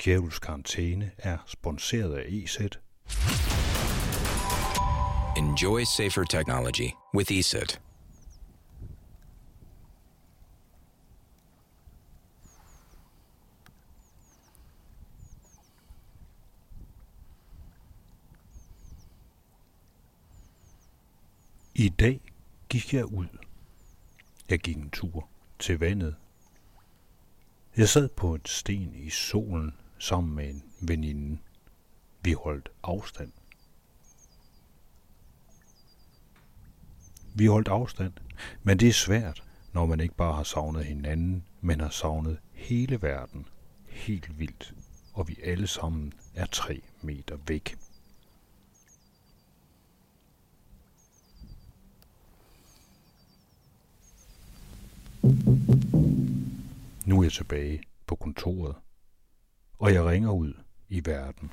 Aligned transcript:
Kjævels 0.00 0.38
Karantæne 0.38 1.10
er 1.18 1.38
sponsoreret 1.46 2.14
af 2.14 2.24
EZ. 2.28 2.58
Enjoy 5.36 5.84
safer 5.84 6.24
technology 6.24 6.90
with 7.14 7.32
ESET. 7.32 7.80
I 21.74 21.88
dag 21.88 22.20
gik 22.68 22.94
jeg 22.94 23.04
ud. 23.04 23.26
Jeg 24.50 24.58
gik 24.58 24.76
en 24.76 24.90
tur 24.90 25.28
til 25.58 25.78
vandet. 25.78 26.16
Jeg 27.76 27.88
sad 27.88 28.08
på 28.08 28.34
et 28.34 28.48
sten 28.48 28.94
i 28.94 29.10
solen 29.10 29.74
sammen 30.00 30.34
med 30.34 30.50
en 30.50 30.62
veninde. 30.80 31.38
Vi 32.22 32.32
holdt 32.32 32.68
afstand. 32.82 33.32
Vi 37.34 37.46
holdt 37.46 37.68
afstand, 37.68 38.12
men 38.62 38.78
det 38.78 38.88
er 38.88 38.92
svært, 38.92 39.44
når 39.72 39.86
man 39.86 40.00
ikke 40.00 40.14
bare 40.14 40.32
har 40.32 40.42
savnet 40.42 40.84
hinanden, 40.84 41.44
men 41.60 41.80
har 41.80 41.90
savnet 41.90 42.38
hele 42.52 43.02
verden 43.02 43.46
helt 43.86 44.38
vildt, 44.38 44.74
og 45.12 45.28
vi 45.28 45.38
alle 45.42 45.66
sammen 45.66 46.12
er 46.34 46.46
tre 46.46 46.82
meter 47.02 47.36
væk. 47.46 47.76
Nu 57.06 57.18
er 57.18 57.22
jeg 57.22 57.32
tilbage 57.32 57.82
på 58.06 58.14
kontoret, 58.14 58.74
og 59.80 59.94
jeg 59.94 60.04
ringer 60.04 60.30
ud 60.30 60.52
i 60.88 61.02
verden. 61.06 61.52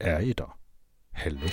Er 0.00 0.18
I 0.18 0.32
der? 0.32 0.58
Hallo? 1.12 1.46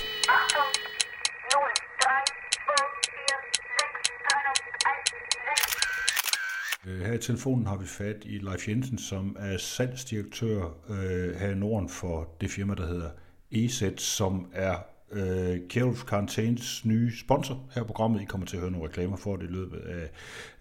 Øh, 6.88 7.02
her 7.02 7.14
i 7.14 7.18
telefonen 7.18 7.68
har 7.68 7.78
vi 7.78 7.86
fat 7.86 8.16
i 8.26 8.38
Leif 8.38 8.68
Jensen, 8.68 8.98
som 8.98 9.36
er 9.40 9.58
salgsdirektør 9.58 10.66
øh, 10.90 11.36
her 11.36 11.50
i 11.50 11.56
Norden 11.56 11.90
for 11.90 12.36
det 12.42 12.52
firma, 12.52 12.74
der 12.76 12.88
hedder 12.88 13.10
EZ, 13.52 13.84
som 13.98 14.52
er 14.54 14.76
øh, 15.12 15.60
Kjærulf 15.70 16.04
Karantæns 16.04 16.86
nye 16.86 17.18
sponsor 17.18 17.70
her 17.76 17.82
på 17.82 17.88
programmet. 17.88 18.22
I 18.22 18.26
kommer 18.26 18.48
til 18.48 18.58
at 18.58 18.62
høre 18.62 18.72
nogle 18.72 18.88
reklamer 18.88 19.18
for 19.18 19.36
det 19.36 19.44
i 19.44 19.52
løbet 19.52 19.78
af, 19.78 20.10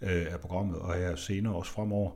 øh, 0.00 0.32
af 0.32 0.40
programmet, 0.40 0.78
og 0.78 0.94
her 0.94 1.16
senere 1.16 1.54
også 1.54 1.72
fremover. 1.72 2.10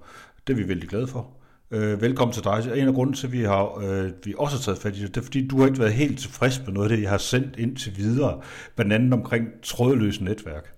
Det 0.46 0.52
er 0.52 0.56
vi 0.56 0.68
vældig 0.68 0.88
glade 0.88 1.06
for. 1.06 1.30
Øh, 1.70 2.00
velkommen 2.00 2.32
til 2.34 2.44
dig. 2.44 2.72
En 2.76 2.88
af 2.88 2.94
grunden 2.94 3.14
til, 3.14 3.26
at 3.26 3.32
vi, 3.32 3.42
har, 3.42 3.78
øh, 3.78 4.12
vi 4.24 4.34
også 4.38 4.56
har 4.56 4.62
taget 4.62 4.78
fat 4.78 4.96
i 4.96 5.02
det, 5.02 5.14
det 5.14 5.20
er, 5.20 5.24
fordi 5.24 5.48
du 5.48 5.58
har 5.60 5.66
ikke 5.66 5.78
været 5.78 5.92
helt 5.92 6.18
tilfreds 6.18 6.62
med 6.66 6.72
noget 6.72 6.90
af 6.90 6.96
det, 6.96 7.02
jeg 7.02 7.10
har 7.10 7.18
sendt 7.18 7.56
ind 7.58 7.76
til 7.76 7.96
videre, 7.96 8.40
blandt 8.74 8.92
andet 8.92 9.12
omkring 9.12 9.46
trådløse 9.62 10.24
netværk. 10.24 10.74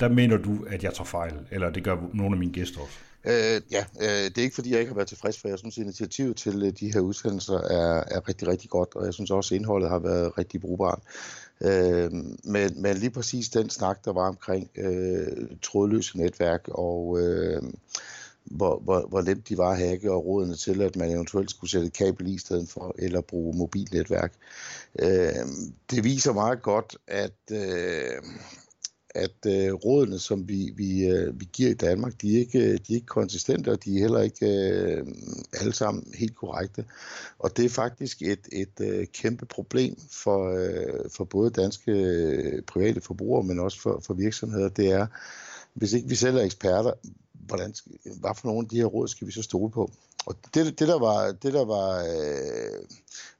Der 0.00 0.08
mener 0.08 0.36
du, 0.36 0.64
at 0.66 0.82
jeg 0.84 0.94
tager 0.94 1.04
fejl, 1.04 1.34
eller 1.50 1.70
det 1.70 1.84
gør 1.84 1.96
nogle 2.14 2.34
af 2.34 2.38
mine 2.38 2.52
gæster 2.52 2.80
også. 2.80 2.98
Øh, 3.24 3.60
ja, 3.70 3.84
øh, 4.00 4.24
det 4.24 4.38
er 4.38 4.42
ikke 4.42 4.54
fordi, 4.54 4.70
jeg 4.70 4.80
ikke 4.80 4.90
har 4.90 4.96
været 4.96 5.08
tilfreds, 5.08 5.40
for 5.40 5.48
jeg 5.48 5.58
synes, 5.58 5.78
at 5.78 5.82
initiativet 5.82 6.36
til 6.36 6.62
øh, 6.62 6.72
de 6.80 6.92
her 6.92 7.00
udsendelser 7.00 7.58
er, 7.58 8.04
er 8.10 8.28
rigtig, 8.28 8.48
rigtig 8.48 8.70
godt, 8.70 8.96
og 8.96 9.04
jeg 9.04 9.14
synes 9.14 9.30
også, 9.30 9.54
at 9.54 9.58
indholdet 9.58 9.90
har 9.90 9.98
været 9.98 10.38
rigtig 10.38 10.60
brugbart. 10.60 11.00
Øh, 11.60 12.12
men, 12.44 12.82
men 12.82 12.96
lige 12.96 13.10
præcis 13.10 13.48
den 13.48 13.70
snak, 13.70 14.04
der 14.04 14.12
var 14.12 14.28
omkring 14.28 14.70
øh, 14.76 15.48
trådløse 15.62 16.18
netværk 16.18 16.68
og 16.68 17.20
øh, 17.20 17.62
hvor, 18.50 18.78
hvor, 18.78 19.06
hvor 19.08 19.22
nemt 19.22 19.48
de 19.48 19.58
var 19.58 19.70
at 19.70 19.78
hacke 19.78 20.12
og 20.12 20.26
rådene 20.26 20.56
til, 20.56 20.82
at 20.82 20.96
man 20.96 21.10
eventuelt 21.10 21.50
skulle 21.50 21.70
sætte 21.70 21.90
kabel 21.90 22.34
i 22.34 22.38
stedet 22.38 22.68
for, 22.68 22.94
eller 22.98 23.20
bruge 23.20 23.56
mobilnetværk. 23.56 24.32
Øh, 24.98 25.46
det 25.90 26.04
viser 26.04 26.32
meget 26.32 26.62
godt, 26.62 26.96
at... 27.06 27.52
Øh, 27.52 28.22
at 29.14 29.46
øh, 29.46 29.74
rådene, 29.74 30.18
som 30.18 30.48
vi, 30.48 30.72
vi, 30.76 31.06
øh, 31.06 31.40
vi 31.40 31.48
giver 31.52 31.70
i 31.70 31.74
Danmark, 31.74 32.22
de 32.22 32.34
er, 32.34 32.38
ikke, 32.38 32.72
de 32.72 32.92
er 32.92 32.94
ikke 32.94 33.06
konsistente, 33.06 33.72
og 33.72 33.84
de 33.84 33.96
er 33.96 34.00
heller 34.00 34.20
ikke 34.20 34.46
øh, 34.46 35.06
alle 35.60 35.72
sammen 35.72 36.14
helt 36.18 36.36
korrekte. 36.36 36.84
Og 37.38 37.56
det 37.56 37.64
er 37.64 37.68
faktisk 37.68 38.22
et, 38.22 38.48
et 38.52 38.80
øh, 38.80 39.06
kæmpe 39.06 39.46
problem 39.46 39.96
for, 40.10 40.50
øh, 40.50 41.10
for 41.10 41.24
både 41.24 41.50
danske 41.50 41.92
øh, 41.92 42.62
private 42.62 43.00
forbrugere, 43.00 43.42
men 43.42 43.60
også 43.60 43.80
for, 43.80 44.02
for 44.06 44.14
virksomheder. 44.14 44.68
Det 44.68 44.92
er, 44.92 45.06
hvis 45.74 45.92
ikke 45.92 46.08
vi 46.08 46.14
selv 46.14 46.36
er 46.36 46.42
eksperter, 46.42 46.92
hvordan, 47.48 47.74
hvad 48.20 48.34
for 48.36 48.46
nogle 48.48 48.64
af 48.64 48.68
de 48.68 48.76
her 48.76 48.84
råd 48.84 49.08
skal 49.08 49.26
vi 49.26 49.32
så 49.32 49.42
stole 49.42 49.70
på? 49.70 49.90
Og 50.26 50.36
det, 50.54 50.78
det 50.78 50.88
der 50.88 50.98
var, 50.98 51.32
det 51.32 51.52
der 51.52 51.64
var 51.64 51.98
øh, 51.98 52.84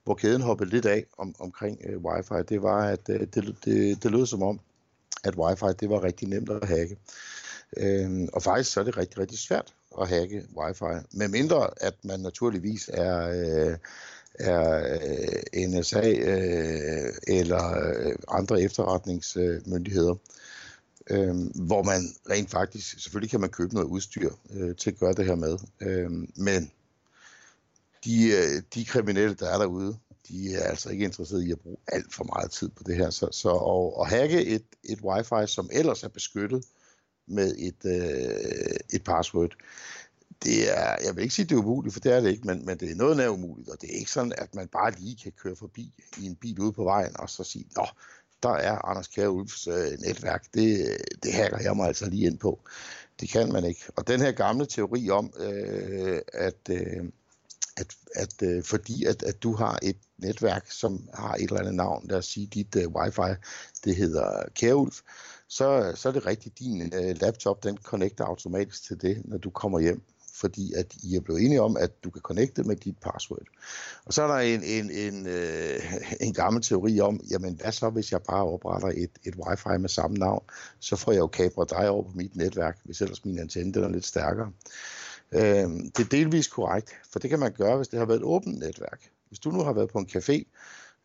hvor 0.04 0.14
kæden 0.14 0.42
hoppede 0.42 0.70
lidt 0.70 0.86
af 0.86 1.06
om, 1.18 1.34
omkring 1.38 1.78
øh, 1.84 1.98
wifi, 2.04 2.34
det 2.48 2.62
var, 2.62 2.88
at 2.88 3.08
øh, 3.08 3.20
det, 3.20 3.56
det, 3.64 4.02
det 4.02 4.10
lød 4.10 4.26
som 4.26 4.42
om, 4.42 4.60
at 5.24 5.34
wifi 5.36 5.66
det 5.80 5.90
var 5.90 6.04
rigtig 6.04 6.28
nemt 6.28 6.50
at 6.50 6.68
hacke. 6.68 6.96
Øh, 7.76 8.28
og 8.32 8.42
faktisk 8.42 8.72
så 8.72 8.80
er 8.80 8.84
det 8.84 8.96
rigtig, 8.96 9.18
rigtig 9.18 9.38
svært 9.38 9.74
at 10.00 10.08
hacke 10.08 10.44
wifi, 10.56 11.06
med 11.12 11.28
mindre 11.28 11.70
at 11.80 11.94
man 12.04 12.20
naturligvis 12.20 12.90
er, 12.92 13.28
øh, 13.28 13.76
er 14.34 14.98
øh, 15.54 15.68
NSA 15.68 16.10
øh, 16.10 17.12
eller 17.26 17.78
øh, 17.78 18.14
andre 18.28 18.62
efterretningsmyndigheder, 18.62 20.12
øh, 20.12 20.18
Øhm, 21.10 21.46
hvor 21.46 21.82
man 21.82 22.02
rent 22.30 22.50
faktisk, 22.50 23.00
selvfølgelig 23.00 23.30
kan 23.30 23.40
man 23.40 23.50
købe 23.50 23.74
noget 23.74 23.86
udstyr 23.86 24.30
øh, 24.50 24.76
til 24.76 24.90
at 24.90 24.98
gøre 24.98 25.12
det 25.12 25.26
her 25.26 25.34
med, 25.34 25.58
øh, 25.80 26.10
men 26.36 26.70
de, 28.04 28.28
øh, 28.28 28.62
de 28.74 28.84
kriminelle, 28.84 29.34
der 29.34 29.48
er 29.48 29.58
derude, 29.58 29.98
de 30.28 30.54
er 30.54 30.62
altså 30.62 30.90
ikke 30.90 31.04
interesseret 31.04 31.42
i 31.42 31.52
at 31.52 31.60
bruge 31.60 31.76
alt 31.86 32.14
for 32.14 32.24
meget 32.24 32.50
tid 32.50 32.68
på 32.68 32.82
det 32.82 32.96
her. 32.96 33.10
Så, 33.10 33.28
så 33.32 33.50
at, 33.50 34.04
at 34.06 34.18
hacke 34.18 34.46
et, 34.46 34.64
et 34.84 35.00
wifi, 35.00 35.52
som 35.52 35.70
ellers 35.72 36.02
er 36.02 36.08
beskyttet 36.08 36.64
med 37.26 37.54
et, 37.58 37.84
øh, 37.84 38.76
et 38.92 39.04
password, 39.04 39.56
det 40.44 40.78
er, 40.78 40.96
jeg 41.04 41.16
vil 41.16 41.22
ikke 41.22 41.34
sige, 41.34 41.44
at 41.44 41.50
det 41.50 41.56
er 41.56 41.60
umuligt, 41.60 41.92
for 41.92 42.00
det 42.00 42.12
er 42.12 42.20
det 42.20 42.30
ikke, 42.30 42.46
men, 42.46 42.66
men 42.66 42.78
det 42.78 42.90
er 42.90 42.94
noget 42.94 43.16
nær 43.16 43.28
umuligt, 43.28 43.68
og 43.68 43.80
det 43.80 43.90
er 43.90 43.98
ikke 43.98 44.10
sådan, 44.10 44.32
at 44.38 44.54
man 44.54 44.68
bare 44.68 44.90
lige 44.98 45.16
kan 45.22 45.32
køre 45.32 45.56
forbi 45.56 45.92
i 46.18 46.26
en 46.26 46.36
bil 46.36 46.60
ude 46.60 46.72
på 46.72 46.84
vejen, 46.84 47.20
og 47.20 47.30
så 47.30 47.44
sige, 47.44 47.64
nå, 47.76 47.86
der 48.42 48.54
er 48.54 48.88
Anders 48.88 49.08
Kjær 49.08 49.28
Ulfs 49.28 49.66
øh, 49.66 49.98
netværk, 49.98 50.44
det, 50.54 50.88
øh, 50.88 50.98
det 51.22 51.32
hacker 51.32 51.58
jeg 51.62 51.76
mig 51.76 51.86
altså 51.86 52.10
lige 52.10 52.26
ind 52.26 52.38
på. 52.38 52.60
Det 53.20 53.28
kan 53.28 53.52
man 53.52 53.64
ikke. 53.64 53.84
Og 53.96 54.06
den 54.06 54.20
her 54.20 54.32
gamle 54.32 54.66
teori 54.66 55.10
om, 55.10 55.32
øh, 55.38 56.20
at, 56.32 56.68
øh, 56.70 57.04
at, 57.76 57.96
at 58.14 58.42
øh, 58.42 58.64
fordi 58.64 59.04
at, 59.04 59.22
at 59.22 59.42
du 59.42 59.54
har 59.54 59.78
et 59.82 59.96
netværk, 60.18 60.70
som 60.70 61.08
har 61.14 61.34
et 61.34 61.42
eller 61.42 61.60
andet 61.60 61.74
navn, 61.74 62.06
lad 62.08 62.18
os 62.18 62.26
sige 62.26 62.46
dit 62.46 62.76
øh, 62.76 62.88
wifi, 62.88 63.34
det 63.84 63.96
hedder 63.96 64.44
Kærulf, 64.54 65.00
så, 65.48 65.92
så 65.94 66.08
er 66.08 66.12
det 66.12 66.26
rigtigt, 66.26 66.58
din 66.58 66.94
øh, 66.94 67.16
laptop, 67.20 67.62
den 67.62 67.76
connecter 67.76 68.24
automatisk 68.24 68.84
til 68.84 69.02
det, 69.02 69.22
når 69.24 69.38
du 69.38 69.50
kommer 69.50 69.80
hjem 69.80 70.02
fordi 70.40 70.72
at 70.74 70.94
I 71.02 71.16
er 71.16 71.20
blevet 71.20 71.42
enige 71.42 71.62
om, 71.62 71.76
at 71.76 72.04
du 72.04 72.10
kan 72.10 72.22
connecte 72.22 72.62
med 72.62 72.76
dit 72.76 72.98
password. 72.98 73.46
Og 74.04 74.12
så 74.12 74.22
er 74.22 74.26
der 74.26 74.38
en, 74.38 74.62
en, 74.62 74.90
en, 74.90 75.26
øh, 75.26 75.80
en 76.26 76.34
gammel 76.34 76.62
teori 76.62 77.00
om, 77.00 77.20
jamen 77.30 77.54
hvad 77.54 77.72
så, 77.72 77.90
hvis 77.90 78.12
jeg 78.12 78.20
bare 78.22 78.44
opretter 78.44 78.88
et, 78.88 79.10
et 79.24 79.34
wifi 79.36 79.78
med 79.80 79.88
samme 79.88 80.16
navn, 80.16 80.44
så 80.80 80.96
får 80.96 81.12
jeg 81.12 81.18
jo 81.18 81.26
kabret 81.26 81.70
dig 81.70 81.88
over 81.88 82.02
på 82.02 82.12
mit 82.14 82.36
netværk, 82.36 82.78
hvis 82.84 83.00
ellers 83.00 83.24
min 83.24 83.38
antenne 83.38 83.72
den 83.72 83.84
er 83.84 83.88
lidt 83.88 84.06
stærkere. 84.06 84.52
Øh, 85.32 85.68
det 85.96 86.00
er 86.00 86.08
delvis 86.10 86.48
korrekt, 86.48 86.90
for 87.12 87.18
det 87.18 87.30
kan 87.30 87.38
man 87.38 87.52
gøre, 87.52 87.76
hvis 87.76 87.88
det 87.88 87.98
har 87.98 88.06
været 88.06 88.18
et 88.18 88.24
åbent 88.24 88.58
netværk. 88.58 89.10
Hvis 89.28 89.38
du 89.38 89.50
nu 89.50 89.62
har 89.62 89.72
været 89.72 89.90
på 89.90 89.98
en 89.98 90.08
café, 90.16 90.44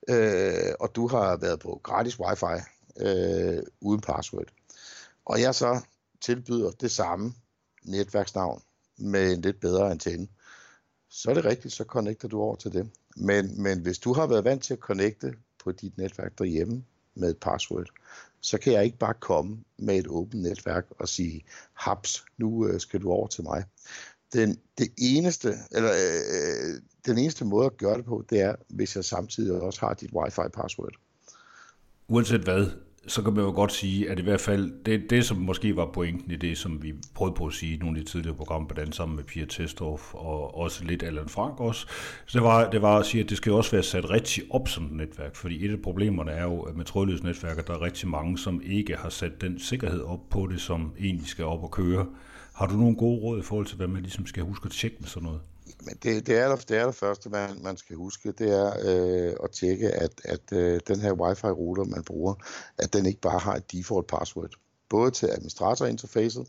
øh, 0.09 0.73
og 0.79 0.95
du 0.95 1.07
har 1.07 1.37
været 1.37 1.59
på 1.59 1.79
gratis 1.83 2.19
wifi 2.19 2.61
øh, 2.99 3.63
uden 3.81 4.01
password, 4.01 4.47
og 5.25 5.41
jeg 5.41 5.55
så 5.55 5.81
tilbyder 6.21 6.71
det 6.71 6.91
samme 6.91 7.33
netværksnavn 7.83 8.61
med 8.97 9.33
en 9.33 9.41
lidt 9.41 9.59
bedre 9.59 9.91
antenne, 9.91 10.27
så 11.09 11.29
er 11.29 11.33
det 11.33 11.45
rigtigt, 11.45 11.73
så 11.73 11.83
connecter 11.83 12.27
du 12.27 12.41
over 12.41 12.55
til 12.55 12.73
det. 12.73 12.89
Men, 13.15 13.61
men 13.61 13.79
hvis 13.79 13.99
du 13.99 14.13
har 14.13 14.27
været 14.27 14.43
vant 14.43 14.63
til 14.63 14.73
at 14.73 14.79
connecte 14.79 15.33
på 15.63 15.71
dit 15.71 15.97
netværk 15.97 16.37
derhjemme 16.37 16.83
med 17.15 17.29
et 17.29 17.37
password, 17.37 17.89
så 18.41 18.57
kan 18.57 18.73
jeg 18.73 18.85
ikke 18.85 18.97
bare 18.97 19.13
komme 19.13 19.57
med 19.77 19.97
et 19.97 20.07
åbent 20.07 20.43
netværk 20.43 20.85
og 20.99 21.09
sige, 21.09 21.45
haps, 21.73 22.25
nu 22.37 22.67
øh, 22.67 22.79
skal 22.79 23.01
du 23.01 23.11
over 23.11 23.27
til 23.27 23.43
mig. 23.43 23.63
Den, 24.33 24.59
det 24.77 24.87
eneste, 24.97 25.53
eller, 25.71 25.91
øh, 25.91 26.71
øh, 26.71 26.81
den 27.05 27.17
eneste 27.17 27.45
måde 27.45 27.65
at 27.65 27.77
gøre 27.77 27.97
det 27.97 28.05
på, 28.05 28.25
det 28.29 28.41
er, 28.41 28.55
hvis 28.67 28.95
jeg 28.95 29.05
samtidig 29.05 29.61
også 29.61 29.79
har 29.79 29.93
dit 29.93 30.11
wifi-password. 30.13 30.95
Uanset 32.07 32.41
hvad, 32.41 32.67
så 33.07 33.21
kan 33.21 33.33
man 33.33 33.43
jo 33.43 33.51
godt 33.51 33.71
sige, 33.71 34.09
at 34.09 34.19
i 34.19 34.21
hvert 34.21 34.41
fald 34.41 34.71
det, 34.85 35.09
det 35.09 35.25
som 35.25 35.37
måske 35.37 35.75
var 35.75 35.85
pointen 35.85 36.31
i 36.31 36.35
det, 36.35 36.57
som 36.57 36.83
vi 36.83 36.93
prøvede 37.13 37.35
på 37.35 37.45
at 37.45 37.53
sige 37.53 37.73
i 37.73 37.77
nogle 37.77 37.97
af 37.97 38.05
de 38.05 38.11
tidligere 38.11 38.35
programmer, 38.35 38.67
blandt 38.67 38.81
andet 38.81 38.95
sammen 38.95 39.15
med 39.15 39.23
Pia 39.23 39.45
Testorf 39.45 40.13
og 40.13 40.57
også 40.57 40.85
lidt 40.85 41.03
Allan 41.03 41.29
Frank 41.29 41.59
også, 41.59 41.87
så 42.25 42.37
det 42.39 42.43
var, 42.43 42.69
det 42.69 42.81
var 42.81 42.97
at 42.97 43.05
sige, 43.05 43.23
at 43.23 43.29
det 43.29 43.37
skal 43.37 43.49
jo 43.49 43.57
også 43.57 43.71
være 43.71 43.83
sat 43.83 44.09
rigtig 44.09 44.43
op 44.49 44.67
som 44.67 44.85
et 44.85 44.91
netværk, 44.91 45.35
fordi 45.35 45.65
et 45.65 45.71
af 45.71 45.81
problemerne 45.81 46.31
er 46.31 46.43
jo, 46.43 46.59
at 46.61 46.75
med 46.75 46.85
trådløse 46.85 47.23
netværker, 47.23 47.61
der 47.61 47.73
er 47.73 47.81
rigtig 47.81 48.07
mange, 48.07 48.37
som 48.37 48.61
ikke 48.65 48.95
har 48.95 49.09
sat 49.09 49.41
den 49.41 49.59
sikkerhed 49.59 50.01
op 50.01 50.29
på 50.29 50.47
det, 50.51 50.61
som 50.61 50.91
egentlig 50.99 51.27
skal 51.27 51.45
op 51.45 51.63
og 51.63 51.71
køre. 51.71 52.05
Har 52.53 52.67
du 52.67 52.73
nogle 52.73 52.95
gode 52.95 53.21
råd 53.21 53.39
i 53.39 53.43
forhold 53.43 53.65
til, 53.65 53.77
hvad 53.77 53.87
man 53.87 54.01
ligesom 54.01 54.25
skal 54.25 54.43
huske 54.43 54.65
at 54.65 54.71
tjekke 54.71 54.97
med 54.99 55.07
sådan 55.07 55.25
noget? 55.25 55.41
Men 55.85 55.95
det, 56.03 56.27
det, 56.27 56.37
er, 56.37 56.55
det 56.55 56.77
er 56.77 56.85
det 56.85 56.95
første, 56.95 57.29
man, 57.29 57.49
man 57.63 57.77
skal 57.77 57.95
huske, 57.95 58.31
det 58.31 58.49
er 58.49 58.73
øh, 58.83 59.35
at 59.43 59.51
tjekke, 59.51 59.89
at, 59.91 60.21
at 60.23 60.51
øh, 60.51 60.79
den 60.87 60.99
her 60.99 61.13
wifi-router, 61.13 61.83
man 61.83 62.03
bruger, 62.03 62.33
at 62.77 62.93
den 62.93 63.05
ikke 63.05 63.21
bare 63.21 63.39
har 63.39 63.55
et 63.55 63.71
default 63.71 64.07
password. 64.07 64.51
Både 64.89 65.11
til 65.11 65.27
administratorinterfacet, 65.27 66.47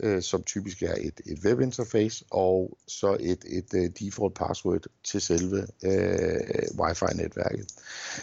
øh, 0.00 0.22
som 0.22 0.42
typisk 0.42 0.82
er 0.82 0.94
et, 0.98 1.20
et 1.26 1.38
webinterface, 1.44 2.24
og 2.30 2.78
så 2.88 3.16
et, 3.20 3.44
et 3.46 3.74
øh, 3.74 3.90
default 4.00 4.34
password 4.34 4.86
til 5.04 5.20
selve 5.20 5.66
øh, 5.84 6.78
wifi-netværket. 6.80 7.66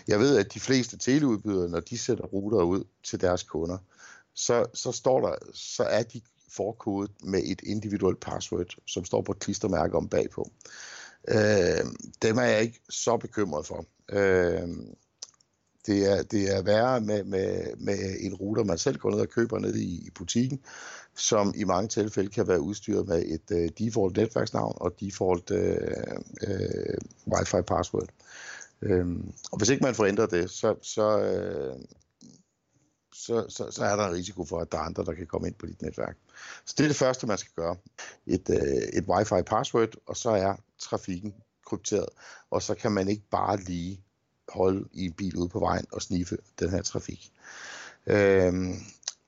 Jeg 0.07 0.19
ved, 0.19 0.37
at 0.37 0.53
de 0.53 0.59
fleste 0.59 0.97
teleudbydere, 0.97 1.69
når 1.69 1.79
de 1.79 1.97
sætter 1.97 2.23
router 2.23 2.63
ud 2.63 2.83
til 3.03 3.21
deres 3.21 3.43
kunder, 3.43 3.77
så, 4.33 4.65
så 4.73 4.91
står 4.91 5.21
der, 5.21 5.35
så 5.53 5.83
er 5.83 6.03
de 6.03 6.21
forkodet 6.49 7.11
med 7.23 7.41
et 7.45 7.61
individuelt 7.63 8.19
password, 8.19 8.75
som 8.85 9.05
står 9.05 9.21
på 9.21 9.31
et 9.31 9.39
klistermærke 9.39 9.97
om 9.97 10.09
bagpå. 10.09 10.51
Øh, 11.27 11.85
dem 12.21 12.37
er 12.37 12.43
jeg 12.43 12.61
ikke 12.61 12.79
så 12.89 13.17
bekymret 13.17 13.65
for. 13.65 13.85
Øh, 14.09 14.67
det 15.85 16.11
er, 16.11 16.23
det 16.23 16.55
er 16.55 16.61
værre 16.61 17.01
med, 17.01 17.23
med, 17.23 17.75
med 17.77 18.15
en 18.19 18.33
router, 18.33 18.63
man 18.63 18.77
selv 18.77 18.97
går 18.97 19.11
ned 19.11 19.19
og 19.19 19.29
køber 19.29 19.59
ned 19.59 19.75
i, 19.75 20.07
i 20.07 20.09
butikken, 20.15 20.59
som 21.15 21.53
i 21.55 21.63
mange 21.63 21.87
tilfælde 21.87 22.29
kan 22.29 22.47
være 22.47 22.61
udstyret 22.61 23.07
med 23.07 23.23
et 23.25 23.51
uh, 23.51 23.85
default 23.85 24.17
netværksnavn 24.17 24.73
og 24.75 24.95
default 24.99 25.51
uh, 25.51 25.57
uh, 26.47 26.97
wifi 27.27 27.61
password. 27.67 28.09
Um, 28.81 29.33
og 29.51 29.57
hvis 29.57 29.69
ikke 29.69 29.83
man 29.83 29.95
forændrer 29.95 30.25
det, 30.25 30.49
så, 30.49 30.75
så, 30.81 31.17
uh, 31.17 31.81
så, 33.19 33.45
så, 33.49 33.71
så 33.71 33.83
er 33.83 33.95
der 33.95 34.07
en 34.07 34.13
risiko 34.13 34.45
for, 34.45 34.59
at 34.59 34.71
der 34.71 34.77
er 34.77 34.81
andre, 34.81 35.05
der 35.05 35.13
kan 35.13 35.27
komme 35.27 35.47
ind 35.47 35.55
på 35.55 35.65
dit 35.65 35.81
netværk. 35.81 36.17
Så 36.65 36.75
det 36.77 36.83
er 36.83 36.87
det 36.87 36.95
første, 36.95 37.27
man 37.27 37.37
skal 37.37 37.51
gøre. 37.55 37.75
Et, 38.27 38.49
øh, 38.49 38.99
et 38.99 39.05
wifi 39.07 39.41
password, 39.45 39.89
og 40.05 40.17
så 40.17 40.29
er 40.29 40.55
trafikken 40.79 41.33
krypteret. 41.65 42.09
Og 42.51 42.61
så 42.61 42.75
kan 42.75 42.91
man 42.91 43.07
ikke 43.07 43.23
bare 43.31 43.57
lige 43.57 44.01
holde 44.49 44.89
i 44.93 45.05
en 45.05 45.13
bil 45.13 45.35
ude 45.35 45.49
på 45.49 45.59
vejen 45.59 45.85
og 45.91 46.01
sniffe 46.01 46.37
den 46.59 46.69
her 46.69 46.81
trafik. 46.81 47.31
Øhm, 48.07 48.75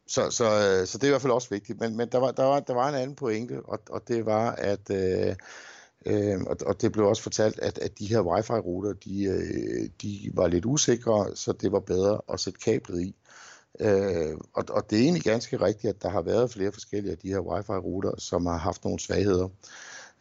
så, 0.07 0.29
så, 0.29 0.45
øh, 0.45 0.87
så 0.87 0.97
det 0.97 1.03
er 1.03 1.07
i 1.07 1.09
hvert 1.09 1.21
fald 1.21 1.33
også 1.33 1.49
vigtigt. 1.49 1.79
Men, 1.79 1.97
men 1.97 2.09
der, 2.11 2.17
var, 2.17 2.31
der, 2.31 2.43
var, 2.43 2.59
der 2.59 2.73
var 2.73 2.89
en 2.89 2.95
anden 2.95 3.15
pointe, 3.15 3.61
og, 3.65 3.79
og 3.89 4.07
det 4.07 4.25
var, 4.25 4.51
at 4.51 4.89
øh, 4.89 5.35
øh, 6.05 6.41
og, 6.41 6.57
og 6.65 6.81
det 6.81 6.91
blev 6.91 7.05
også 7.05 7.23
fortalt, 7.23 7.59
at, 7.59 7.77
at 7.77 7.99
de 7.99 8.07
her 8.07 8.21
wifi-ruter, 8.21 8.93
de, 8.93 9.23
øh, 9.23 9.89
de 10.01 10.31
var 10.33 10.47
lidt 10.47 10.65
usikre, 10.65 11.35
så 11.35 11.51
det 11.51 11.71
var 11.71 11.79
bedre 11.79 12.21
at 12.33 12.39
sætte 12.39 12.59
kablet 12.59 13.01
i. 13.01 13.07
Øh, 13.07 13.13
Øh, 13.79 14.37
og, 14.53 14.63
og 14.69 14.89
det 14.89 14.97
er 14.97 15.03
egentlig 15.03 15.23
ganske 15.23 15.61
rigtigt, 15.61 15.95
at 15.95 16.01
der 16.01 16.09
har 16.09 16.21
været 16.21 16.51
flere 16.51 16.71
forskellige 16.71 17.11
af 17.11 17.17
de 17.17 17.29
her 17.29 17.39
wifi-ruter, 17.39 18.11
som 18.17 18.45
har 18.45 18.57
haft 18.57 18.83
nogle 18.83 18.99
svagheder. 18.99 19.49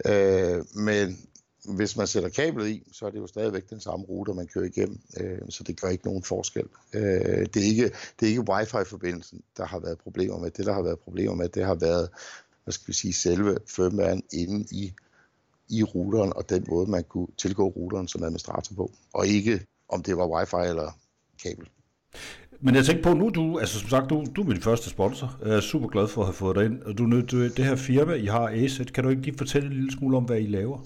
Øh, 0.07 0.65
men 0.75 1.19
hvis 1.65 1.97
man 1.97 2.07
sætter 2.07 2.29
kablet 2.29 2.69
i, 2.69 2.83
så 2.93 3.07
er 3.07 3.11
det 3.11 3.19
jo 3.19 3.27
stadigvæk 3.27 3.71
den 3.71 3.81
samme 3.81 4.07
rute, 4.07 4.35
man 4.35 4.47
kører 4.47 4.65
igennem, 4.65 5.01
øh, 5.21 5.39
så 5.49 5.65
det 5.65 5.81
gør 5.81 5.89
ikke 5.89 6.07
nogen 6.07 6.23
forskel. 6.23 6.69
Øh, 6.93 7.47
det, 7.55 7.57
er 7.57 7.67
ikke, 7.67 7.91
det 8.21 8.27
er 8.27 8.31
ikke 8.31 8.53
wifi-forbindelsen, 8.53 9.43
der 9.57 9.67
har 9.67 9.79
været 9.79 9.99
problemer 9.99 10.39
med. 10.39 10.51
Det, 10.51 10.67
der 10.67 10.73
har 10.73 10.83
været 10.83 10.99
problemer 10.99 11.35
med, 11.35 11.49
det 11.49 11.65
har 11.65 11.75
været, 11.75 12.09
hvad 12.65 12.73
skal 12.73 12.89
vi 12.89 12.93
sige, 12.93 13.13
selve 13.13 13.59
firmwaren 13.67 14.23
inde 14.33 14.67
i, 14.71 14.93
i 15.69 15.83
routeren, 15.83 16.33
og 16.37 16.51
den 16.51 16.65
måde, 16.69 16.91
man 16.91 17.05
kunne 17.05 17.29
tilgå 17.39 17.69
routeren 17.69 18.09
som 18.09 18.23
administrator 18.23 18.75
på, 18.75 18.93
og 19.13 19.27
ikke 19.27 19.67
om 19.89 20.03
det 20.03 20.17
var 20.17 20.27
wifi 20.27 20.69
eller 20.69 20.99
kabel. 21.43 21.69
Men 22.63 22.75
jeg 22.75 22.85
tænkte 22.85 23.03
på 23.03 23.15
nu, 23.15 23.29
du, 23.29 23.59
altså 23.59 23.79
som 23.81 23.89
sagt, 23.89 24.11
du, 24.11 24.25
du 24.37 24.43
er 24.43 24.47
min 24.47 24.61
første 24.61 24.91
sponsor. 24.91 25.37
Jeg 25.45 25.57
er 25.57 25.61
super 25.61 25.89
glad 25.89 26.09
for 26.09 26.21
at 26.21 26.27
have 26.27 26.35
fået 26.35 26.57
dig 26.57 26.65
ind. 26.65 26.83
Og 26.83 26.99
du, 26.99 27.21
du 27.21 27.49
det 27.49 27.65
her 27.65 27.77
firma, 27.77 28.13
I 28.13 28.27
har 28.27 28.49
Aset, 28.49 28.93
kan 28.93 29.05
du 29.05 29.11
ikke 29.11 29.23
lige 29.23 29.39
fortælle 29.39 29.69
en 29.69 29.75
lille 29.75 29.93
smule 29.93 30.17
om, 30.17 30.25
hvad 30.25 30.41
I 30.41 30.47
laver? 30.47 30.79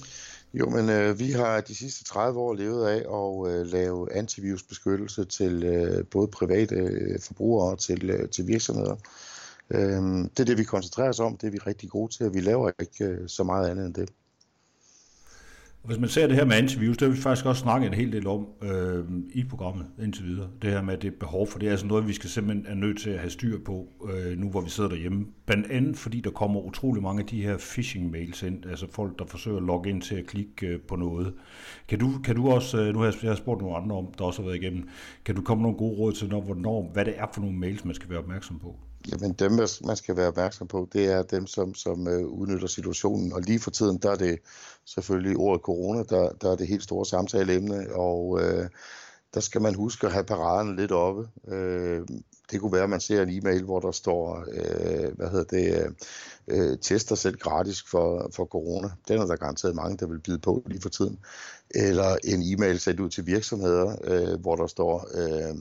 Jo, 0.54 0.70
men 0.70 0.90
øh, 0.90 1.18
vi 1.18 1.30
har 1.30 1.60
de 1.60 1.74
sidste 1.74 2.04
30 2.04 2.40
år 2.40 2.54
levet 2.54 2.86
af 2.86 2.96
at 2.96 3.52
øh, 3.52 3.66
lave 3.66 4.12
antivirusbeskyttelse 4.12 5.24
til 5.24 5.64
øh, 5.64 6.04
både 6.06 6.28
private 6.28 6.74
øh, 6.74 7.20
forbrugere 7.20 7.70
og 7.70 7.78
til, 7.78 8.10
øh, 8.10 8.28
til 8.28 8.46
virksomheder. 8.46 8.96
Øh, 9.70 10.02
det 10.36 10.40
er 10.40 10.44
det, 10.44 10.58
vi 10.58 10.64
koncentrerer 10.64 11.08
os 11.08 11.20
om. 11.20 11.36
Det 11.36 11.46
er 11.46 11.50
vi 11.50 11.58
rigtig 11.58 11.90
gode 11.90 12.12
til, 12.12 12.26
og 12.26 12.34
vi 12.34 12.40
laver 12.40 12.70
ikke 12.80 13.04
øh, 13.04 13.28
så 13.28 13.44
meget 13.44 13.70
andet 13.70 13.86
end 13.86 13.94
det. 13.94 14.10
Hvis 15.84 15.98
man 15.98 16.08
ser 16.08 16.26
det 16.26 16.36
her 16.36 16.44
med 16.44 16.56
antivirus, 16.56 16.96
det 16.96 17.08
har 17.08 17.14
vi 17.14 17.20
faktisk 17.20 17.46
også 17.46 17.60
snakket 17.60 17.88
en 17.88 17.94
hel 17.94 18.12
del 18.12 18.26
om 18.26 18.46
øh, 18.62 19.04
i 19.34 19.44
programmet 19.44 19.86
indtil 20.02 20.24
videre. 20.24 20.48
Det 20.62 20.70
her 20.70 20.82
med, 20.82 20.94
at 20.94 21.02
det 21.02 21.08
er 21.08 21.18
behov 21.20 21.46
for 21.46 21.58
det 21.58 21.66
er 21.66 21.70
altså 21.70 21.86
noget, 21.86 22.08
vi 22.08 22.12
skal 22.12 22.30
simpelthen 22.30 22.66
er 22.66 22.74
nødt 22.74 23.00
til 23.00 23.10
at 23.10 23.18
have 23.18 23.30
styr 23.30 23.58
på, 23.64 23.88
øh, 24.12 24.38
nu 24.38 24.50
hvor 24.50 24.60
vi 24.60 24.70
sidder 24.70 24.90
derhjemme. 24.90 25.26
Blandt 25.46 25.70
andet 25.70 25.96
fordi 25.96 26.20
der 26.20 26.30
kommer 26.30 26.60
utrolig 26.60 27.02
mange 27.02 27.20
af 27.20 27.26
de 27.26 27.42
her 27.42 27.56
phishing-mails 27.56 28.46
ind, 28.46 28.66
altså 28.66 28.86
folk, 28.90 29.18
der 29.18 29.24
forsøger 29.26 29.56
at 29.56 29.62
logge 29.62 29.90
ind 29.90 30.02
til 30.02 30.14
at 30.14 30.26
klikke 30.26 30.66
øh, 30.66 30.80
på 30.80 30.96
noget. 30.96 31.34
Kan 31.88 31.98
du, 31.98 32.10
kan 32.24 32.36
du 32.36 32.48
også, 32.48 32.80
øh, 32.80 32.92
nu 32.92 32.98
har 32.98 33.06
jeg, 33.06 33.14
jeg 33.22 33.30
har 33.30 33.36
spurgt 33.36 33.60
nogle 33.60 33.76
andre 33.76 33.96
om, 33.96 34.06
der 34.18 34.24
også 34.24 34.42
har 34.42 34.48
været 34.48 34.62
igennem, 34.62 34.88
kan 35.24 35.34
du 35.34 35.42
komme 35.42 35.62
nogle 35.62 35.78
gode 35.78 35.98
råd 35.98 36.12
til, 36.12 36.28
når, 36.28 36.40
hvornår, 36.40 36.90
hvad 36.92 37.04
det 37.04 37.14
er 37.16 37.26
for 37.34 37.40
nogle 37.40 37.58
mails, 37.58 37.84
man 37.84 37.94
skal 37.94 38.10
være 38.10 38.18
opmærksom 38.18 38.58
på? 38.58 38.76
Jamen 39.12 39.32
dem, 39.32 39.52
man 39.84 39.96
skal 39.96 40.16
være 40.16 40.28
opmærksom 40.28 40.68
på, 40.68 40.88
det 40.92 41.06
er 41.06 41.22
dem, 41.22 41.46
som, 41.46 41.74
som 41.74 42.08
øh, 42.08 42.26
udnytter 42.26 42.68
situationen. 42.68 43.32
Og 43.32 43.40
lige 43.40 43.60
for 43.60 43.70
tiden, 43.70 43.98
der 43.98 44.10
er 44.10 44.16
det 44.16 44.38
selvfølgelig 44.86 45.36
ordet 45.36 45.62
corona, 45.62 46.02
der, 46.02 46.30
der 46.32 46.52
er 46.52 46.56
det 46.56 46.66
helt 46.66 46.82
store 46.82 47.06
samtaleemne, 47.06 47.94
og 47.94 48.40
øh, 48.42 48.68
der 49.34 49.40
skal 49.40 49.62
man 49.62 49.74
huske 49.74 50.06
at 50.06 50.12
have 50.12 50.24
paraden 50.24 50.76
lidt 50.76 50.92
oppe. 50.92 51.28
Øh, 51.48 52.06
det 52.50 52.60
kunne 52.60 52.72
være, 52.72 52.82
at 52.82 52.90
man 52.90 53.00
ser 53.00 53.22
en 53.22 53.38
e-mail, 53.38 53.62
hvor 53.62 53.80
der 53.80 53.92
står, 53.92 54.44
øh, 54.52 55.16
hvad 55.16 55.30
hedder 55.30 55.44
det, 55.44 55.94
øh, 56.48 56.70
øh 56.70 56.78
tester 56.78 57.14
selv 57.14 57.36
gratis 57.36 57.82
for, 57.82 58.30
for 58.32 58.44
corona. 58.44 58.88
Den 59.08 59.20
er 59.20 59.26
der 59.26 59.36
garanteret 59.36 59.74
mange, 59.74 59.96
der 59.96 60.06
vil 60.06 60.20
byde 60.20 60.38
på 60.38 60.62
lige 60.66 60.82
for 60.82 60.88
tiden. 60.88 61.18
Eller 61.70 62.16
en 62.24 62.42
e-mail 62.42 62.80
sendt 62.80 63.00
ud 63.00 63.10
til 63.10 63.26
virksomheder, 63.26 63.96
øh, 64.04 64.40
hvor 64.40 64.56
der 64.56 64.66
står, 64.66 65.08
øh, 65.14 65.54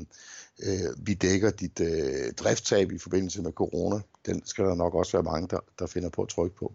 øh, 0.59 1.07
vi 1.07 1.13
dækker 1.13 1.51
dit 1.51 1.79
øh, 1.79 2.33
driftstab 2.33 2.91
i 2.91 2.97
forbindelse 2.97 3.41
med 3.41 3.51
corona. 3.51 4.01
Den 4.25 4.45
skal 4.45 4.65
der 4.65 4.75
nok 4.75 4.95
også 4.95 5.11
være 5.11 5.23
mange, 5.23 5.47
der, 5.47 5.59
der 5.79 5.87
finder 5.87 6.09
på 6.09 6.21
at 6.21 6.29
trykke 6.29 6.55
på. 6.55 6.73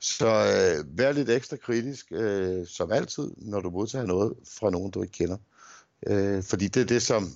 Så 0.00 0.26
øh, 0.26 0.98
vær 0.98 1.12
lidt 1.12 1.30
ekstra 1.30 1.56
kritisk, 1.56 2.06
øh, 2.10 2.66
som 2.66 2.92
altid, 2.92 3.30
når 3.36 3.60
du 3.60 3.70
modtager 3.70 4.06
noget 4.06 4.34
fra 4.58 4.70
nogen, 4.70 4.90
du 4.90 5.02
ikke 5.02 5.12
kender. 5.12 5.36
Øh, 6.06 6.42
fordi 6.42 6.68
det 6.68 6.80
er 6.82 6.86
det, 6.86 7.02
som, 7.02 7.32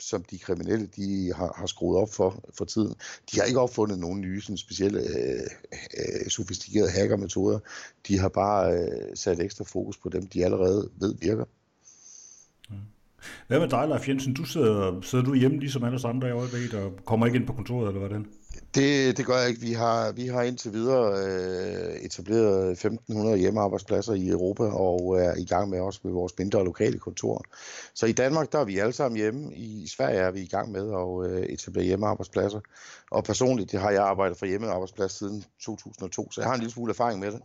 som 0.00 0.24
de 0.24 0.38
kriminelle 0.38 0.86
de 0.96 1.32
har, 1.36 1.54
har 1.56 1.66
skruet 1.66 1.98
op 1.98 2.12
for 2.12 2.44
for 2.54 2.64
tiden. 2.64 2.94
De 3.32 3.38
har 3.38 3.44
ikke 3.44 3.60
opfundet 3.60 3.98
nogen 3.98 4.20
nye 4.20 4.40
sådan 4.40 4.56
specielle 4.56 5.00
øh, 5.00 5.46
øh, 5.98 6.28
sofistikerede 6.28 6.90
hackermetoder. 6.90 7.58
De 8.08 8.18
har 8.18 8.28
bare 8.28 8.72
øh, 8.72 9.16
sat 9.16 9.40
ekstra 9.40 9.64
fokus 9.64 9.98
på 9.98 10.08
dem, 10.08 10.26
de 10.26 10.44
allerede 10.44 10.90
ved 11.00 11.14
virker. 11.20 11.44
Hvad 13.48 13.60
med 13.60 13.68
dig, 13.68 13.88
Leif 13.88 14.08
Jensen? 14.08 14.34
Du 14.34 14.44
sidder, 14.44 15.00
sidder 15.02 15.24
du 15.24 15.34
hjemme 15.34 15.58
ligesom 15.58 15.84
alle 15.84 16.00
andre 16.04 16.28
i 16.28 16.30
øjeblikket 16.30 16.74
og 16.74 16.92
kommer 17.04 17.26
ikke 17.26 17.38
ind 17.38 17.46
på 17.46 17.52
kontoret, 17.52 17.88
eller 17.88 17.98
hvordan? 17.98 18.26
Det, 18.74 19.16
det 19.16 19.26
gør 19.26 19.38
jeg 19.38 19.48
ikke. 19.48 19.60
Vi 19.60 19.72
har, 19.72 20.12
vi 20.12 20.26
har 20.26 20.42
indtil 20.42 20.72
videre 20.72 21.12
øh, 21.26 21.96
etableret 21.96 22.70
1500 22.70 23.38
hjemmearbejdspladser 23.38 24.12
i 24.12 24.28
Europa 24.28 24.62
og 24.62 25.20
er 25.20 25.34
i 25.36 25.44
gang 25.44 25.70
med 25.70 25.80
også 25.80 26.00
med 26.04 26.12
vores 26.12 26.32
mindre 26.38 26.64
lokale 26.64 26.98
kontor. 26.98 27.42
Så 27.94 28.06
i 28.06 28.12
Danmark, 28.12 28.52
der 28.52 28.58
er 28.58 28.64
vi 28.64 28.78
alle 28.78 28.92
sammen 28.92 29.16
hjemme. 29.16 29.54
I 29.54 29.88
Sverige 29.96 30.18
er 30.18 30.30
vi 30.30 30.40
i 30.40 30.48
gang 30.48 30.72
med 30.72 30.92
at 30.92 31.30
øh, 31.30 31.46
etablere 31.46 31.84
hjemmearbejdspladser. 31.84 32.60
Og 33.10 33.24
personligt 33.24 33.72
det 33.72 33.80
har 33.80 33.90
jeg 33.90 34.02
arbejdet 34.02 34.38
for 34.38 34.46
hjemmearbejdsplads 34.46 35.12
siden 35.12 35.44
2002, 35.60 36.30
så 36.32 36.40
jeg 36.40 36.48
har 36.48 36.54
en 36.54 36.60
lille 36.60 36.72
smule 36.72 36.90
erfaring 36.90 37.20
med 37.20 37.32
det. 37.32 37.40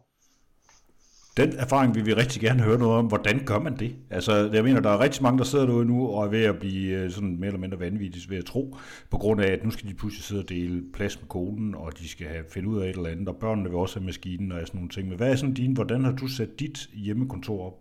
Den 1.38 1.54
erfaring 1.58 1.96
vil 1.96 2.06
vi 2.06 2.14
rigtig 2.14 2.42
gerne 2.42 2.62
høre 2.64 2.80
noget 2.80 2.96
om. 2.96 3.06
Hvordan 3.06 3.46
gør 3.46 3.60
man 3.60 3.78
det? 3.78 3.96
Altså, 4.10 4.50
jeg 4.54 4.64
mener, 4.64 4.80
der 4.80 4.90
er 4.90 5.00
rigtig 5.00 5.24
mange, 5.24 5.38
der 5.38 5.44
sidder 5.44 5.66
derude 5.66 5.86
nu 5.86 6.08
og 6.08 6.26
er 6.26 6.30
ved 6.30 6.44
at 6.44 6.60
blive 6.60 6.98
øh, 6.98 7.12
sådan 7.12 7.38
mere 7.40 7.48
eller 7.48 7.60
mindre 7.60 7.80
vanvittigt 7.80 8.30
ved 8.30 8.38
at 8.38 8.46
tro, 8.46 8.78
på 9.10 9.18
grund 9.18 9.42
af, 9.42 9.52
at 9.52 9.64
nu 9.64 9.72
skal 9.72 9.90
de 9.90 9.94
pludselig 9.94 10.24
sidde 10.24 10.42
og 10.42 10.50
dele 10.50 10.84
plads 10.94 11.20
med 11.22 11.28
konen, 11.28 11.76
og 11.76 12.00
de 12.00 12.08
skal 12.10 12.28
have 12.28 12.44
finde 12.50 12.70
ud 12.70 12.82
af 12.82 12.90
et 12.90 12.96
eller 12.96 13.10
andet, 13.10 13.28
og 13.28 13.36
børnene 13.36 13.70
vil 13.70 13.78
også 13.78 14.00
have 14.00 14.06
maskinen 14.06 14.52
og 14.52 14.60
sådan 14.62 14.78
nogle 14.78 14.90
ting. 14.90 15.08
Men 15.08 15.18
hvad 15.18 15.32
er 15.32 15.36
sådan 15.36 15.54
din, 15.54 15.74
hvordan 15.74 16.04
har 16.06 16.12
du 16.12 16.28
sat 16.28 16.60
dit 16.60 16.90
hjemmekontor 16.94 17.66
op? 17.66 17.81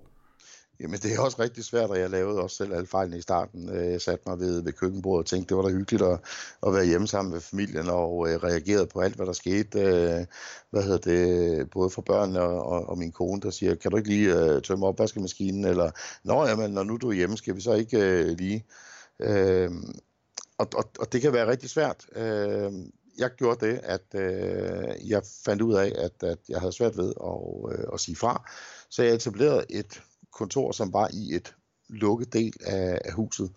Jamen, 0.80 1.00
det 1.00 1.14
er 1.14 1.20
også 1.20 1.42
rigtig 1.42 1.64
svært, 1.64 1.90
og 1.90 1.98
jeg 1.98 2.10
lavede 2.10 2.42
også 2.42 2.56
selv 2.56 2.74
alle 2.74 2.86
fejlene 2.86 3.18
i 3.18 3.20
starten. 3.20 3.68
Øh, 3.68 3.92
jeg 3.92 4.00
satte 4.00 4.28
mig 4.28 4.38
ved, 4.38 4.62
ved 4.62 4.72
køkkenbordet 4.72 5.24
og 5.24 5.26
tænkte, 5.26 5.48
det 5.48 5.56
var 5.56 5.68
da 5.68 5.74
hyggeligt 5.74 6.02
at, 6.02 6.20
at 6.66 6.74
være 6.74 6.86
hjemme 6.86 7.08
sammen 7.08 7.32
med 7.32 7.40
familien, 7.40 7.88
og 7.88 8.28
øh, 8.28 8.42
reagerede 8.42 8.86
på 8.86 9.00
alt, 9.00 9.16
hvad 9.16 9.26
der 9.26 9.32
skete. 9.32 9.80
Øh, 9.80 10.26
hvad 10.70 10.82
hedder 10.82 10.98
det, 10.98 11.70
både 11.70 11.90
for 11.90 12.02
børnene 12.02 12.40
og, 12.40 12.66
og, 12.66 12.88
og 12.88 12.98
min 12.98 13.12
kone, 13.12 13.40
der 13.40 13.50
siger, 13.50 13.74
kan 13.74 13.90
du 13.90 13.96
ikke 13.96 14.08
lige 14.08 14.34
øh, 14.34 14.62
tømme 14.62 14.86
opvaskemaskinen, 14.86 15.64
eller, 15.64 15.90
nå 16.24 16.46
jamen, 16.46 16.70
når 16.70 16.82
nu 16.82 16.96
du 16.96 17.08
er 17.08 17.14
hjemme, 17.14 17.36
skal 17.36 17.56
vi 17.56 17.60
så 17.60 17.74
ikke 17.74 17.98
øh, 17.98 18.26
lige... 18.38 18.66
Øh, 19.20 19.70
og, 20.58 20.68
og, 20.74 20.84
og 21.00 21.12
det 21.12 21.22
kan 21.22 21.32
være 21.32 21.50
rigtig 21.50 21.70
svært. 21.70 22.06
Øh, 22.16 22.72
jeg 23.18 23.30
gjorde 23.30 23.66
det, 23.66 23.80
at 23.82 24.14
øh, 24.14 25.10
jeg 25.10 25.22
fandt 25.44 25.62
ud 25.62 25.74
af, 25.74 25.92
at, 25.98 26.28
at 26.28 26.38
jeg 26.48 26.60
havde 26.60 26.72
svært 26.72 26.96
ved 26.96 27.12
at, 27.24 27.78
øh, 27.78 27.84
at 27.92 28.00
sige 28.00 28.16
fra. 28.16 28.50
Så 28.90 29.02
jeg 29.02 29.14
etablerede 29.14 29.64
et 29.70 30.02
kontor, 30.32 30.72
som 30.72 30.92
var 30.92 31.10
i 31.12 31.34
et 31.34 31.54
lukket 31.88 32.32
del 32.32 32.52
af, 32.60 32.98
af 33.04 33.12
huset. 33.12 33.50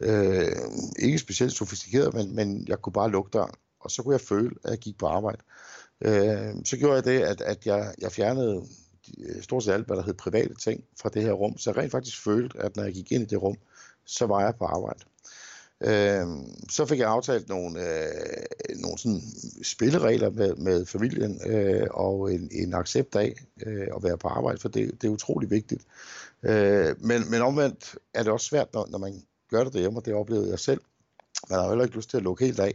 Øh, 0.00 0.52
ikke 0.98 1.18
specielt 1.18 1.52
sofistikeret, 1.52 2.14
men, 2.14 2.34
men 2.34 2.68
jeg 2.68 2.78
kunne 2.78 2.92
bare 2.92 3.10
lukke 3.10 3.30
døren, 3.32 3.54
og 3.80 3.90
så 3.90 4.02
kunne 4.02 4.12
jeg 4.12 4.20
føle, 4.20 4.50
at 4.64 4.70
jeg 4.70 4.78
gik 4.78 4.98
på 4.98 5.06
arbejde. 5.06 5.42
Øh, 6.00 6.54
så 6.64 6.76
gjorde 6.76 6.94
jeg 6.94 7.04
det, 7.04 7.20
at, 7.20 7.40
at 7.40 7.66
jeg, 7.66 7.94
jeg 7.98 8.12
fjernede 8.12 8.66
øh, 9.18 9.42
stort 9.42 9.64
set 9.64 9.72
alt, 9.72 9.86
hvad 9.86 9.96
der 9.96 10.02
hed 10.02 10.14
private 10.14 10.54
ting 10.54 10.84
fra 11.00 11.08
det 11.08 11.22
her 11.22 11.32
rum, 11.32 11.58
så 11.58 11.70
jeg 11.70 11.76
rent 11.76 11.92
faktisk 11.92 12.22
følte, 12.24 12.58
at 12.58 12.76
når 12.76 12.82
jeg 12.82 12.92
gik 12.92 13.12
ind 13.12 13.22
i 13.22 13.26
det 13.26 13.42
rum, 13.42 13.56
så 14.04 14.26
var 14.26 14.40
jeg 14.40 14.54
på 14.56 14.64
arbejde. 14.64 15.04
Øh, 15.84 16.26
så 16.70 16.86
fik 16.86 16.98
jeg 16.98 17.08
aftalt 17.08 17.48
nogle, 17.48 17.80
øh, 17.80 18.76
nogle 18.76 18.98
sådan 18.98 19.22
spilleregler 19.62 20.30
med, 20.30 20.54
med 20.54 20.86
familien 20.86 21.40
øh, 21.46 21.86
og 21.90 22.32
en, 22.32 22.48
en 22.52 22.74
accept 22.74 23.16
af 23.16 23.34
øh, 23.66 23.86
at 23.96 24.02
være 24.02 24.18
på 24.18 24.28
arbejde, 24.28 24.58
for 24.60 24.68
det, 24.68 25.02
det 25.02 25.08
er 25.08 25.12
utrolig 25.12 25.50
vigtigt. 25.50 25.82
Øh, 26.42 26.94
men, 26.98 27.30
men 27.30 27.42
omvendt 27.42 27.96
er 28.14 28.22
det 28.22 28.32
også 28.32 28.46
svært, 28.46 28.74
når, 28.74 28.86
når 28.90 28.98
man 28.98 29.22
gør 29.50 29.64
det 29.64 29.72
derhjemme, 29.72 29.98
og 29.98 30.06
det 30.06 30.14
oplevede 30.14 30.50
jeg 30.50 30.58
selv. 30.58 30.80
Man 31.50 31.58
har 31.58 31.68
heller 31.68 31.84
ikke 31.84 31.96
lyst 31.96 32.10
til 32.10 32.16
at 32.16 32.22
lukke 32.22 32.44
helt 32.44 32.60
af. 32.60 32.74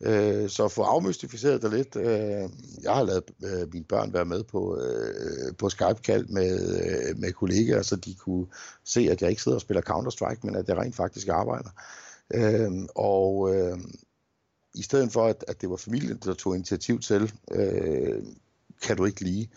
Øh, 0.00 0.48
så 0.48 0.68
få 0.68 0.82
afmystificeret 0.82 1.62
det 1.62 1.72
lidt. 1.72 1.96
Øh, 1.96 2.48
jeg 2.82 2.94
har 2.94 3.02
lavet 3.02 3.24
øh, 3.44 3.72
mine 3.72 3.84
børn 3.84 4.12
være 4.12 4.24
med 4.24 4.44
på, 4.44 4.80
øh, 4.80 5.56
på 5.58 5.68
Skype-kald 5.68 6.26
med, 6.26 6.80
øh, 6.82 7.18
med 7.18 7.32
kollegaer, 7.32 7.82
så 7.82 7.96
de 7.96 8.14
kunne 8.14 8.46
se, 8.84 9.08
at 9.10 9.22
jeg 9.22 9.30
ikke 9.30 9.42
sidder 9.42 9.56
og 9.56 9.62
spiller 9.62 9.82
Counter-Strike, 9.82 10.40
men 10.42 10.56
at 10.56 10.68
jeg 10.68 10.76
rent 10.76 10.96
faktisk 10.96 11.28
arbejder. 11.28 11.68
Øh, 11.68 12.07
Øhm, 12.34 12.88
og 12.94 13.54
øh, 13.54 13.78
i 14.74 14.82
stedet 14.82 15.12
for, 15.12 15.26
at, 15.26 15.44
at 15.48 15.60
det 15.60 15.70
var 15.70 15.76
familien, 15.76 16.18
der 16.24 16.34
tog 16.34 16.54
initiativ 16.54 17.00
til, 17.00 17.32
øh, 17.50 18.22
kan 18.82 18.96
du 18.96 19.04
ikke 19.04 19.20
lige, 19.20 19.50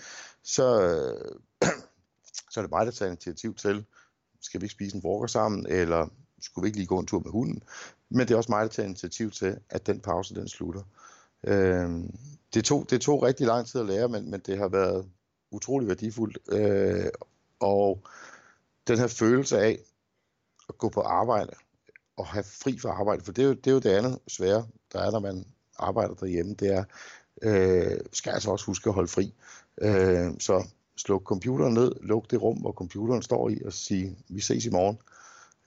så, 0.44 0.82
øh, 0.82 1.36
så 2.51 2.60
er 2.60 2.62
det 2.62 2.72
mig, 2.72 2.86
der 2.86 2.92
tager 2.92 3.12
initiativ 3.12 3.56
til, 3.56 3.86
skal 4.42 4.62
vi 4.62 4.66
ikke 4.66 4.74
spise 4.74 4.96
en 4.96 5.01
frokost 5.01 5.34
sammen, 5.34 5.66
eller 5.70 6.08
skulle 6.42 6.63
vi 6.63 6.68
ikke 6.68 6.78
lige 6.78 6.88
gå 6.88 7.00
en 7.00 7.08
tur 7.08 7.20
med 7.20 7.32
hunden? 7.32 7.63
Men 8.10 8.20
det 8.20 8.32
er 8.32 8.38
også 8.38 8.51
mig, 8.51 8.62
der 8.62 8.68
tager 8.68 8.88
initiativ 8.88 9.32
til, 9.32 9.58
at 9.70 9.88
den 9.88 10.00
pause, 10.00 10.36
den 10.36 10.48
slutter. 10.48 10.84
Øh, 11.44 11.90
det, 12.54 12.66
tog, 12.66 12.90
det 12.90 13.01
tog 13.01 13.24
rigtig 13.24 13.48
lang 13.48 13.68
tid 13.68 13.80
at 13.80 13.88
lære, 13.88 14.10
men, 14.10 14.32
men 14.32 14.40
det 14.40 14.58
har 14.58 14.68
været 14.68 15.06
utrolig 15.51 15.88
værdifuldt. 15.88 16.38
Øh, 16.51 17.12
og 17.60 18.04
den 18.88 18.98
her 18.98 19.08
følelse 19.08 19.60
af 19.60 19.80
at 20.70 20.78
gå 20.78 20.90
på 20.90 21.01
arbejde, 21.01 21.54
og 22.22 22.28
have 22.28 22.44
fri 22.44 22.80
fra 22.80 22.90
arbejde, 22.90 23.24
for 23.24 23.32
det 23.32 23.42
er 23.44 23.48
jo 23.48 23.54
det, 23.54 23.68
er 23.68 23.72
jo 23.72 23.80
det 23.80 23.90
andet 23.90 24.20
svære, 24.28 24.66
der 24.94 25.00
er, 25.00 25.12
når 25.12 25.20
man 25.20 25.46
arbejder 25.80 26.13
derhjemme, 26.13 26.54
det 26.54 26.74
er, 26.74 26.84
øh, 27.42 27.98
skal 28.13 28.32
altså 28.32 28.51
også 28.51 28.66
huske 28.66 28.90
at 28.90 28.94
holde 28.94 29.08
fri. 29.08 29.34
Øh, 29.82 30.32
så 30.40 30.63
sluk 30.98 31.24
computeren 31.24 31.74
ned, 31.74 31.92
luk 32.01 32.32
det 32.32 32.42
rum, 32.42 32.58
hvor 32.58 32.72
computeren 32.72 33.22
står 33.22 33.50
i, 33.50 33.62
og 33.66 33.74
sige, 33.74 34.18
vi 34.30 34.40
ses 34.40 34.66
i 34.66 34.70
morgen. 34.70 34.98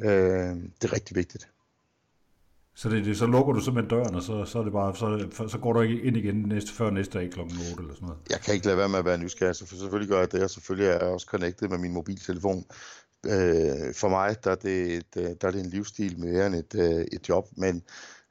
Øh, 0.01 0.71
det 0.81 0.89
er 0.89 0.93
rigtig 0.93 1.17
vigtigt. 1.17 1.49
Så, 2.77 2.89
det, 2.89 3.05
det, 3.05 3.19
så 3.19 3.27
lukker 3.27 3.53
du 3.53 3.61
simpelthen 3.61 3.91
døren, 3.91 4.15
og 4.15 4.23
så, 4.23 4.45
så, 4.45 4.59
er 4.59 4.63
det 4.63 4.73
bare, 4.73 4.97
så, 4.97 5.49
så 5.49 5.59
går 5.59 5.73
du 5.73 5.81
ikke 5.81 6.03
ind 6.03 6.17
igen 6.17 6.35
næste, 6.35 6.73
før 6.73 6.91
næste 6.91 7.19
dag 7.19 7.31
kl. 7.31 7.41
8 7.41 7.55
eller 7.57 7.95
sådan 7.95 8.07
noget? 8.09 8.19
Jeg 8.31 8.41
kan 8.41 8.55
ikke 8.55 8.67
lade 8.67 8.79
være 8.79 8.89
med 8.89 8.99
at 8.99 9.05
være 9.05 9.19
nysgerrig, 9.19 9.57
så 9.57 9.67
for 9.67 9.77
selvfølgelig 9.77 10.09
gør 10.09 10.19
jeg 10.19 10.33
det, 10.33 10.43
og 10.43 10.51
selvfølgelig 10.51 10.89
er 10.89 10.93
jeg 10.93 11.03
også 11.03 11.27
connected 11.27 11.69
med 11.69 11.79
min 11.79 11.93
mobiltelefon. 11.93 12.65
Øh, 13.27 13.95
for 13.95 14.09
mig 14.09 14.45
der 14.45 14.51
er, 14.51 14.55
det 14.55 14.95
et, 14.95 15.17
øh, 15.17 15.31
der 15.41 15.47
er 15.49 15.51
det 15.51 15.61
en 15.61 15.71
livsstil 15.71 16.21
mere 16.21 16.47
end 16.47 16.55
et, 16.55 16.75
øh, 16.75 17.05
et 17.13 17.29
job, 17.29 17.49
men 17.57 17.83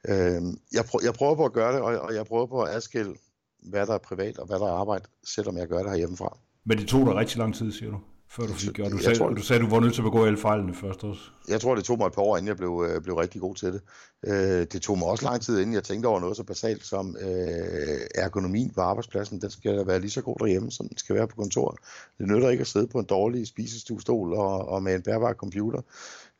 øh, 0.08 0.42
jeg, 0.72 0.84
prøver, 0.84 1.04
jeg 1.04 1.14
prøver 1.14 1.34
på 1.34 1.44
at 1.44 1.52
gøre 1.52 1.72
det, 1.72 1.80
og, 1.80 2.00
og 2.00 2.14
jeg 2.14 2.26
prøver 2.26 2.46
på 2.46 2.62
at 2.62 2.74
adskille, 2.74 3.14
hvad 3.62 3.86
der 3.86 3.94
er 3.94 3.98
privat 3.98 4.38
og 4.38 4.46
hvad 4.46 4.58
der 4.58 4.66
er 4.66 4.72
arbejde, 4.72 5.04
selvom 5.26 5.56
jeg 5.56 5.68
gør 5.68 5.82
det 5.82 5.96
hjemmefra. 5.96 6.38
Men 6.64 6.78
det 6.78 6.88
tog 6.88 7.06
dig 7.06 7.14
rigtig 7.14 7.38
lang 7.38 7.54
tid, 7.54 7.72
siger 7.72 7.90
du? 7.90 7.98
Før 8.36 8.46
du 8.46 8.52
fik 8.52 8.72
gjort 8.72 8.92
du 8.92 8.98
sagde, 8.98 9.18
tror, 9.18 9.28
du 9.28 9.42
sagde, 9.42 9.62
du 9.62 9.68
var 9.68 9.80
nødt 9.80 9.94
til 9.94 10.00
at 10.00 10.04
begå 10.04 10.24
alle 10.24 10.38
fejlene 10.38 10.74
først 10.74 11.04
også. 11.04 11.20
Jeg 11.48 11.60
tror, 11.60 11.74
det 11.74 11.84
tog 11.84 11.98
mig 11.98 12.06
et 12.06 12.12
par 12.12 12.22
år, 12.22 12.36
inden 12.36 12.48
jeg 12.48 12.56
blev, 12.56 12.86
øh, 12.88 13.02
blev 13.02 13.16
rigtig 13.16 13.40
god 13.40 13.54
til 13.54 13.72
det. 13.72 13.80
Øh, 14.26 14.66
det 14.72 14.82
tog 14.82 14.98
mig 14.98 15.08
også 15.08 15.24
lang 15.24 15.42
tid, 15.42 15.60
inden 15.60 15.74
jeg 15.74 15.84
tænkte 15.84 16.06
over 16.06 16.20
noget 16.20 16.36
så 16.36 16.42
basalt 16.42 16.86
som 16.86 17.16
øh, 17.20 18.00
ergonomien 18.14 18.70
på 18.74 18.80
arbejdspladsen. 18.80 19.40
Den 19.40 19.50
skal 19.50 19.86
være 19.86 20.00
lige 20.00 20.10
så 20.10 20.22
god 20.22 20.36
derhjemme, 20.38 20.70
som 20.70 20.88
den 20.88 20.98
skal 20.98 21.16
være 21.16 21.28
på 21.28 21.36
kontoret. 21.36 21.78
Det 22.18 22.28
nytter 22.28 22.50
ikke 22.50 22.60
at 22.60 22.66
sidde 22.66 22.86
på 22.86 22.98
en 22.98 23.04
dårlig 23.04 23.46
spisestuestol 23.46 24.32
og, 24.32 24.68
og 24.68 24.82
med 24.82 24.94
en 24.94 25.02
bærbar 25.02 25.32
computer. 25.32 25.80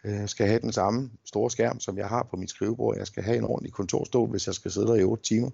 Øh, 0.04 0.14
jeg 0.14 0.28
skal 0.28 0.46
have 0.46 0.60
den 0.60 0.72
samme 0.72 1.10
store 1.24 1.50
skærm, 1.50 1.80
som 1.80 1.98
jeg 1.98 2.08
har 2.08 2.26
på 2.30 2.36
mit 2.36 2.50
skrivebord. 2.50 2.96
Jeg 2.96 3.06
skal 3.06 3.22
have 3.22 3.36
en 3.36 3.44
ordentlig 3.44 3.72
kontorstol, 3.72 4.30
hvis 4.30 4.46
jeg 4.46 4.54
skal 4.54 4.70
sidde 4.70 4.86
der 4.86 4.94
i 4.94 5.04
8 5.04 5.22
timer. 5.22 5.50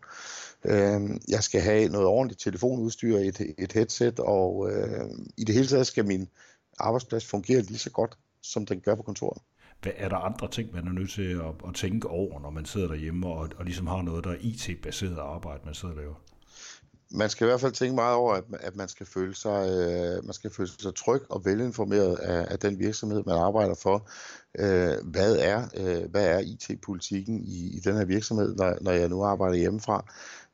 Øh, 0.64 1.00
jeg 1.28 1.42
skal 1.42 1.60
have 1.60 1.88
noget 1.88 2.06
ordentligt 2.06 2.40
telefonudstyr, 2.40 3.16
et, 3.16 3.40
et 3.58 3.72
headset, 3.72 4.20
og 4.20 4.70
øh, 4.72 5.10
i 5.36 5.44
det 5.44 5.54
hele 5.54 5.66
taget 5.66 5.86
skal 5.86 6.06
min 6.06 6.28
arbejdsplads 6.78 7.26
fungere 7.26 7.60
lige 7.60 7.78
så 7.78 7.90
godt, 7.90 8.18
som 8.42 8.66
den 8.66 8.80
gør 8.80 8.94
på 8.94 9.02
kontoret. 9.02 9.42
Hvad 9.82 9.92
er 9.96 10.08
der 10.08 10.16
andre 10.16 10.50
ting, 10.50 10.72
man 10.72 10.86
er 10.86 10.92
nødt 10.92 11.10
til 11.10 11.32
at, 11.32 11.68
at 11.68 11.74
tænke 11.74 12.08
over, 12.08 12.40
når 12.40 12.50
man 12.50 12.64
sidder 12.64 12.88
derhjemme 12.88 13.26
og, 13.26 13.48
og 13.56 13.64
ligesom 13.64 13.86
har 13.86 14.02
noget, 14.02 14.24
der 14.24 14.30
er 14.30 14.36
IT-baseret 14.40 15.18
arbejde, 15.18 15.60
man 15.64 15.74
sidder 15.74 15.94
der 15.94 16.02
man 17.10 17.30
skal 17.30 17.44
i 17.44 17.48
hvert 17.48 17.60
fald 17.60 17.72
tænke 17.72 17.94
meget 17.94 18.14
over, 18.14 18.34
at, 18.34 18.44
at 18.60 18.76
man 18.76 18.88
skal 18.88 19.06
føle 19.06 19.34
sig, 19.34 19.68
øh, 19.68 20.24
man 20.24 20.32
skal 20.32 20.50
føle 20.50 20.68
sig 20.68 20.94
tryg 20.94 21.22
og 21.28 21.44
velinformeret 21.44 22.16
af, 22.16 22.46
af 22.50 22.58
den 22.58 22.78
virksomhed, 22.78 23.22
man 23.26 23.36
arbejder 23.36 23.74
for. 23.74 24.08
Øh, 24.58 24.94
hvad 25.04 25.36
er, 25.36 25.68
øh, 25.76 26.10
hvad 26.10 26.26
er 26.26 26.38
IT-politikken 26.38 27.44
i, 27.44 27.76
i 27.76 27.80
den 27.84 27.96
her 27.96 28.04
virksomhed, 28.04 28.54
når, 28.54 28.78
når 28.80 28.90
jeg 28.90 29.08
nu 29.08 29.24
arbejder 29.24 29.56
hjemmefra? 29.56 30.04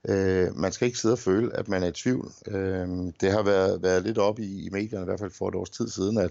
Øh, 0.09 0.57
man 0.57 0.73
skal 0.73 0.87
ikke 0.87 0.99
sidde 0.99 1.15
og 1.15 1.19
føle, 1.19 1.57
at 1.57 1.69
man 1.69 1.83
er 1.83 1.87
i 1.87 1.93
tvivl. 1.93 2.33
Øh, 2.47 2.89
det 3.21 3.33
har 3.33 3.43
været, 3.43 3.83
været 3.83 4.03
lidt 4.03 4.19
op 4.19 4.39
i, 4.39 4.67
i 4.67 4.69
medierne, 4.71 5.03
i 5.03 5.05
hvert 5.05 5.21
fald 5.21 5.31
for 5.31 5.49
et 5.49 5.55
års 5.55 5.71
tid 5.71 5.89
siden, 5.89 6.19
at 6.19 6.31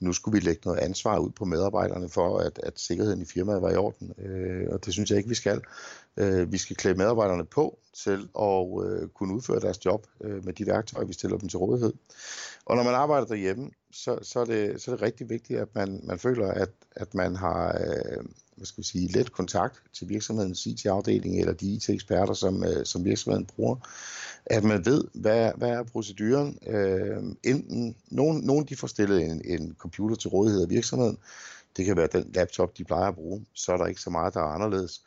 nu 0.00 0.12
skulle 0.12 0.40
vi 0.40 0.46
lægge 0.46 0.62
noget 0.64 0.78
ansvar 0.78 1.18
ud 1.18 1.30
på 1.30 1.44
medarbejderne 1.44 2.08
for, 2.08 2.38
at, 2.38 2.60
at 2.62 2.80
sikkerheden 2.80 3.22
i 3.22 3.24
firmaet 3.24 3.62
var 3.62 3.70
i 3.70 3.76
orden. 3.76 4.12
Øh, 4.18 4.66
og 4.70 4.84
det 4.84 4.92
synes 4.92 5.10
jeg 5.10 5.18
ikke, 5.18 5.28
vi 5.28 5.34
skal. 5.34 5.60
Øh, 6.16 6.52
vi 6.52 6.58
skal 6.58 6.76
klæde 6.76 6.98
medarbejderne 6.98 7.44
på 7.44 7.78
til 8.04 8.28
at 8.40 8.66
øh, 8.84 9.08
kunne 9.08 9.34
udføre 9.34 9.60
deres 9.60 9.84
job 9.84 10.06
øh, 10.20 10.44
med 10.44 10.52
de 10.52 10.66
værktøjer, 10.66 11.06
vi 11.06 11.12
stiller 11.12 11.38
dem 11.38 11.48
til 11.48 11.58
rådighed. 11.58 11.92
Og 12.64 12.76
når 12.76 12.82
man 12.82 12.94
arbejder 12.94 13.26
derhjemme, 13.26 13.70
så, 13.92 14.18
så, 14.22 14.40
er, 14.40 14.44
det, 14.44 14.82
så 14.82 14.90
er 14.90 14.94
det 14.94 15.02
rigtig 15.02 15.30
vigtigt, 15.30 15.60
at 15.60 15.74
man, 15.74 16.00
man 16.04 16.18
føler, 16.18 16.48
at, 16.48 16.70
at 16.96 17.14
man 17.14 17.36
har 17.36 17.78
øh, 17.80 18.24
hvad 18.56 18.66
skal 18.66 18.82
vi 18.82 18.86
sige, 18.86 19.12
let 19.12 19.32
kontakt 19.32 19.82
til 19.92 20.08
virksomhedens 20.08 20.66
IT-afdeling 20.66 21.40
eller 21.40 21.52
de 21.52 21.66
IT-eksperter, 21.66 22.34
som, 22.34 22.64
øh, 22.64 22.86
som 22.86 23.04
virksomheden 23.04 23.46
bruger. 23.46 23.76
At 24.46 24.64
man 24.64 24.84
ved, 24.86 25.04
hvad, 25.14 25.52
hvad 25.56 25.70
er 25.70 25.82
proceduren. 25.82 26.58
Øh, 26.66 27.22
enten, 27.42 27.96
nogen, 28.10 28.40
nogen 28.40 28.64
de 28.64 28.76
får 28.76 28.86
stillet 28.86 29.22
en, 29.22 29.42
en 29.44 29.74
computer 29.78 30.16
til 30.16 30.30
rådighed 30.30 30.62
af 30.62 30.70
virksomheden. 30.70 31.18
Det 31.76 31.84
kan 31.84 31.96
være 31.96 32.08
den 32.12 32.30
laptop, 32.34 32.78
de 32.78 32.84
plejer 32.84 33.08
at 33.08 33.14
bruge. 33.14 33.46
Så 33.54 33.72
er 33.72 33.76
der 33.76 33.86
ikke 33.86 34.00
så 34.00 34.10
meget, 34.10 34.34
der 34.34 34.40
er 34.40 34.54
anderledes. 34.54 35.02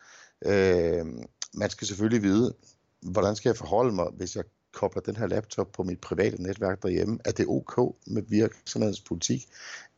Øh, 0.45 1.05
man 1.53 1.69
skal 1.69 1.87
selvfølgelig 1.87 2.23
vide, 2.23 2.53
hvordan 3.01 3.35
skal 3.35 3.49
jeg 3.49 3.57
forholde 3.57 3.95
mig, 3.95 4.07
hvis 4.17 4.35
jeg 4.35 4.43
kobler 4.73 5.01
den 5.01 5.15
her 5.15 5.27
laptop 5.27 5.71
på 5.71 5.83
mit 5.83 6.01
private 6.01 6.43
netværk 6.43 6.83
derhjemme? 6.83 7.19
Er 7.25 7.31
det 7.31 7.45
ok 7.47 7.95
med 8.07 8.21
virksomhedens 8.27 9.01
politik? 9.01 9.47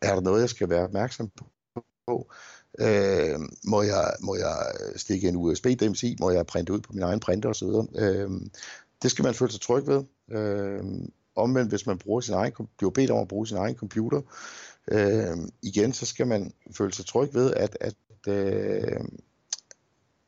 Er 0.01 0.13
der 0.13 0.21
noget, 0.21 0.41
jeg 0.41 0.49
skal 0.49 0.69
være 0.69 0.83
opmærksom 0.83 1.29
på? 2.07 2.31
Øh, 2.79 3.39
må, 3.63 3.81
jeg, 3.81 4.13
må 4.19 4.35
jeg 4.35 4.73
stikke 4.95 5.27
en 5.27 5.35
USB-dims 5.35 6.03
i? 6.03 6.15
Må 6.19 6.31
jeg 6.31 6.47
printe 6.47 6.73
ud 6.73 6.79
på 6.79 6.93
min 6.93 7.03
egen 7.03 7.19
printer 7.19 7.49
osv.? 7.49 7.67
Øh, 7.95 8.29
det 9.01 9.11
skal 9.11 9.25
man 9.25 9.33
føle 9.33 9.51
sig 9.51 9.61
tryg 9.61 9.87
ved. 9.87 10.03
Øh, 10.31 10.83
omvendt, 11.35 11.71
hvis 11.71 11.87
man 11.87 11.97
bruger 11.97 12.21
sin 12.21 12.33
egen, 12.33 12.53
bliver 12.77 12.91
bedt 12.91 13.11
om 13.11 13.19
at 13.19 13.27
bruge 13.27 13.47
sin 13.47 13.57
egen 13.57 13.75
computer, 13.75 14.21
øh, 14.91 15.37
igen, 15.61 15.93
så 15.93 16.05
skal 16.05 16.27
man 16.27 16.53
føle 16.71 16.93
sig 16.93 17.05
tryg 17.05 17.33
ved, 17.33 17.53
at, 17.53 17.77
at, 17.81 17.95
øh, 18.27 19.01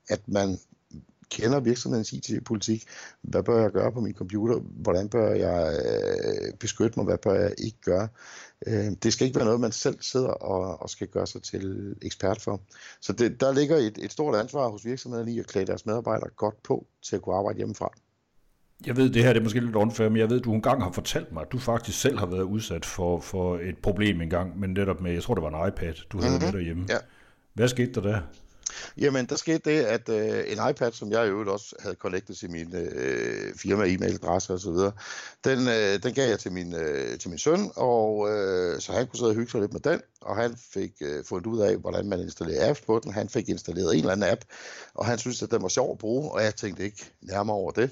at 0.09 0.21
man 0.27 0.59
kender 1.31 1.59
virksomhedens 1.59 2.13
IT-politik. 2.13 2.85
Hvad 3.21 3.43
bør 3.43 3.61
jeg 3.61 3.71
gøre 3.71 3.91
på 3.91 3.99
min 3.99 4.13
computer? 4.13 4.59
Hvordan 4.59 5.09
bør 5.09 5.33
jeg 5.33 5.79
øh, 5.85 6.53
beskytte 6.59 6.99
mig? 6.99 7.05
Hvad 7.05 7.17
bør 7.17 7.33
jeg 7.33 7.53
ikke 7.57 7.81
gøre? 7.81 8.07
Øh, 8.67 8.91
det 9.03 9.13
skal 9.13 9.27
ikke 9.27 9.35
være 9.35 9.45
noget, 9.45 9.59
man 9.59 9.71
selv 9.71 9.97
sidder 10.01 10.29
og, 10.29 10.81
og 10.81 10.89
skal 10.89 11.07
gøre 11.07 11.27
sig 11.27 11.43
til 11.43 11.95
ekspert 12.01 12.41
for. 12.41 12.61
Så 13.01 13.13
det, 13.13 13.41
der 13.41 13.53
ligger 13.53 13.77
et, 13.77 13.97
et 13.97 14.11
stort 14.11 14.35
ansvar 14.35 14.67
hos 14.67 14.85
virksomheden 14.85 15.27
i 15.27 15.39
at 15.39 15.47
klæde 15.47 15.65
deres 15.65 15.85
medarbejdere 15.85 16.29
godt 16.29 16.63
på 16.63 16.87
til 17.01 17.15
at 17.15 17.21
kunne 17.21 17.35
arbejde 17.35 17.57
hjemmefra. 17.57 17.91
Jeg 18.85 18.97
ved, 18.97 19.09
det 19.09 19.23
her 19.23 19.33
det 19.33 19.39
er 19.39 19.43
måske 19.43 19.59
lidt 19.59 19.75
unfair, 19.75 20.09
men 20.09 20.17
jeg 20.17 20.29
ved, 20.29 20.39
at 20.39 20.45
du 20.45 20.53
engang 20.53 20.83
har 20.83 20.91
fortalt 20.91 21.31
mig, 21.31 21.41
at 21.41 21.51
du 21.51 21.59
faktisk 21.59 22.01
selv 22.01 22.17
har 22.17 22.25
været 22.25 22.41
udsat 22.41 22.85
for, 22.85 23.19
for 23.19 23.57
et 23.57 23.77
problem 23.77 24.21
engang, 24.21 24.59
men 24.59 24.69
netop 24.69 25.01
med, 25.01 25.11
jeg 25.11 25.23
tror 25.23 25.33
det 25.33 25.43
var 25.43 25.63
en 25.63 25.67
iPad, 25.67 25.93
du 26.11 26.17
havde 26.17 26.31
mm-hmm. 26.31 26.45
med 26.45 26.53
derhjemme. 26.53 26.85
Ja. 26.89 26.97
Hvad 27.53 27.67
skete 27.67 27.91
der 27.93 28.01
der? 28.01 28.21
Jamen, 28.97 29.25
der 29.25 29.35
skete 29.35 29.61
det, 29.65 29.83
at 29.83 30.09
øh, 30.09 30.43
en 30.47 30.69
iPad, 30.69 30.91
som 30.91 31.11
jeg 31.11 31.25
i 31.25 31.29
øvrigt 31.29 31.49
også 31.49 31.75
havde 31.79 31.95
connectet 31.95 32.37
til 32.37 32.51
min 32.51 32.75
øh, 32.75 33.55
firma 33.55 33.83
e-mailadresse 33.85 34.53
og 34.53 34.59
så 34.59 34.71
videre, 34.71 34.91
den, 35.43 35.67
øh, 35.67 36.03
den 36.03 36.13
gav 36.13 36.29
jeg 36.29 36.39
til 36.39 36.51
min, 36.51 36.75
øh, 36.75 37.19
til 37.19 37.29
min 37.29 37.39
søn, 37.39 37.71
og 37.75 38.29
øh, 38.31 38.81
så 38.81 38.91
han 38.91 39.07
kunne 39.07 39.17
sidde 39.17 39.31
og 39.31 39.35
hygge 39.35 39.51
sig 39.51 39.61
lidt 39.61 39.73
med 39.73 39.81
den, 39.81 40.01
og 40.21 40.35
han 40.35 40.55
fik 40.73 40.91
øh, 41.01 41.23
fundet 41.25 41.47
ud 41.47 41.59
af, 41.59 41.77
hvordan 41.77 42.09
man 42.09 42.19
installerer 42.19 42.69
apps 42.69 42.81
på 42.81 42.99
den. 43.03 43.13
Han 43.13 43.29
fik 43.29 43.49
installeret 43.49 43.93
en 43.93 43.99
eller 43.99 44.11
anden 44.11 44.29
app, 44.31 44.41
og 44.93 45.05
han 45.05 45.17
synes, 45.17 45.43
at 45.43 45.51
den 45.51 45.61
var 45.61 45.67
sjov 45.67 45.91
at 45.91 45.97
bruge, 45.97 46.31
og 46.31 46.43
jeg 46.43 46.55
tænkte 46.55 46.83
ikke 46.83 47.05
nærmere 47.21 47.55
over 47.55 47.71
det. 47.71 47.89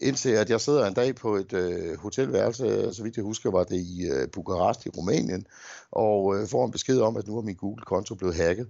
Indtil 0.00 0.30
at 0.30 0.50
jeg 0.50 0.60
sidder 0.60 0.86
en 0.86 0.94
dag 0.94 1.14
på 1.14 1.36
et 1.36 1.52
øh, 1.52 1.98
hotelværelse, 1.98 2.94
så 2.94 3.02
vidt 3.02 3.16
jeg 3.16 3.24
husker, 3.24 3.50
var 3.50 3.64
det 3.64 3.76
i 3.76 4.08
øh, 4.10 4.28
Bukarest 4.30 4.86
i 4.86 4.88
Rumænien, 4.88 5.46
og 5.90 6.36
øh, 6.36 6.48
får 6.48 6.64
en 6.64 6.70
besked 6.70 7.00
om, 7.00 7.16
at 7.16 7.26
nu 7.26 7.38
er 7.38 7.42
min 7.42 7.56
Google-konto 7.56 8.14
blevet 8.14 8.36
hacket. 8.36 8.68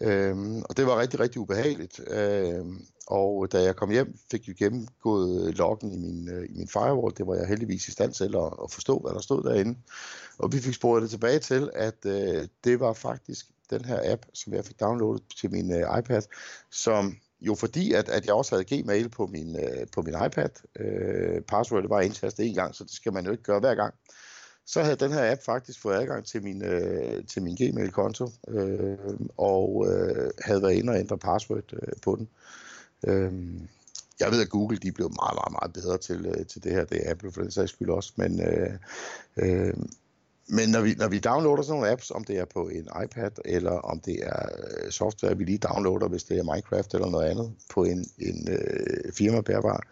Øhm, 0.00 0.62
og 0.62 0.76
det 0.76 0.86
var 0.86 1.00
rigtig, 1.00 1.20
rigtig 1.20 1.40
ubehageligt. 1.40 2.00
Øhm, 2.10 2.86
og 3.06 3.52
da 3.52 3.62
jeg 3.62 3.76
kom 3.76 3.90
hjem, 3.90 4.18
fik 4.30 4.48
jeg 4.48 4.56
gennemgået 4.56 5.58
loggen 5.58 5.92
i 5.92 5.96
min, 5.96 6.28
øh, 6.28 6.44
i 6.50 6.52
min 6.52 6.68
firewall. 6.68 7.14
Det 7.16 7.26
var 7.26 7.34
jeg 7.34 7.46
heldigvis 7.46 7.88
i 7.88 7.90
stand 7.90 8.12
til 8.12 8.36
at, 8.36 8.52
at 8.62 8.70
forstå, 8.70 8.98
hvad 8.98 9.12
der 9.12 9.20
stod 9.20 9.42
derinde. 9.42 9.78
Og 10.38 10.52
vi 10.52 10.60
fik 10.60 10.74
sporet 10.74 11.02
det 11.02 11.10
tilbage 11.10 11.38
til, 11.38 11.70
at 11.74 12.06
øh, 12.06 12.48
det 12.64 12.80
var 12.80 12.92
faktisk 12.92 13.46
den 13.70 13.84
her 13.84 14.12
app, 14.12 14.22
som 14.34 14.52
jeg 14.52 14.64
fik 14.64 14.80
downloadet 14.80 15.22
til 15.40 15.50
min 15.50 15.72
øh, 15.72 15.98
iPad, 15.98 16.22
som 16.70 17.16
jo 17.40 17.54
fordi, 17.54 17.92
at, 17.92 18.08
at 18.08 18.26
jeg 18.26 18.34
også 18.34 18.54
havde 18.54 18.82
Gmail 18.82 19.08
på 19.08 19.26
min, 19.26 19.56
øh, 19.56 19.86
på 19.92 20.02
min 20.02 20.14
iPad, 20.26 20.50
øh, 20.76 21.40
passwordet 21.42 21.90
var 21.90 22.00
indtastet 22.00 22.46
en 22.46 22.54
gang, 22.54 22.74
så 22.74 22.84
det 22.84 22.92
skal 22.92 23.12
man 23.12 23.24
jo 23.24 23.30
ikke 23.30 23.42
gøre 23.42 23.60
hver 23.60 23.74
gang, 23.74 23.94
så 24.68 24.82
havde 24.82 24.96
den 24.96 25.12
her 25.12 25.32
app 25.32 25.42
faktisk 25.42 25.80
fået 25.80 25.94
adgang 25.94 26.24
til 26.24 26.42
min, 26.42 26.64
øh, 26.64 27.26
til 27.26 27.42
min 27.42 27.56
Gmail-konto, 27.56 28.30
øh, 28.48 28.98
og 29.36 29.86
øh, 29.90 30.30
havde 30.40 30.62
været 30.62 30.74
inde 30.74 30.92
og 30.92 30.98
ændre 30.98 31.18
password 31.18 31.72
øh, 31.72 31.92
på 32.02 32.16
den. 32.16 32.28
Øh, 33.06 33.32
jeg 34.20 34.30
ved, 34.30 34.42
at 34.42 34.48
Google 34.48 34.78
de 34.78 34.92
blev 34.92 35.10
meget, 35.22 35.34
meget, 35.34 35.52
meget 35.52 35.72
bedre 35.72 35.98
til, 35.98 36.26
øh, 36.26 36.46
til 36.46 36.64
det 36.64 36.72
her. 36.72 36.84
Det 36.84 37.06
er 37.06 37.10
Apple 37.10 37.32
for 37.32 37.42
den 37.42 37.50
sags 37.50 37.72
skyld 37.72 37.90
også, 37.90 38.12
men... 38.16 38.40
Øh, 38.42 38.72
øh, 39.36 39.74
men 40.50 40.68
når 40.68 40.80
vi, 40.80 40.94
når 40.94 41.08
vi 41.08 41.18
downloader 41.18 41.62
sådan 41.62 41.74
nogle 41.74 41.92
apps, 41.92 42.10
om 42.10 42.24
det 42.24 42.38
er 42.38 42.44
på 42.44 42.68
en 42.68 42.88
iPad, 43.04 43.30
eller 43.44 43.70
om 43.70 44.00
det 44.00 44.26
er 44.26 44.46
øh, 44.58 44.90
software, 44.90 45.38
vi 45.38 45.44
lige 45.44 45.58
downloader, 45.58 46.08
hvis 46.08 46.24
det 46.24 46.38
er 46.38 46.42
Minecraft 46.42 46.94
eller 46.94 47.10
noget 47.10 47.30
andet, 47.30 47.52
på 47.70 47.84
en, 47.84 48.06
en 48.18 48.48
øh, 48.50 49.12
firma-bærbar, 49.12 49.82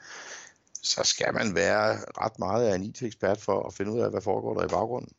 så 0.87 1.01
skal 1.05 1.35
man 1.35 1.55
være 1.55 1.99
ret 2.23 2.39
meget 2.39 2.69
af 2.69 2.75
en 2.75 2.85
IT-ekspert 2.85 3.41
for 3.41 3.67
at 3.67 3.75
finde 3.75 3.93
ud 3.93 4.01
af, 4.01 4.11
hvad 4.11 4.21
foregår 4.21 4.55
der 4.55 4.65
i 4.65 4.69
baggrunden. 4.69 5.13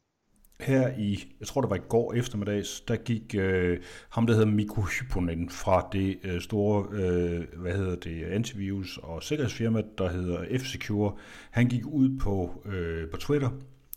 Her 0.60 0.88
i, 0.98 1.36
jeg 1.40 1.48
tror 1.48 1.62
det 1.62 1.70
var 1.70 1.76
i 1.76 1.90
går 1.90 2.14
eftermiddags, 2.14 2.82
der 2.82 2.96
gik 2.96 3.36
øh, 3.36 3.80
ham, 4.10 4.28
der 4.28 4.34
hedder 4.34 4.48
Mikko 4.48 4.82
Hyponen 4.82 5.50
fra 5.50 5.88
det 5.92 6.20
øh, 6.24 6.42
store, 6.42 6.88
øh, 6.92 7.62
hvad 7.62 7.74
hedder 7.74 7.96
det, 7.96 8.24
antivirus 8.24 9.00
og 9.04 9.24
sikkerhedsfirma, 9.24 9.82
der 9.98 10.10
hedder 10.10 10.40
F-Secure. 10.60 11.18
Han 11.52 11.68
gik 11.68 11.86
ud 11.86 12.20
på, 12.20 12.62
øh, 12.66 13.10
på 13.12 13.18
Twitter 13.18 13.50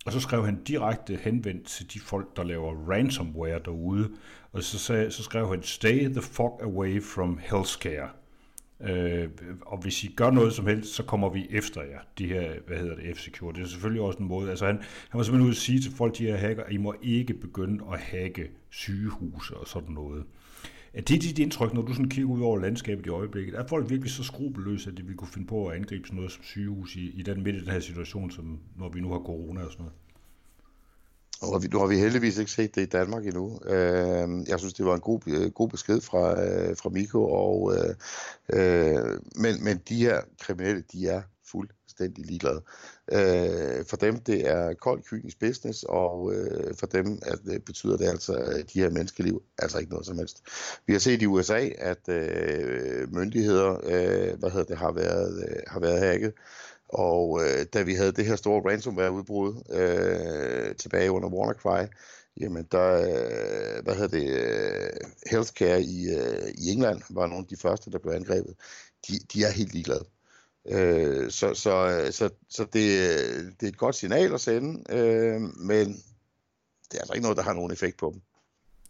og 0.06 0.12
så 0.12 0.20
skrev 0.20 0.44
han 0.44 0.64
direkte 0.64 1.18
henvendt 1.22 1.66
til 1.66 1.94
de 1.94 2.00
folk, 2.00 2.36
der 2.36 2.44
laver 2.44 2.90
ransomware 2.90 3.60
derude. 3.64 4.10
Og 4.52 4.62
så, 4.62 4.78
sag, 4.78 5.12
så 5.12 5.22
skrev 5.22 5.48
han, 5.48 5.62
stay 5.62 6.08
the 6.08 6.22
fuck 6.22 6.52
away 6.62 7.02
from 7.02 7.38
healthcare. 7.42 8.08
Øh, 8.84 9.28
og 9.60 9.78
hvis 9.78 10.04
I 10.04 10.12
gør 10.16 10.30
noget 10.30 10.52
som 10.52 10.66
helst, 10.66 10.94
så 10.94 11.02
kommer 11.02 11.28
vi 11.28 11.46
efter 11.50 11.82
jer, 11.82 11.98
de 12.18 12.26
her, 12.26 12.52
hvad 12.66 12.78
hedder 12.78 12.94
det, 12.94 13.04
F-Secure. 13.04 13.52
Det 13.52 13.62
er 13.62 13.66
selvfølgelig 13.66 14.02
også 14.02 14.18
en 14.18 14.28
måde, 14.28 14.50
altså 14.50 14.66
han, 14.66 14.76
han 15.08 15.18
var 15.18 15.22
simpelthen 15.22 15.46
ude 15.46 15.50
at 15.50 15.56
sige 15.56 15.80
til 15.80 15.92
folk, 15.92 16.18
de 16.18 16.26
her 16.26 16.36
hacker, 16.36 16.62
at 16.62 16.72
I 16.72 16.76
må 16.76 16.94
ikke 17.02 17.34
begynde 17.34 17.84
at 17.92 17.98
hacke 17.98 18.50
sygehuse 18.70 19.56
og 19.56 19.68
sådan 19.68 19.94
noget. 19.94 20.24
Er 20.94 21.00
det 21.00 21.22
dit 21.22 21.38
indtryk, 21.38 21.74
når 21.74 21.82
du 21.82 21.92
sådan 21.92 22.08
kigger 22.08 22.30
ud 22.30 22.40
over 22.40 22.58
landskabet 22.58 23.06
i 23.06 23.08
øjeblikket? 23.08 23.54
Er 23.54 23.66
folk 23.66 23.90
virkelig 23.90 24.10
så 24.10 24.24
skrupelløse, 24.24 24.90
at 24.90 24.96
de 24.96 25.02
vil 25.02 25.16
kunne 25.16 25.28
finde 25.28 25.46
på 25.46 25.66
at 25.66 25.76
angribe 25.76 26.06
sådan 26.06 26.16
noget 26.16 26.32
som 26.32 26.44
sygehus 26.44 26.96
i, 26.96 27.10
i 27.10 27.22
den 27.22 27.42
midt 27.42 27.56
i 27.56 27.60
den 27.60 27.68
her 27.68 27.80
situation, 27.80 28.30
som 28.30 28.58
når 28.78 28.88
vi 28.88 29.00
nu 29.00 29.12
har 29.12 29.18
corona 29.18 29.60
og 29.64 29.72
sådan 29.72 29.82
noget? 29.82 29.94
Og 31.40 31.62
nu 31.72 31.78
har 31.78 31.86
vi 31.86 31.98
heldigvis 31.98 32.38
ikke 32.38 32.50
set 32.50 32.74
det 32.74 32.82
i 32.82 32.86
Danmark 32.86 33.26
endnu. 33.26 33.60
Øh, 33.66 34.48
jeg 34.48 34.58
synes, 34.58 34.74
det 34.74 34.86
var 34.86 34.94
en 34.94 35.00
god, 35.00 35.20
øh, 35.26 35.50
god 35.50 35.68
besked 35.68 36.00
fra, 36.00 36.44
øh, 36.44 36.76
fra 36.76 36.88
Miko. 36.88 37.24
Og, 37.24 37.74
øh, 37.76 37.94
øh, 38.52 39.20
men, 39.36 39.64
men 39.64 39.80
de 39.88 39.96
her 39.96 40.20
kriminelle, 40.40 40.84
de 40.92 41.08
er 41.08 41.22
fuldstændig 41.50 42.26
ligeglade. 42.26 42.62
for 43.84 43.96
dem, 43.96 44.20
det 44.20 44.48
er 44.48 44.74
kold 44.74 45.02
kynisk 45.02 45.40
business, 45.40 45.84
og 45.88 46.32
for 46.78 46.86
dem 46.86 47.18
at, 47.22 47.64
betyder 47.64 47.96
det 47.96 48.08
altså, 48.08 48.32
at 48.32 48.72
de 48.72 48.80
her 48.80 48.90
menneskeliv 48.90 49.42
altså 49.58 49.78
ikke 49.78 49.90
noget 49.90 50.06
som 50.06 50.18
helst. 50.18 50.42
Vi 50.86 50.92
har 50.92 51.00
set 51.00 51.22
i 51.22 51.26
USA, 51.26 51.68
at 51.78 52.08
myndigheder 53.08 54.36
hvad 54.36 54.50
hedder 54.50 54.64
det, 54.64 54.76
har, 54.76 54.92
været, 54.92 55.60
har 55.66 55.80
været 55.80 56.00
hacket, 56.00 56.32
og 56.92 57.40
øh, 57.42 57.66
da 57.74 57.82
vi 57.82 57.94
havde 57.94 58.12
det 58.12 58.26
her 58.26 58.36
store 58.36 58.70
ransomware-udbrud 58.70 59.62
øh, 59.70 60.76
tilbage 60.76 61.10
under 61.10 61.28
WannaCry, 61.28 61.86
jamen 62.40 62.66
der, 62.72 62.92
øh, 62.94 63.84
hvad 63.84 63.94
hedder 63.94 64.18
det, 64.18 64.30
øh, 64.30 64.90
healthcare 65.30 65.82
i, 65.82 66.08
øh, 66.08 66.48
i 66.58 66.70
England 66.70 67.02
var 67.10 67.26
nogle 67.26 67.44
af 67.44 67.48
de 67.48 67.56
første, 67.56 67.90
der 67.90 67.98
blev 67.98 68.12
angrebet. 68.12 68.54
De, 69.08 69.18
de 69.32 69.44
er 69.44 69.50
helt 69.50 69.72
ligeglade. 69.72 70.04
Øh, 70.66 71.30
så 71.30 71.54
så, 71.54 71.88
øh, 71.88 72.12
så, 72.12 72.30
så 72.48 72.64
det, 72.72 73.00
øh, 73.00 73.44
det 73.60 73.62
er 73.62 73.68
et 73.68 73.78
godt 73.78 73.94
signal 73.94 74.34
at 74.34 74.40
sende, 74.40 74.94
øh, 74.96 75.40
men 75.40 75.86
det 76.90 76.94
er 76.94 77.00
altså 77.00 77.12
ikke 77.12 77.22
noget, 77.22 77.36
der 77.36 77.42
har 77.42 77.52
nogen 77.52 77.72
effekt 77.72 77.98
på 77.98 78.10
dem. 78.14 78.22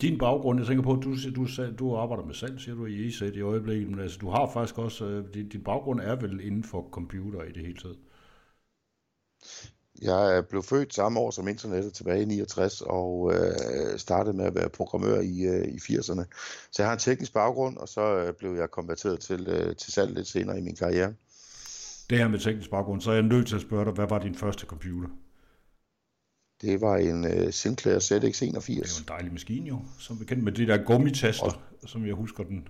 Din 0.00 0.18
baggrund, 0.18 0.58
jeg 0.58 0.66
tænker 0.66 0.82
på, 0.82 0.92
at 0.92 1.04
du, 1.04 1.14
du, 1.36 1.46
du 1.78 1.96
arbejder 1.96 2.24
med 2.24 2.34
salg, 2.34 2.60
siger 2.60 2.74
du, 2.74 2.86
i 2.86 3.06
ESET 3.06 3.36
i 3.36 3.40
øjeblikket, 3.40 3.90
men 3.90 4.00
altså, 4.00 4.18
du 4.18 4.30
har 4.30 4.50
faktisk 4.52 4.78
også, 4.78 5.04
øh, 5.04 5.34
din, 5.34 5.48
din 5.48 5.64
baggrund 5.64 6.00
er 6.00 6.16
vel 6.16 6.40
inden 6.40 6.64
for 6.64 6.88
computer 6.92 7.42
i 7.42 7.52
det 7.52 7.62
hele 7.62 7.78
taget? 7.78 7.98
Jeg 10.02 10.44
blev 10.50 10.62
født 10.62 10.94
samme 10.94 11.20
år 11.20 11.30
som 11.30 11.48
internettet 11.48 11.92
tilbage 11.92 12.22
i 12.22 12.24
69 12.24 12.80
og 12.80 13.32
øh, 13.34 13.98
startede 13.98 14.36
med 14.36 14.44
at 14.44 14.54
være 14.54 14.68
programmør 14.68 15.20
i, 15.20 15.42
øh, 15.42 15.64
i 15.64 15.76
80'erne. 15.76 16.24
Så 16.70 16.82
jeg 16.82 16.86
har 16.86 16.92
en 16.92 16.98
teknisk 16.98 17.32
baggrund, 17.32 17.76
og 17.76 17.88
så 17.88 18.16
øh, 18.16 18.34
blev 18.38 18.54
jeg 18.54 18.70
konverteret 18.70 19.20
til, 19.20 19.48
øh, 19.48 19.76
til 19.76 19.92
salg 19.92 20.14
lidt 20.14 20.26
senere 20.26 20.58
i 20.58 20.62
min 20.62 20.76
karriere. 20.76 21.14
Det 22.10 22.18
her 22.18 22.28
med 22.28 22.38
teknisk 22.38 22.70
baggrund, 22.70 23.00
så 23.00 23.10
er 23.10 23.14
jeg 23.14 23.22
nødt 23.22 23.48
til 23.48 23.54
at 23.54 23.62
spørge 23.62 23.84
dig, 23.84 23.92
hvad 23.92 24.08
var 24.08 24.18
din 24.18 24.34
første 24.34 24.66
computer? 24.66 25.08
Det 26.62 26.81
var 26.81 26.96
en 26.96 27.25
uh, 27.25 27.51
Sinclair 27.51 27.99
ZX81. 27.99 28.55
Det 28.55 28.68
jo 28.68 28.83
en 28.99 29.09
dejlig 29.09 29.33
maskine 29.33 29.68
jo, 29.68 29.83
som 29.99 30.20
vi 30.20 30.25
kender 30.25 30.44
med 30.44 30.53
de 30.53 30.66
der 30.66 30.85
gummitaster, 30.85 31.61
og, 31.83 31.88
som 31.88 32.07
jeg 32.07 32.14
husker 32.14 32.44
den. 32.44 32.68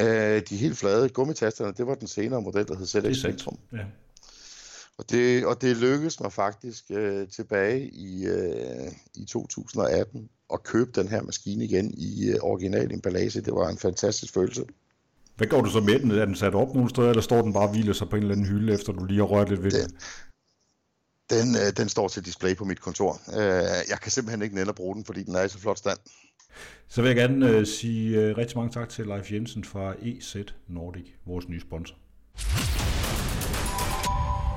Uh, 0.00 0.04
de 0.50 0.56
helt 0.56 0.78
flade 0.78 1.08
gummitasterne, 1.08 1.72
det 1.72 1.86
var 1.86 1.94
den 1.94 2.08
senere 2.08 2.42
model, 2.42 2.68
der 2.68 2.76
hed 2.76 2.86
ZX 2.86 3.20
Spectrum. 3.20 3.58
Ja. 3.72 3.84
Og 4.98 5.10
det, 5.10 5.46
og 5.46 5.62
det 5.62 5.76
lykkedes 5.76 6.20
mig 6.20 6.32
faktisk 6.32 6.84
uh, 6.90 7.28
tilbage 7.28 7.90
i, 7.92 8.26
uh, 8.28 8.92
i 9.14 9.24
2018 9.24 10.28
at 10.52 10.62
købe 10.62 10.90
den 10.94 11.08
her 11.08 11.22
maskine 11.22 11.64
igen 11.64 11.94
i 11.96 12.30
uh, 12.30 12.50
original 12.50 12.92
emballage. 12.92 13.40
Det 13.40 13.54
var 13.54 13.68
en 13.68 13.78
fantastisk 13.78 14.34
følelse. 14.34 14.64
Hvad 15.36 15.46
går 15.46 15.60
du 15.60 15.70
så 15.70 15.80
med 15.80 15.98
den? 15.98 16.10
Er 16.10 16.24
den 16.24 16.34
sat 16.34 16.54
op 16.54 16.74
nogle 16.74 16.90
steder, 16.90 17.08
eller 17.08 17.22
står 17.22 17.42
den 17.42 17.52
bare 17.52 17.68
og 17.68 17.70
hviler 17.70 17.92
sig 17.92 18.08
på 18.08 18.16
en 18.16 18.22
eller 18.22 18.34
anden 18.34 18.46
hylde, 18.46 18.72
efter 18.72 18.92
du 18.92 19.04
lige 19.04 19.18
har 19.18 19.26
rørt 19.26 19.48
lidt 19.48 19.62
ved 19.62 19.70
den? 19.70 19.96
Den, 21.36 21.48
øh, 21.62 21.76
den 21.76 21.88
står 21.88 22.08
til 22.08 22.24
display 22.24 22.56
på 22.56 22.64
mit 22.64 22.80
kontor. 22.80 23.12
Øh, 23.12 23.90
jeg 23.90 23.98
kan 24.02 24.10
simpelthen 24.10 24.42
ikke 24.42 24.54
nænde 24.54 24.72
bruge 24.72 24.94
den, 24.94 25.04
fordi 25.04 25.22
den 25.22 25.34
er 25.34 25.42
i 25.42 25.48
så 25.48 25.58
flot 25.58 25.78
stand. 25.78 25.98
Så 26.88 27.02
vil 27.02 27.08
jeg 27.08 27.16
gerne 27.16 27.48
øh, 27.48 27.66
sige 27.66 28.20
øh, 28.20 28.36
rigtig 28.36 28.58
mange 28.58 28.72
tak 28.72 28.88
til 28.88 29.06
Leif 29.06 29.32
Jensen 29.32 29.64
fra 29.64 29.94
EZ 30.02 30.36
Nordic, 30.68 31.06
vores 31.26 31.48
nye 31.48 31.60
sponsor. 31.60 31.96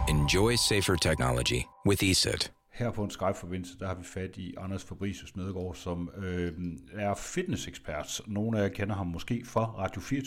Enjoy 0.10 0.56
safer 0.70 0.96
technology 0.96 1.62
with 1.88 2.04
ESET. 2.04 2.52
Her 2.74 2.92
på 2.92 3.04
en 3.04 3.12
Skype-forbindelse, 3.12 3.80
der 3.80 3.88
har 3.88 3.96
vi 3.96 4.04
fat 4.04 4.38
i 4.38 4.54
Anders 4.58 4.84
Fabricius 4.84 5.36
Nedegaard, 5.36 5.76
som 5.76 6.10
øh, 6.18 6.52
er 6.94 7.14
fitnessekspert. 7.16 8.22
Nogle 8.28 8.60
af 8.60 8.64
jer 8.64 8.70
kender 8.70 8.96
ham 8.96 9.08
måske 9.08 9.44
fra 9.46 9.66
Radio 9.66 10.02
4 10.02 10.22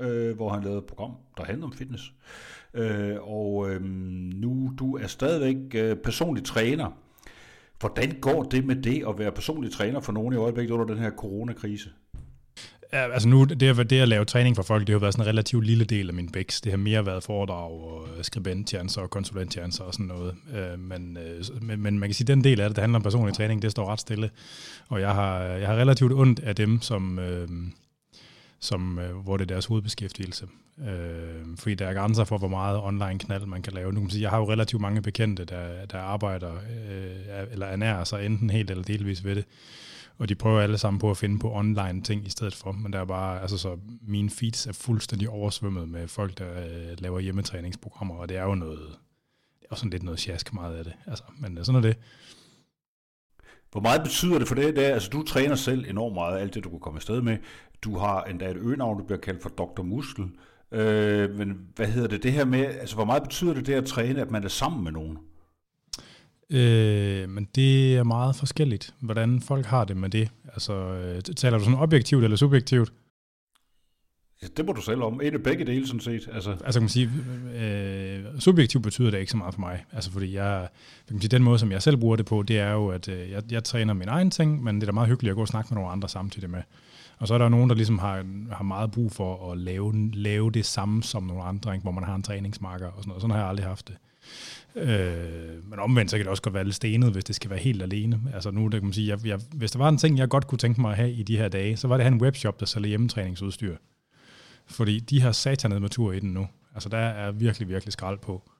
øh, 0.00 0.36
hvor 0.36 0.48
han 0.48 0.62
lavede 0.62 0.78
et 0.78 0.84
program, 0.84 1.12
der 1.36 1.44
handler 1.44 1.66
om 1.66 1.72
fitness. 1.72 2.12
Øh, 2.74 3.16
og 3.22 3.70
øh, 3.70 3.82
nu 4.34 4.72
du 4.78 4.96
er 4.96 5.06
stadigvæk 5.06 5.74
øh, 5.74 5.96
personlig 5.96 6.44
træner. 6.44 6.90
Hvordan 7.80 8.16
går 8.20 8.42
det 8.42 8.64
med 8.64 8.76
det 8.76 9.04
at 9.08 9.18
være 9.18 9.32
personlig 9.32 9.72
træner 9.72 10.00
for 10.00 10.12
nogen 10.12 10.34
i 10.34 10.36
øjeblikket 10.36 10.74
under 10.74 10.86
den 10.86 10.98
her 10.98 11.10
coronakrise? 11.10 11.90
Ja, 12.92 13.12
altså 13.12 13.28
nu, 13.28 13.44
det, 13.44 13.90
det 13.90 14.00
at 14.00 14.08
lave 14.08 14.24
træning 14.24 14.56
for 14.56 14.62
folk, 14.62 14.86
det 14.86 14.92
har 14.92 15.00
været 15.00 15.14
sådan 15.14 15.26
en 15.26 15.28
relativt 15.28 15.66
lille 15.66 15.84
del 15.84 16.08
af 16.08 16.14
min 16.14 16.32
bæks. 16.32 16.60
Det 16.60 16.72
har 16.72 16.76
mere 16.76 17.06
været 17.06 17.22
foredrag 17.22 17.70
og 17.70 18.08
øh, 18.16 18.24
skribenttjenester 18.24 19.02
og 19.02 19.10
konsulenttjenester 19.10 19.84
og 19.84 19.92
sådan 19.92 20.06
noget. 20.06 20.34
Øh, 20.54 20.78
men, 20.78 21.16
øh, 21.16 21.62
men, 21.62 21.80
men 21.80 21.98
man 21.98 22.08
kan 22.08 22.14
sige, 22.14 22.24
at 22.24 22.28
den 22.28 22.44
del 22.44 22.60
af 22.60 22.68
det, 22.68 22.76
der 22.76 22.82
handler 22.82 22.98
om 22.98 23.02
personlig 23.02 23.34
træning, 23.34 23.62
det 23.62 23.70
står 23.70 23.86
ret 23.86 24.00
stille. 24.00 24.30
Og 24.88 25.00
jeg 25.00 25.14
har, 25.14 25.40
jeg 25.40 25.68
har 25.68 25.74
relativt 25.74 26.12
ondt 26.12 26.40
af 26.40 26.56
dem, 26.56 26.80
som... 26.80 27.18
Øh, 27.18 27.48
som, 28.60 28.98
øh, 28.98 29.16
hvor 29.16 29.36
det 29.36 29.44
er 29.50 29.54
deres 29.54 29.66
hovedbeskæftigelse. 29.66 30.46
Øh, 30.88 31.56
fordi 31.56 31.74
der 31.74 31.86
er 31.86 31.94
grænser 31.94 32.24
for, 32.24 32.38
hvor 32.38 32.48
meget 32.48 32.80
online 32.82 33.18
knald 33.18 33.46
man 33.46 33.62
kan 33.62 33.72
lave. 33.72 33.88
Nu 33.88 33.94
kan 33.94 34.02
man 34.02 34.10
sige, 34.10 34.22
jeg 34.22 34.30
har 34.30 34.38
jo 34.38 34.50
relativt 34.50 34.82
mange 34.82 35.02
bekendte, 35.02 35.44
der, 35.44 35.86
der 35.86 35.98
arbejder 35.98 36.54
øh, 36.54 37.46
eller 37.50 37.66
ernærer 37.66 38.04
sig 38.04 38.26
enten 38.26 38.50
helt 38.50 38.70
eller 38.70 38.84
delvis 38.84 39.24
ved 39.24 39.34
det. 39.34 39.44
Og 40.18 40.28
de 40.28 40.34
prøver 40.34 40.60
alle 40.60 40.78
sammen 40.78 41.00
på 41.00 41.10
at 41.10 41.16
finde 41.16 41.38
på 41.38 41.54
online 41.54 42.02
ting 42.02 42.26
i 42.26 42.30
stedet 42.30 42.54
for. 42.54 42.72
Men 42.72 42.92
der 42.92 43.00
er 43.00 43.04
bare, 43.04 43.40
altså 43.40 43.58
så 43.58 43.78
mine 44.02 44.30
feeds 44.30 44.66
er 44.66 44.72
fuldstændig 44.72 45.28
oversvømmet 45.28 45.88
med 45.88 46.08
folk, 46.08 46.38
der 46.38 46.60
øh, 46.60 46.96
laver 46.98 47.20
hjemmetræningsprogrammer, 47.20 48.14
og 48.14 48.28
det 48.28 48.36
er 48.36 48.44
jo 48.44 48.54
noget, 48.54 48.78
det 49.60 49.64
er 49.64 49.70
også 49.70 49.80
sådan 49.80 49.90
lidt 49.90 50.02
noget 50.02 50.20
sjask 50.20 50.54
meget 50.54 50.76
af 50.76 50.84
det. 50.84 50.92
Altså, 51.06 51.24
men 51.38 51.64
sådan 51.64 51.76
er 51.76 51.88
det. 51.88 51.96
Hvor 53.72 53.80
meget 53.80 54.02
betyder 54.02 54.38
det 54.38 54.48
for 54.48 54.54
det? 54.54 54.76
det 54.76 54.86
er, 54.86 54.94
altså, 54.94 55.08
du 55.12 55.22
træner 55.22 55.54
selv 55.54 55.84
enormt 55.90 56.14
meget, 56.14 56.38
alt 56.38 56.54
det 56.54 56.64
du 56.64 56.68
kunne 56.68 56.80
komme 56.80 56.98
afsted 56.98 57.22
med. 57.22 57.36
Du 57.82 57.98
har 57.98 58.24
endda 58.24 58.50
et 58.50 58.56
øgenavn, 58.56 58.98
du 58.98 59.04
bliver 59.04 59.20
kaldt 59.20 59.42
for 59.42 59.48
Dr. 59.48 59.82
Muskel. 59.82 60.24
Øh, 60.72 61.34
men 61.34 61.58
hvad 61.76 61.86
hedder 61.86 62.08
det, 62.08 62.22
det 62.22 62.32
her 62.32 62.44
med, 62.44 62.64
altså 62.64 62.94
hvor 62.94 63.04
meget 63.04 63.22
betyder 63.22 63.54
det 63.54 63.66
det 63.66 63.74
at 63.74 63.84
træne, 63.84 64.20
at 64.20 64.30
man 64.30 64.44
er 64.44 64.48
sammen 64.48 64.84
med 64.84 64.92
nogen? 64.92 65.18
Øh, 66.50 67.28
men 67.28 67.48
det 67.54 67.96
er 67.96 68.02
meget 68.02 68.36
forskelligt, 68.36 68.94
hvordan 69.00 69.40
folk 69.40 69.66
har 69.66 69.84
det 69.84 69.96
med 69.96 70.10
det. 70.10 70.30
Altså, 70.44 70.72
øh, 70.74 71.22
taler 71.22 71.58
du 71.58 71.64
sådan 71.64 71.78
objektivt 71.78 72.24
eller 72.24 72.36
subjektivt? 72.36 72.92
Ja, 74.42 74.46
det 74.56 74.66
må 74.66 74.72
du 74.72 74.80
selv 74.80 75.02
om. 75.02 75.20
En 75.20 75.34
af 75.34 75.42
begge 75.42 75.64
dele, 75.64 75.86
sådan 75.86 76.00
set. 76.00 76.28
Altså, 76.32 76.50
Altså, 76.50 76.80
kan 76.80 76.82
man 76.82 76.88
sige, 76.88 77.10
øh, 77.60 78.24
subjektivt 78.38 78.84
betyder 78.84 79.10
det 79.10 79.18
ikke 79.18 79.30
så 79.30 79.36
meget 79.36 79.54
for 79.54 79.60
mig. 79.60 79.84
Altså, 79.92 80.10
fordi 80.12 80.34
jeg, 80.34 80.68
kan 81.06 81.14
man 81.14 81.20
sige, 81.20 81.28
den 81.28 81.42
måde, 81.42 81.58
som 81.58 81.72
jeg 81.72 81.82
selv 81.82 81.96
bruger 81.96 82.16
det 82.16 82.26
på, 82.26 82.42
det 82.42 82.58
er 82.58 82.70
jo, 82.72 82.88
at 82.88 83.08
øh, 83.08 83.30
jeg, 83.30 83.42
jeg 83.50 83.64
træner 83.64 83.94
min 83.94 84.08
egen 84.08 84.30
ting, 84.30 84.64
men 84.64 84.74
det 84.74 84.82
er 84.82 84.86
da 84.86 84.92
meget 84.92 85.08
hyggeligt 85.08 85.30
at 85.30 85.36
gå 85.36 85.40
og 85.42 85.48
snakke 85.48 85.68
med 85.70 85.76
nogle 85.76 85.92
andre 85.92 86.08
samtidig 86.08 86.50
med. 86.50 86.62
Og 87.18 87.28
så 87.28 87.34
er 87.34 87.38
der 87.38 87.48
nogen, 87.48 87.70
der 87.70 87.76
ligesom 87.76 87.98
har, 87.98 88.24
har 88.52 88.64
meget 88.64 88.90
brug 88.90 89.12
for 89.12 89.52
at 89.52 89.58
lave, 89.58 90.10
lave 90.12 90.50
det 90.50 90.66
samme 90.66 91.02
som 91.02 91.22
nogle 91.22 91.42
andre, 91.42 91.74
ikke? 91.74 91.82
hvor 91.82 91.92
man 91.92 92.04
har 92.04 92.14
en 92.14 92.22
træningsmarker 92.22 92.86
og 92.86 93.02
sådan 93.02 93.08
noget. 93.08 93.20
Sådan 93.20 93.30
har 93.30 93.40
jeg 93.40 93.48
aldrig 93.48 93.66
haft 93.66 93.88
det. 93.88 93.96
Øh, 94.74 95.70
men 95.70 95.78
omvendt, 95.78 96.10
så 96.10 96.16
kan 96.16 96.24
det 96.24 96.30
også 96.30 96.42
godt 96.42 96.54
være 96.54 96.64
lidt 96.64 96.74
stenet, 96.74 97.12
hvis 97.12 97.24
det 97.24 97.34
skal 97.34 97.50
være 97.50 97.58
helt 97.58 97.82
alene. 97.82 98.20
Altså 98.34 98.50
nu, 98.50 98.68
der 98.68 98.78
kan 98.78 98.84
man 98.84 98.92
sige, 98.92 99.08
jeg, 99.08 99.26
jeg, 99.26 99.40
hvis 99.52 99.70
der 99.70 99.78
var 99.78 99.88
en 99.88 99.98
ting, 99.98 100.18
jeg 100.18 100.28
godt 100.28 100.46
kunne 100.46 100.58
tænke 100.58 100.80
mig 100.80 100.90
at 100.90 100.96
have 100.96 101.12
i 101.12 101.22
de 101.22 101.36
her 101.36 101.48
dage, 101.48 101.76
så 101.76 101.88
var 101.88 101.96
det 101.96 102.00
at 102.00 102.04
have 102.06 102.14
en 102.14 102.22
webshop, 102.22 102.60
der 102.60 102.66
sælger 102.66 102.88
hjemmetræningsudstyr. 102.88 103.76
Fordi 104.70 105.00
de 105.00 105.20
har 105.20 105.32
satanet 105.32 105.82
med 105.82 105.88
tur 105.88 106.12
i 106.12 106.20
den 106.20 106.32
nu. 106.32 106.48
Altså 106.74 106.88
der 106.88 106.98
er 106.98 107.32
virkelig, 107.32 107.68
virkelig 107.68 107.92
skrald 107.92 108.18
på. 108.18 108.50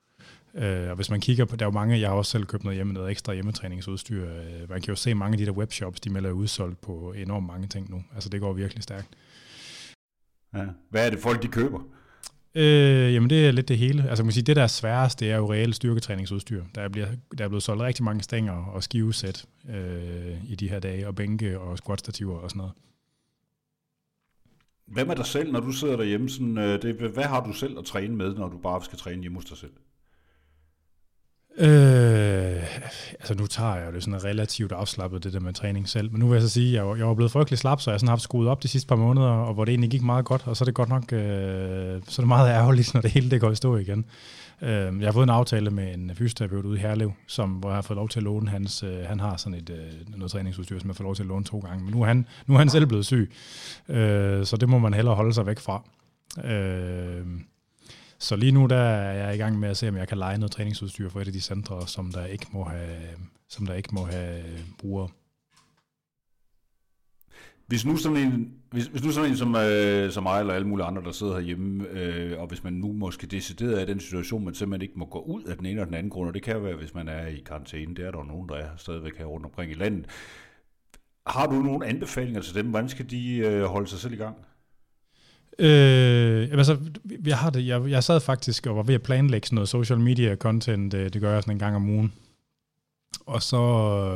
Øh, 0.54 0.88
og 0.90 0.96
hvis 0.96 1.10
man 1.10 1.20
kigger 1.20 1.44
på, 1.44 1.56
der 1.56 1.64
er 1.64 1.70
jo 1.70 1.72
mange, 1.72 2.00
jeg 2.00 2.08
har 2.08 2.16
også 2.16 2.30
selv 2.30 2.44
købt 2.44 2.64
noget 2.64 2.76
hjemme, 2.76 2.92
noget 2.92 3.10
ekstra 3.10 3.32
hjemmetræningsudstyr. 3.32 4.24
Øh, 4.24 4.70
man 4.70 4.80
kan 4.80 4.88
jo 4.88 4.96
se 4.96 5.14
mange 5.14 5.32
af 5.34 5.38
de 5.38 5.46
der 5.46 5.52
webshops, 5.52 6.00
de 6.00 6.10
melder 6.10 6.30
udsolgt 6.30 6.80
på 6.80 7.12
enormt 7.12 7.46
mange 7.46 7.66
ting 7.66 7.90
nu. 7.90 8.02
Altså 8.14 8.28
det 8.28 8.40
går 8.40 8.52
virkelig 8.52 8.82
stærkt. 8.82 9.08
ja. 10.54 10.64
Hvad 10.90 11.06
er 11.06 11.10
det 11.10 11.18
folk, 11.18 11.42
de 11.42 11.48
køber? 11.48 11.80
Øh, 12.54 13.14
jamen 13.14 13.30
det 13.30 13.46
er 13.46 13.50
lidt 13.50 13.68
det 13.68 13.78
hele. 13.78 14.08
Altså 14.08 14.24
man 14.24 14.28
kan 14.28 14.34
sige, 14.34 14.44
det 14.44 14.56
der 14.56 14.62
er 14.62 14.66
sværest, 14.66 15.20
det 15.20 15.30
er 15.30 15.36
jo 15.36 15.52
reelt 15.52 15.76
styrketræningsudstyr. 15.76 16.64
Der, 16.74 16.88
bliver, 16.88 17.06
der 17.38 17.44
er 17.44 17.48
blevet 17.48 17.62
solgt 17.62 17.82
rigtig 17.82 18.04
mange 18.04 18.22
stænger 18.22 18.52
og 18.52 18.82
skivesæt 18.82 19.46
øh, 19.68 20.44
i 20.44 20.54
de 20.54 20.68
her 20.68 20.80
dage, 20.80 21.06
og 21.06 21.14
bænke 21.14 21.60
og 21.60 21.78
squatstativer 21.78 22.38
og 22.38 22.50
sådan 22.50 22.58
noget. 22.58 22.72
Hvad 24.92 25.04
med 25.04 25.16
dig 25.16 25.26
selv, 25.26 25.52
når 25.52 25.60
du 25.60 25.72
sidder 25.72 25.96
derhjemme? 25.96 26.28
Sådan, 26.28 26.58
øh, 26.58 26.82
det, 26.82 26.94
hvad 26.94 27.24
har 27.24 27.44
du 27.44 27.52
selv 27.52 27.78
at 27.78 27.84
træne 27.84 28.16
med, 28.16 28.34
når 28.34 28.48
du 28.48 28.58
bare 28.58 28.84
skal 28.84 28.98
træne 28.98 29.20
hjemme 29.22 29.38
hos 29.38 29.44
dig 29.44 29.56
selv? 29.56 29.70
Øh, 31.60 32.62
altså 33.12 33.34
nu 33.38 33.46
tager 33.46 33.74
jeg 33.76 33.86
jo 33.86 33.92
det 33.94 34.02
sådan 34.04 34.24
relativt 34.24 34.72
afslappet, 34.72 35.24
det 35.24 35.32
der 35.32 35.40
med 35.40 35.52
træning 35.52 35.88
selv. 35.88 36.10
Men 36.12 36.20
nu 36.20 36.26
vil 36.28 36.34
jeg 36.34 36.42
så 36.42 36.48
sige, 36.48 36.68
at 36.68 36.74
jeg, 36.74 36.86
var- 36.86 36.96
jeg 36.96 37.06
var 37.06 37.14
blevet 37.14 37.32
frygtelig 37.32 37.58
slap, 37.58 37.80
så 37.80 37.90
jeg 37.90 38.00
har 38.02 38.08
haft 38.08 38.22
skruet 38.22 38.48
op 38.48 38.62
de 38.62 38.68
sidste 38.68 38.88
par 38.88 38.96
måneder, 38.96 39.26
og 39.28 39.54
hvor 39.54 39.64
det 39.64 39.72
egentlig 39.72 39.90
gik 39.90 40.02
meget 40.02 40.24
godt, 40.24 40.42
og 40.46 40.56
så 40.56 40.64
er 40.64 40.66
det 40.66 40.74
godt 40.74 40.88
nok, 40.88 41.12
øh, 41.12 42.02
så 42.08 42.22
er 42.22 42.22
det 42.22 42.28
meget 42.28 42.50
ærgerligt, 42.50 42.94
når 42.94 43.00
det 43.00 43.10
hele 43.10 43.30
det 43.30 43.40
går 43.40 43.50
i 43.50 43.54
stå 43.54 43.76
igen. 43.76 44.04
Øh, 44.62 45.00
jeg 45.00 45.06
har 45.06 45.12
fået 45.12 45.24
en 45.24 45.30
aftale 45.30 45.70
med 45.70 45.94
en 45.94 46.10
fysioterapeut 46.14 46.64
ude 46.64 46.78
i 46.78 46.80
Herlev, 46.80 47.12
som, 47.26 47.50
hvor 47.50 47.68
jeg 47.68 47.76
har 47.76 47.82
fået 47.82 47.96
lov 47.96 48.08
til 48.08 48.18
at 48.18 48.24
låne 48.24 48.50
hans, 48.50 48.82
øh, 48.82 49.00
han 49.04 49.20
har 49.20 49.36
sådan 49.36 49.58
et 49.58 49.70
øh, 49.70 50.16
noget 50.16 50.30
træningsudstyr, 50.30 50.78
som 50.78 50.88
jeg 50.88 50.96
får 50.96 51.04
lov 51.04 51.14
til 51.14 51.22
at 51.22 51.26
låne 51.26 51.44
to 51.44 51.58
gange, 51.58 51.84
men 51.84 51.94
nu 51.94 52.02
er 52.02 52.06
han, 52.06 52.26
nu 52.46 52.54
er 52.54 52.58
han 52.58 52.70
selv 52.70 52.86
blevet 52.86 53.06
syg, 53.06 53.32
øh, 53.88 54.46
så 54.46 54.56
det 54.56 54.68
må 54.68 54.78
man 54.78 54.94
hellere 54.94 55.14
holde 55.14 55.34
sig 55.34 55.46
væk 55.46 55.58
fra. 55.58 55.82
Øh, 56.44 57.26
så 58.18 58.36
lige 58.36 58.52
nu 58.52 58.66
der 58.66 58.76
er 58.76 59.26
jeg 59.26 59.34
i 59.34 59.38
gang 59.38 59.58
med 59.58 59.68
at 59.68 59.76
se, 59.76 59.88
om 59.88 59.96
jeg 59.96 60.08
kan 60.08 60.18
lege 60.18 60.38
noget 60.38 60.52
træningsudstyr 60.52 61.08
for 61.08 61.20
et 61.20 61.26
af 61.26 61.32
de 61.32 61.40
centre, 61.40 61.86
som 61.86 62.12
der 62.12 62.24
ikke 62.24 62.46
må 62.52 62.64
have, 62.64 62.96
som 63.48 63.66
der 63.66 63.74
ikke 63.74 63.88
må 63.92 64.04
have 64.04 64.38
øh, 64.38 64.60
brugere. 64.78 65.08
Hvis 67.68 67.86
nu 67.86 67.96
sådan 67.96 68.16
en, 68.16 68.52
hvis, 68.70 68.86
hvis 68.86 69.04
nu 69.04 69.10
sådan 69.10 69.30
en 69.30 69.36
som, 69.36 69.56
øh, 69.56 70.12
som 70.12 70.22
mig 70.22 70.40
eller 70.40 70.54
alle 70.54 70.68
mulige 70.68 70.86
andre, 70.86 71.02
der 71.02 71.12
sidder 71.12 71.34
herhjemme, 71.34 71.88
øh, 71.88 72.40
og 72.40 72.46
hvis 72.46 72.64
man 72.64 72.72
nu 72.72 72.92
måske 72.92 73.26
decideret 73.26 73.78
er 73.78 73.82
i 73.82 73.86
den 73.86 74.00
situation, 74.00 74.44
man 74.44 74.54
simpelthen 74.54 74.82
ikke 74.82 74.98
må 74.98 75.04
gå 75.04 75.20
ud 75.20 75.42
af 75.42 75.56
den 75.56 75.66
ene 75.66 75.80
og 75.80 75.86
den 75.86 75.94
anden 75.94 76.10
grund, 76.10 76.28
og 76.28 76.34
det 76.34 76.42
kan 76.42 76.64
være, 76.64 76.76
hvis 76.76 76.94
man 76.94 77.08
er 77.08 77.26
i 77.26 77.42
karantæne, 77.46 77.94
det 77.94 78.06
er 78.06 78.10
der 78.10 78.18
jo 78.18 78.24
nogen, 78.24 78.48
der 78.48 78.54
er 78.54 78.68
stadigvæk 78.76 79.16
her 79.18 79.24
rundt 79.24 79.46
omkring 79.46 79.70
i 79.70 79.74
landet. 79.74 80.06
Har 81.26 81.46
du 81.46 81.54
nogle 81.54 81.86
anbefalinger 81.86 82.40
til 82.40 82.54
dem? 82.54 82.66
Hvordan 82.66 82.88
skal 82.88 83.10
de 83.10 83.36
øh, 83.36 83.62
holde 83.62 83.88
sig 83.88 83.98
selv 83.98 84.12
i 84.12 84.16
gang? 84.16 84.36
Øh, 85.58 86.48
altså, 86.52 86.76
jeg, 87.26 87.38
har 87.38 87.50
det, 87.50 87.66
jeg, 87.66 87.90
jeg 87.90 88.04
sad 88.04 88.20
faktisk 88.20 88.66
og 88.66 88.76
var 88.76 88.82
ved 88.82 88.94
at 88.94 89.02
planlægge 89.02 89.46
sådan 89.46 89.54
noget 89.54 89.68
social 89.68 90.00
media 90.00 90.36
content, 90.36 90.94
øh, 90.94 91.12
det 91.12 91.20
gør 91.20 91.32
jeg 91.32 91.42
sådan 91.42 91.54
en 91.54 91.58
gang 91.58 91.76
om 91.76 91.88
ugen. 91.88 92.12
Og 93.26 93.42
så 93.42 93.56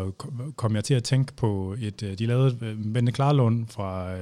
øh, 0.07 0.13
kom- 0.57 0.75
jeg 0.77 0.85
til 0.85 0.95
at 0.95 1.05
tænke 1.05 1.33
på 1.33 1.77
et, 1.81 2.03
øh, 2.03 2.19
de 2.19 2.27
lavede, 2.27 2.59
øh, 2.61 2.79
Vende 2.79 2.93
Bente 2.93 3.13
Klarlund 3.13 3.67
fra, 3.67 4.15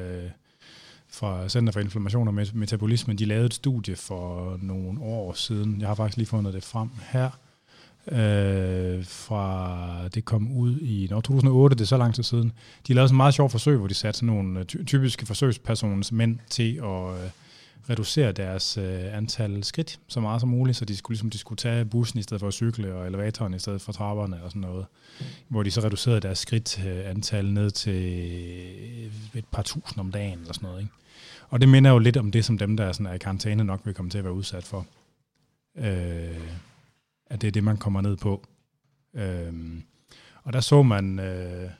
fra 1.08 1.48
Center 1.48 1.72
for 1.72 1.80
Inflammation 1.80 2.28
og 2.28 2.34
Metabolisme, 2.34 3.14
de 3.14 3.24
lavede 3.24 3.46
et 3.46 3.54
studie 3.54 3.96
for 3.96 4.58
nogle 4.62 5.00
år 5.00 5.32
siden. 5.32 5.80
Jeg 5.80 5.88
har 5.88 5.94
faktisk 5.94 6.16
lige 6.16 6.26
fundet 6.26 6.54
det 6.54 6.64
frem 6.64 6.88
her. 7.12 7.30
Øh, 8.08 9.04
fra 9.04 10.08
det 10.08 10.24
kom 10.24 10.52
ud 10.56 10.78
i 10.80 11.06
når 11.10 11.20
2008, 11.20 11.74
det 11.74 11.80
er 11.80 11.86
så 11.86 11.96
lang 11.96 12.14
tid 12.14 12.22
siden. 12.22 12.52
De 12.88 12.94
lavede 12.94 13.08
sådan 13.08 13.14
en 13.14 13.16
meget 13.16 13.34
sjov 13.34 13.50
forsøg, 13.50 13.76
hvor 13.76 13.86
de 13.86 13.94
satte 13.94 14.18
sådan 14.18 14.34
nogle 14.34 14.64
typiske 14.64 15.26
forsøgspersoners 15.26 16.12
mænd 16.12 16.38
til 16.50 16.76
at 16.76 17.24
øh, 17.24 17.30
reducere 17.90 18.32
deres 18.32 18.78
øh, 18.78 19.16
antal 19.16 19.64
skridt 19.64 20.00
så 20.08 20.20
meget 20.20 20.40
som 20.40 20.48
muligt, 20.48 20.76
så 20.76 20.84
de 20.84 20.96
skulle, 20.96 21.14
ligesom, 21.14 21.30
de 21.30 21.38
skulle 21.38 21.56
tage 21.56 21.84
bussen 21.84 22.18
i 22.18 22.22
stedet 22.22 22.40
for 22.40 22.48
at 22.48 22.54
cykle, 22.54 22.94
og 22.94 23.06
elevatoren 23.06 23.54
i 23.54 23.58
stedet 23.58 23.82
for 23.82 23.92
trapperne 23.92 24.42
og 24.42 24.50
sådan 24.50 24.62
noget. 24.62 24.86
Hvor 25.48 25.62
de 25.62 25.70
så 25.70 25.80
reducerede 25.80 26.20
deres 26.20 26.38
skridt 26.38 26.84
øh, 26.86 27.10
antal 27.10 27.52
ned 27.52 27.70
til 27.70 28.04
øh, 29.04 29.38
et 29.38 29.44
par 29.52 29.62
tusind 29.62 30.00
om 30.00 30.12
dagen 30.12 30.38
eller 30.38 30.52
sådan 30.52 30.66
noget. 30.68 30.82
Ikke? 30.82 30.92
Og 31.48 31.60
det 31.60 31.68
minder 31.68 31.90
jo 31.90 31.98
lidt 31.98 32.16
om 32.16 32.30
det, 32.30 32.44
som 32.44 32.58
dem, 32.58 32.76
der 32.76 32.84
er, 32.84 32.92
sådan, 32.92 33.06
er 33.06 33.12
i 33.12 33.18
karantæne, 33.18 33.64
nok 33.64 33.80
vil 33.84 33.94
komme 33.94 34.10
til 34.10 34.18
at 34.18 34.24
være 34.24 34.32
udsat 34.32 34.64
for. 34.64 34.86
Øh, 35.76 36.40
at 37.26 37.40
det 37.40 37.48
er 37.48 37.52
det, 37.52 37.64
man 37.64 37.76
kommer 37.76 38.00
ned 38.00 38.16
på. 38.16 38.46
Øh, 39.14 39.52
og 40.44 40.52
der 40.52 40.60
så 40.60 40.82
man... 40.82 41.18
Øh, 41.18 41.70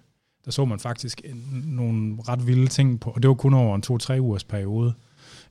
der 0.44 0.50
så 0.50 0.64
man 0.64 0.78
faktisk 0.78 1.20
nogle 1.64 2.16
ret 2.28 2.46
vilde 2.46 2.66
ting 2.66 3.00
på, 3.00 3.10
og 3.10 3.22
det 3.22 3.28
var 3.28 3.34
kun 3.34 3.54
over 3.54 3.76
en 3.76 3.82
to-tre 3.82 4.20
ugers 4.20 4.44
periode. 4.44 4.94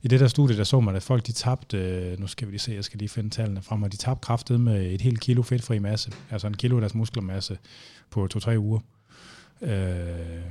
I 0.02 0.08
det 0.08 0.20
der 0.20 0.28
studie, 0.28 0.56
der 0.56 0.64
så 0.64 0.80
man, 0.80 0.96
at 0.96 1.02
folk 1.02 1.26
de 1.26 1.32
tabte, 1.32 1.78
øh, 1.78 2.20
nu 2.20 2.26
skal 2.26 2.46
vi 2.46 2.52
lige 2.52 2.60
se, 2.60 2.72
jeg 2.72 2.84
skal 2.84 2.98
lige 2.98 3.08
finde 3.08 3.30
tallene 3.30 3.62
frem, 3.62 3.82
og 3.82 3.92
de 3.92 3.96
tabte 3.96 4.20
kraftet 4.20 4.60
med 4.60 4.92
et 4.92 5.00
helt 5.00 5.20
kilo 5.20 5.42
fedtfri 5.42 5.78
masse, 5.78 6.12
altså 6.30 6.46
en 6.46 6.54
kilo 6.54 6.76
af 6.76 6.80
deres 6.80 6.94
muskelmasse 6.94 7.58
på 8.10 8.26
to-tre 8.26 8.58
uger. 8.58 8.80
Øh, 9.62 10.42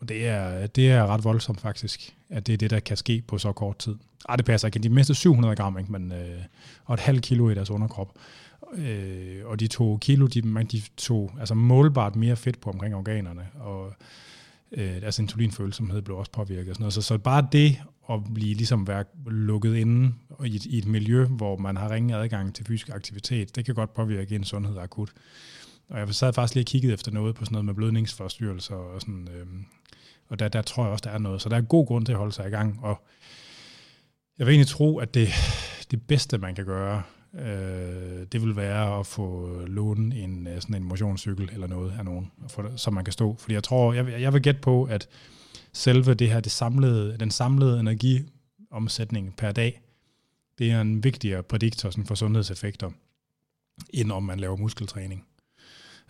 og 0.00 0.08
det 0.08 0.26
er, 0.26 0.66
det 0.66 0.90
er 0.90 1.06
ret 1.06 1.24
voldsomt 1.24 1.60
faktisk, 1.60 2.16
at 2.28 2.46
det 2.46 2.52
er 2.52 2.56
det, 2.56 2.70
der 2.70 2.80
kan 2.80 2.96
ske 2.96 3.22
på 3.28 3.38
så 3.38 3.52
kort 3.52 3.78
tid. 3.78 3.96
Ej, 4.28 4.36
det 4.36 4.44
passer 4.44 4.68
ikke. 4.68 4.78
De 4.78 4.88
mistede 4.88 5.18
700 5.18 5.56
gram, 5.56 5.78
ikke? 5.78 5.92
Men, 5.92 6.12
øh, 6.12 6.42
og 6.84 6.94
et 6.94 7.00
halvt 7.00 7.22
kilo 7.22 7.50
i 7.50 7.54
deres 7.54 7.70
underkrop. 7.70 8.12
Øh, 8.74 9.40
og 9.44 9.60
de 9.60 9.66
tog 9.66 10.00
kilo, 10.00 10.26
de, 10.26 10.42
man, 10.42 10.66
de 10.66 10.82
tog 10.96 11.32
altså 11.38 11.54
målbart 11.54 12.16
mere 12.16 12.36
fedt 12.36 12.60
på 12.60 12.70
omkring 12.70 12.94
organerne, 12.94 13.46
og 13.60 13.92
øh, 14.72 15.00
deres 15.00 15.18
insulinfølsomhed 15.18 16.02
blev 16.02 16.16
også 16.16 16.32
påvirket. 16.32 16.68
Og 16.68 16.74
sådan 16.74 16.82
noget. 16.82 16.94
Så, 16.94 17.02
så 17.02 17.18
bare 17.18 17.48
det 17.52 17.78
at 18.10 18.20
blive 18.34 18.54
ligesom 18.54 18.86
være 18.86 19.04
lukket 19.26 19.76
inde 19.76 20.14
i 20.44 20.56
et, 20.56 20.64
i 20.64 20.78
et 20.78 20.86
miljø, 20.86 21.24
hvor 21.24 21.56
man 21.56 21.76
har 21.76 21.90
ringe 21.90 22.16
adgang 22.16 22.54
til 22.54 22.66
fysisk 22.66 22.88
aktivitet, 22.88 23.56
det 23.56 23.64
kan 23.64 23.74
godt 23.74 23.94
påvirke 23.94 24.34
en 24.34 24.44
sundhed 24.44 24.78
akut. 24.78 25.12
Og 25.88 25.98
jeg 25.98 26.14
sad 26.14 26.32
faktisk 26.32 26.54
lige 26.54 26.62
og 26.62 26.66
kigget 26.66 26.92
efter 26.92 27.12
noget 27.12 27.34
på 27.34 27.44
sådan 27.44 27.52
noget 27.52 27.64
med 27.64 27.74
blødningsforstyrrelser 27.74 28.74
og 28.74 29.00
sådan, 29.00 29.28
øh, 29.34 29.46
og 30.28 30.38
der, 30.38 30.48
der 30.48 30.62
tror 30.62 30.84
jeg 30.84 30.92
også, 30.92 31.02
der 31.04 31.10
er 31.10 31.18
noget. 31.18 31.42
Så 31.42 31.48
der 31.48 31.56
er 31.56 31.60
god 31.60 31.86
grund 31.86 32.06
til 32.06 32.12
at 32.12 32.18
holde 32.18 32.32
sig 32.32 32.46
i 32.46 32.50
gang, 32.50 32.78
og 32.82 33.06
jeg 34.38 34.46
vil 34.46 34.52
egentlig 34.52 34.68
tro, 34.68 34.98
at 34.98 35.14
det, 35.14 35.28
det 35.90 36.02
bedste, 36.02 36.38
man 36.38 36.54
kan 36.54 36.64
gøre, 36.64 37.02
øh, 37.34 38.26
det 38.32 38.42
vil 38.42 38.56
være 38.56 38.98
at 38.98 39.06
få 39.06 39.56
øh, 39.56 39.68
låne 39.68 40.16
en, 40.16 40.46
øh, 40.46 40.60
sådan 40.60 40.76
en 40.76 40.84
motionscykel 40.84 41.50
eller 41.52 41.66
noget 41.66 41.94
af 41.98 42.04
nogen, 42.04 42.32
for, 42.48 42.76
som 42.76 42.94
man 42.94 43.04
kan 43.04 43.12
stå. 43.12 43.36
Fordi 43.38 43.54
jeg 43.54 43.64
tror, 43.64 43.92
jeg, 43.92 44.20
jeg 44.20 44.32
vil 44.32 44.42
gætte 44.42 44.60
på, 44.60 44.84
at 44.84 45.08
selve 45.72 46.14
det 46.14 46.28
her, 46.30 46.40
det 46.40 46.52
samlede, 46.52 47.16
den 47.20 47.30
samlede 47.30 47.80
energiomsætning 47.80 49.36
per 49.36 49.52
dag, 49.52 49.80
det 50.58 50.70
er 50.70 50.80
en 50.80 51.04
vigtigere 51.04 51.42
prædiktor 51.42 51.90
sådan 51.90 52.06
for 52.06 52.14
sundhedseffekter, 52.14 52.90
end 53.90 54.12
om 54.12 54.22
man 54.22 54.40
laver 54.40 54.56
muskeltræning. 54.56 55.26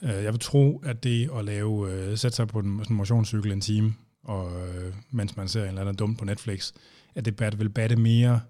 Øh, 0.02 0.24
jeg 0.24 0.32
vil 0.32 0.40
tro, 0.40 0.78
at 0.84 1.04
det 1.04 1.30
at 1.38 1.44
lave, 1.44 2.16
sætte 2.16 2.36
sig 2.36 2.48
på 2.48 2.58
en 2.58 2.80
sådan 2.82 2.96
motionscykel 2.96 3.52
en 3.52 3.60
time, 3.60 3.94
og, 4.24 4.52
mens 5.10 5.36
man 5.36 5.48
ser 5.48 5.62
en 5.62 5.68
eller 5.68 5.80
anden 5.80 5.96
dum 5.96 6.16
på 6.16 6.24
Netflix, 6.24 6.72
at 7.14 7.24
det 7.24 7.58
vil 7.58 7.68
batte 7.68 7.96
mere 7.96 8.40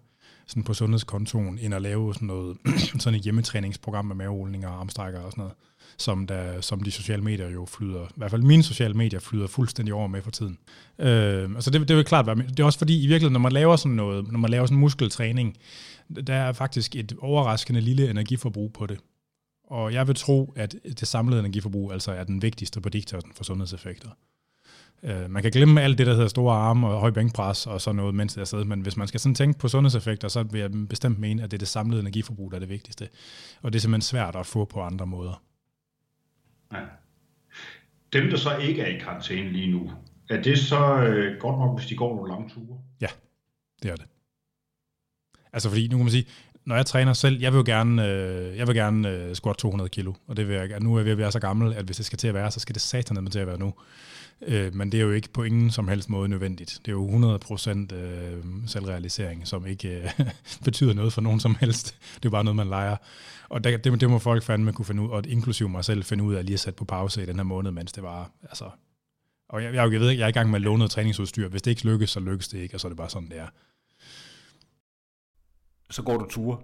sådan 0.52 0.62
på 0.62 0.74
sundhedskontoen, 0.74 1.58
end 1.58 1.74
at 1.74 1.82
lave 1.82 2.14
sådan 2.14 2.26
noget 2.26 2.56
sådan 3.00 3.18
et 3.18 3.22
hjemmetræningsprogram 3.22 4.04
med 4.04 4.16
maverullninger 4.16 4.68
og 4.68 4.80
armstrækker 4.80 5.20
og 5.20 5.32
sådan 5.32 5.42
noget, 5.42 5.54
som, 5.98 6.26
der, 6.26 6.60
som 6.60 6.80
de 6.80 6.90
sociale 6.90 7.22
medier 7.22 7.48
jo 7.48 7.66
flyder, 7.66 8.04
i 8.04 8.12
hvert 8.16 8.30
fald 8.30 8.42
mine 8.42 8.62
sociale 8.62 8.94
medier 8.94 9.20
flyder 9.20 9.46
fuldstændig 9.46 9.94
over 9.94 10.06
med 10.06 10.22
for 10.22 10.30
tiden. 10.30 10.58
Øh, 10.98 11.50
altså 11.54 11.70
det, 11.70 11.88
det 11.88 11.96
vil 11.96 12.04
klart 12.04 12.26
være, 12.26 12.36
det 12.36 12.60
er 12.60 12.64
også 12.64 12.78
fordi 12.78 12.96
i 12.96 13.06
virkeligheden, 13.06 13.32
når 13.32 13.40
man 13.40 13.52
laver 13.52 13.76
sådan 13.76 13.96
noget, 13.96 14.32
når 14.32 14.38
man 14.38 14.50
laver 14.50 14.66
sådan 14.66 14.76
en 14.76 14.80
muskeltræning, 14.80 15.56
der 16.26 16.34
er 16.34 16.52
faktisk 16.52 16.96
et 16.96 17.14
overraskende 17.18 17.80
lille 17.80 18.10
energiforbrug 18.10 18.72
på 18.72 18.86
det. 18.86 18.98
Og 19.66 19.92
jeg 19.92 20.06
vil 20.06 20.14
tro, 20.14 20.52
at 20.56 20.74
det 21.00 21.08
samlede 21.08 21.40
energiforbrug 21.40 21.92
altså 21.92 22.12
er 22.12 22.24
den 22.24 22.42
vigtigste 22.42 22.80
prediktor 22.80 23.20
for 23.34 23.44
sundhedseffekter. 23.44 24.08
Øh, 25.04 25.30
man 25.30 25.42
kan 25.42 25.52
glemme 25.52 25.82
alt 25.82 25.98
det, 25.98 26.06
der 26.06 26.12
hedder 26.12 26.28
store 26.28 26.56
arme 26.56 26.88
og 26.88 27.00
høj 27.00 27.10
bænkpres 27.10 27.66
og 27.66 27.80
sådan 27.80 27.96
noget, 27.96 28.14
mens 28.14 28.32
det 28.32 28.38
er 28.38 28.42
afsted, 28.42 28.64
men 28.64 28.80
hvis 28.80 28.96
man 28.96 29.08
skal 29.08 29.20
sådan 29.20 29.34
tænke 29.34 29.58
på 29.58 29.68
sundhedseffekter, 29.68 30.28
så 30.28 30.42
vil 30.42 30.60
jeg 30.60 30.70
bestemt 30.88 31.18
mene, 31.18 31.42
at 31.42 31.50
det 31.50 31.56
er 31.56 31.58
det 31.58 31.68
samlede 31.68 32.00
energiforbrug, 32.00 32.50
der 32.50 32.56
er 32.56 32.60
det 32.60 32.68
vigtigste. 32.68 33.08
Og 33.62 33.72
det 33.72 33.78
er 33.78 33.80
simpelthen 33.80 34.02
svært 34.02 34.36
at 34.36 34.46
få 34.46 34.64
på 34.64 34.82
andre 34.82 35.06
måder. 35.06 35.42
Ja. 36.72 36.78
Dem, 38.12 38.30
der 38.30 38.36
så 38.36 38.56
ikke 38.56 38.82
er 38.82 38.96
i 38.96 38.98
karantæne 38.98 39.52
lige 39.52 39.70
nu, 39.70 39.90
er 40.30 40.42
det 40.42 40.58
så 40.58 40.96
øh, 40.96 41.38
godt 41.38 41.58
nok, 41.58 41.78
hvis 41.78 41.88
de 41.88 41.96
går 41.96 42.16
nogle 42.16 42.32
lange 42.32 42.48
ture? 42.48 42.78
Ja, 43.00 43.08
det 43.82 43.90
er 43.90 43.96
det. 43.96 44.06
Altså 45.52 45.68
fordi, 45.68 45.88
nu 45.88 45.96
kan 45.96 46.04
man 46.04 46.10
sige, 46.10 46.26
når 46.64 46.76
jeg 46.76 46.86
træner 46.86 47.12
selv, 47.12 47.40
jeg 47.40 47.52
vil 47.52 47.58
jo 47.58 47.64
gerne, 47.66 48.08
øh, 48.08 48.56
jeg 48.56 48.66
vil 48.66 48.76
gerne 48.76 49.08
øh, 49.08 49.34
squat 49.34 49.56
200 49.56 49.90
kilo, 49.90 50.12
og 50.26 50.36
det 50.36 50.48
vil 50.48 50.54
jeg, 50.54 50.80
nu 50.80 50.94
er 50.94 50.98
jeg 50.98 51.04
ved 51.04 51.12
at 51.12 51.18
være 51.18 51.32
så 51.32 51.40
gammel, 51.40 51.74
at 51.74 51.84
hvis 51.84 51.96
det 51.96 52.06
skal 52.06 52.18
til 52.18 52.28
at 52.28 52.34
være, 52.34 52.50
så 52.50 52.60
skal 52.60 52.74
det 52.74 52.82
satan 52.82 53.22
med 53.24 53.30
til 53.30 53.38
at 53.38 53.46
være 53.46 53.58
nu. 53.58 53.74
Øh, 54.42 54.74
men 54.74 54.92
det 54.92 55.00
er 55.00 55.04
jo 55.04 55.12
ikke 55.12 55.28
på 55.28 55.42
ingen 55.42 55.70
som 55.70 55.88
helst 55.88 56.10
måde 56.10 56.28
nødvendigt. 56.28 56.80
Det 56.84 56.88
er 56.88 56.92
jo 56.92 57.38
100% 57.88 57.94
øh, 57.94 58.44
selvrealisering, 58.66 59.48
som 59.48 59.66
ikke 59.66 60.02
øh, 60.02 60.10
betyder 60.64 60.94
noget 60.94 61.12
for 61.12 61.20
nogen 61.20 61.40
som 61.40 61.54
helst. 61.60 61.98
Det 62.14 62.24
er 62.24 62.30
bare 62.30 62.44
noget, 62.44 62.56
man 62.56 62.68
leger. 62.68 62.96
Og 63.48 63.64
det, 63.64 63.84
det, 63.84 64.00
det 64.00 64.10
må 64.10 64.18
folk 64.18 64.42
fandme 64.42 64.72
kunne 64.72 64.86
finde 64.86 65.02
ud, 65.02 65.08
og 65.08 65.26
inklusive 65.26 65.68
mig 65.68 65.84
selv 65.84 66.04
finde 66.04 66.24
ud 66.24 66.34
af 66.34 66.44
lige 66.44 66.54
at 66.54 66.60
sætte 66.60 66.78
på 66.78 66.84
pause 66.84 67.22
i 67.22 67.26
den 67.26 67.36
her 67.36 67.42
måned, 67.42 67.70
mens 67.70 67.92
det 67.92 68.02
var, 68.02 68.30
altså... 68.42 68.70
Og 69.48 69.62
jeg, 69.62 69.74
jeg, 69.74 69.92
jeg 69.92 70.00
ved 70.00 70.10
ikke, 70.10 70.20
jeg 70.20 70.26
er 70.26 70.28
i 70.28 70.32
gang 70.32 70.50
med 70.50 70.56
at 70.56 70.62
låne 70.62 70.78
noget 70.78 70.90
træningsudstyr. 70.90 71.48
Hvis 71.48 71.62
det 71.62 71.70
ikke 71.70 71.84
lykkes, 71.84 72.10
så 72.10 72.20
lykkes 72.20 72.48
det 72.48 72.58
ikke, 72.58 72.76
og 72.76 72.80
så 72.80 72.86
er 72.86 72.90
det 72.90 72.96
bare 72.96 73.10
sådan, 73.10 73.28
det 73.28 73.38
er. 73.38 73.46
Så 75.90 76.02
går 76.02 76.16
du 76.16 76.28
ture? 76.30 76.58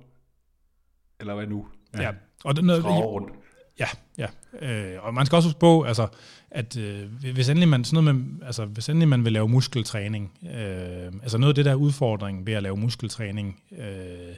Eller 1.20 1.35
hvad 1.35 1.46
nu? 1.46 1.66
Ja, 1.94 2.02
ja. 2.02 2.12
og 2.44 2.54
noget, 2.54 2.85
rundt. 2.85 3.33
Ja, 3.80 3.88
ja. 4.18 4.26
Øh, 4.62 5.04
og 5.04 5.14
man 5.14 5.26
skal 5.26 5.36
også 5.36 5.48
huske 5.48 5.60
på, 5.60 5.82
altså, 5.82 6.08
at 6.50 6.76
øh, 6.76 7.12
hvis, 7.32 7.48
endelig 7.48 7.68
man, 7.68 7.84
sådan 7.84 8.04
noget 8.04 8.20
med, 8.20 8.46
altså, 8.46 8.64
hvis 8.64 8.88
endelig 8.88 9.08
man 9.08 9.24
vil 9.24 9.32
lave 9.32 9.48
muskeltræning, 9.48 10.38
øh, 10.42 11.12
altså 11.22 11.38
noget 11.38 11.50
af 11.50 11.54
det 11.54 11.64
der 11.64 11.74
udfordring 11.74 12.46
ved 12.46 12.52
at 12.52 12.62
lave 12.62 12.76
muskeltræning 12.76 13.62
øh, 13.78 14.36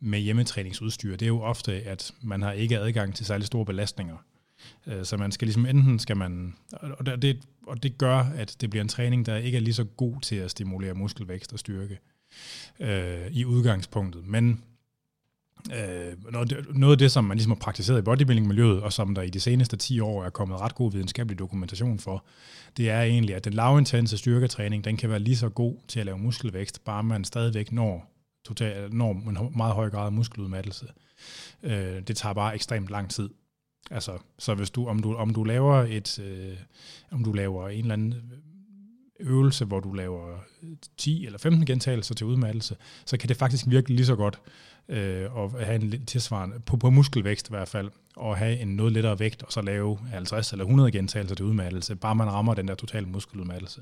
med 0.00 0.18
hjemmetræningsudstyr, 0.18 1.10
det 1.10 1.22
er 1.22 1.26
jo 1.26 1.40
ofte, 1.40 1.72
at 1.72 2.12
man 2.22 2.42
har 2.42 2.52
ikke 2.52 2.78
adgang 2.78 3.14
til 3.14 3.26
særlig 3.26 3.46
store 3.46 3.64
belastninger. 3.64 4.16
Øh, 4.86 5.04
så 5.04 5.16
man 5.16 5.32
skal 5.32 5.46
ligesom 5.46 5.66
enten 5.66 5.98
skal 5.98 6.16
man, 6.16 6.54
og 6.72 7.22
det, 7.22 7.40
og 7.66 7.82
det 7.82 7.98
gør, 7.98 8.16
at 8.16 8.56
det 8.60 8.70
bliver 8.70 8.82
en 8.82 8.88
træning, 8.88 9.26
der 9.26 9.36
ikke 9.36 9.56
er 9.56 9.62
lige 9.62 9.74
så 9.74 9.84
god 9.84 10.20
til 10.20 10.36
at 10.36 10.50
stimulere 10.50 10.94
muskelvækst 10.94 11.52
og 11.52 11.58
styrke 11.58 11.98
øh, 12.80 13.26
i 13.30 13.44
udgangspunktet. 13.44 14.26
Men 14.26 14.62
øh, 15.74 16.32
noget 16.74 16.92
af 16.92 16.98
det, 16.98 17.12
som 17.12 17.24
man 17.24 17.36
ligesom 17.36 17.50
har 17.50 17.56
praktiseret 17.56 17.98
i 17.98 18.02
bodybuilding-miljøet, 18.02 18.82
og 18.82 18.92
som 18.92 19.14
der 19.14 19.22
i 19.22 19.30
de 19.30 19.40
seneste 19.40 19.76
10 19.76 20.00
år 20.00 20.24
er 20.24 20.30
kommet 20.30 20.60
ret 20.60 20.74
god 20.74 20.92
videnskabelig 20.92 21.38
dokumentation 21.38 21.98
for, 21.98 22.24
det 22.76 22.90
er 22.90 23.02
egentlig, 23.02 23.34
at 23.34 23.44
den 23.44 23.52
lavintense 23.52 24.18
styrketræning, 24.18 24.84
den 24.84 24.96
kan 24.96 25.10
være 25.10 25.18
lige 25.18 25.36
så 25.36 25.48
god 25.48 25.74
til 25.88 26.00
at 26.00 26.06
lave 26.06 26.18
muskelvækst, 26.18 26.84
bare 26.84 27.02
man 27.02 27.24
stadigvæk 27.24 27.72
når, 27.72 28.12
total, 28.44 28.94
når 28.94 29.12
en 29.12 29.56
meget 29.56 29.74
høj 29.74 29.90
grad 29.90 30.06
af 30.06 30.12
muskeludmattelse. 30.12 30.86
Øh, 31.62 32.02
det 32.08 32.16
tager 32.16 32.32
bare 32.32 32.54
ekstremt 32.54 32.88
lang 32.88 33.10
tid. 33.10 33.28
Altså, 33.90 34.18
så 34.38 34.54
hvis 34.54 34.70
du, 34.70 34.86
om 34.86 35.02
du, 35.02 35.14
om 35.14 35.34
du 35.34 35.44
laver 35.44 35.74
et, 35.74 36.18
øh, 36.18 36.56
om 37.10 37.24
du 37.24 37.32
laver 37.32 37.68
en 37.68 37.80
eller 37.80 37.92
anden 37.92 38.32
øvelse, 39.20 39.64
hvor 39.64 39.80
du 39.80 39.92
laver 39.92 40.38
10 40.98 41.26
eller 41.26 41.38
15 41.38 41.66
gentagelser 41.66 42.14
til 42.14 42.26
udmattelse, 42.26 42.76
så 43.06 43.16
kan 43.16 43.28
det 43.28 43.36
faktisk 43.36 43.64
virke 43.68 43.94
lige 43.94 44.06
så 44.06 44.16
godt 44.16 44.40
øh, 44.88 45.36
og 45.36 45.50
have 45.60 45.74
en 45.74 46.06
tilsvarende, 46.06 46.60
på, 46.60 46.76
på 46.76 46.90
muskelvækst 46.90 47.48
i 47.48 47.52
hvert 47.52 47.68
fald, 47.68 47.90
og 48.16 48.36
have 48.36 48.58
en 48.58 48.68
noget 48.68 48.92
lettere 48.92 49.18
vægt, 49.18 49.42
og 49.42 49.52
så 49.52 49.62
lave 49.62 49.98
50 50.12 50.52
eller 50.52 50.64
100 50.64 50.92
gentagelser 50.92 51.34
til 51.34 51.44
udmattelse, 51.44 51.96
bare 51.96 52.14
man 52.14 52.32
rammer 52.32 52.54
den 52.54 52.68
der 52.68 52.74
totale 52.74 53.06
muskeludmattelse. 53.06 53.80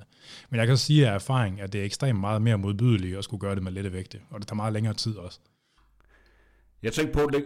Men 0.50 0.58
jeg 0.58 0.66
kan 0.66 0.76
sige 0.76 1.08
af 1.08 1.14
erfaring, 1.14 1.60
at 1.60 1.72
det 1.72 1.80
er 1.80 1.84
ekstremt 1.84 2.20
meget 2.20 2.42
mere 2.42 2.58
modbydeligt 2.58 3.18
at 3.18 3.24
skulle 3.24 3.40
gøre 3.40 3.54
det 3.54 3.62
med 3.62 3.72
lette 3.72 3.92
vægte, 3.92 4.20
og 4.30 4.40
det 4.40 4.48
tager 4.48 4.56
meget 4.56 4.72
længere 4.72 4.94
tid 4.94 5.16
også. 5.16 5.40
Jeg 6.82 6.92
tænkte 6.92 7.12
på, 7.12 7.30
det, 7.32 7.44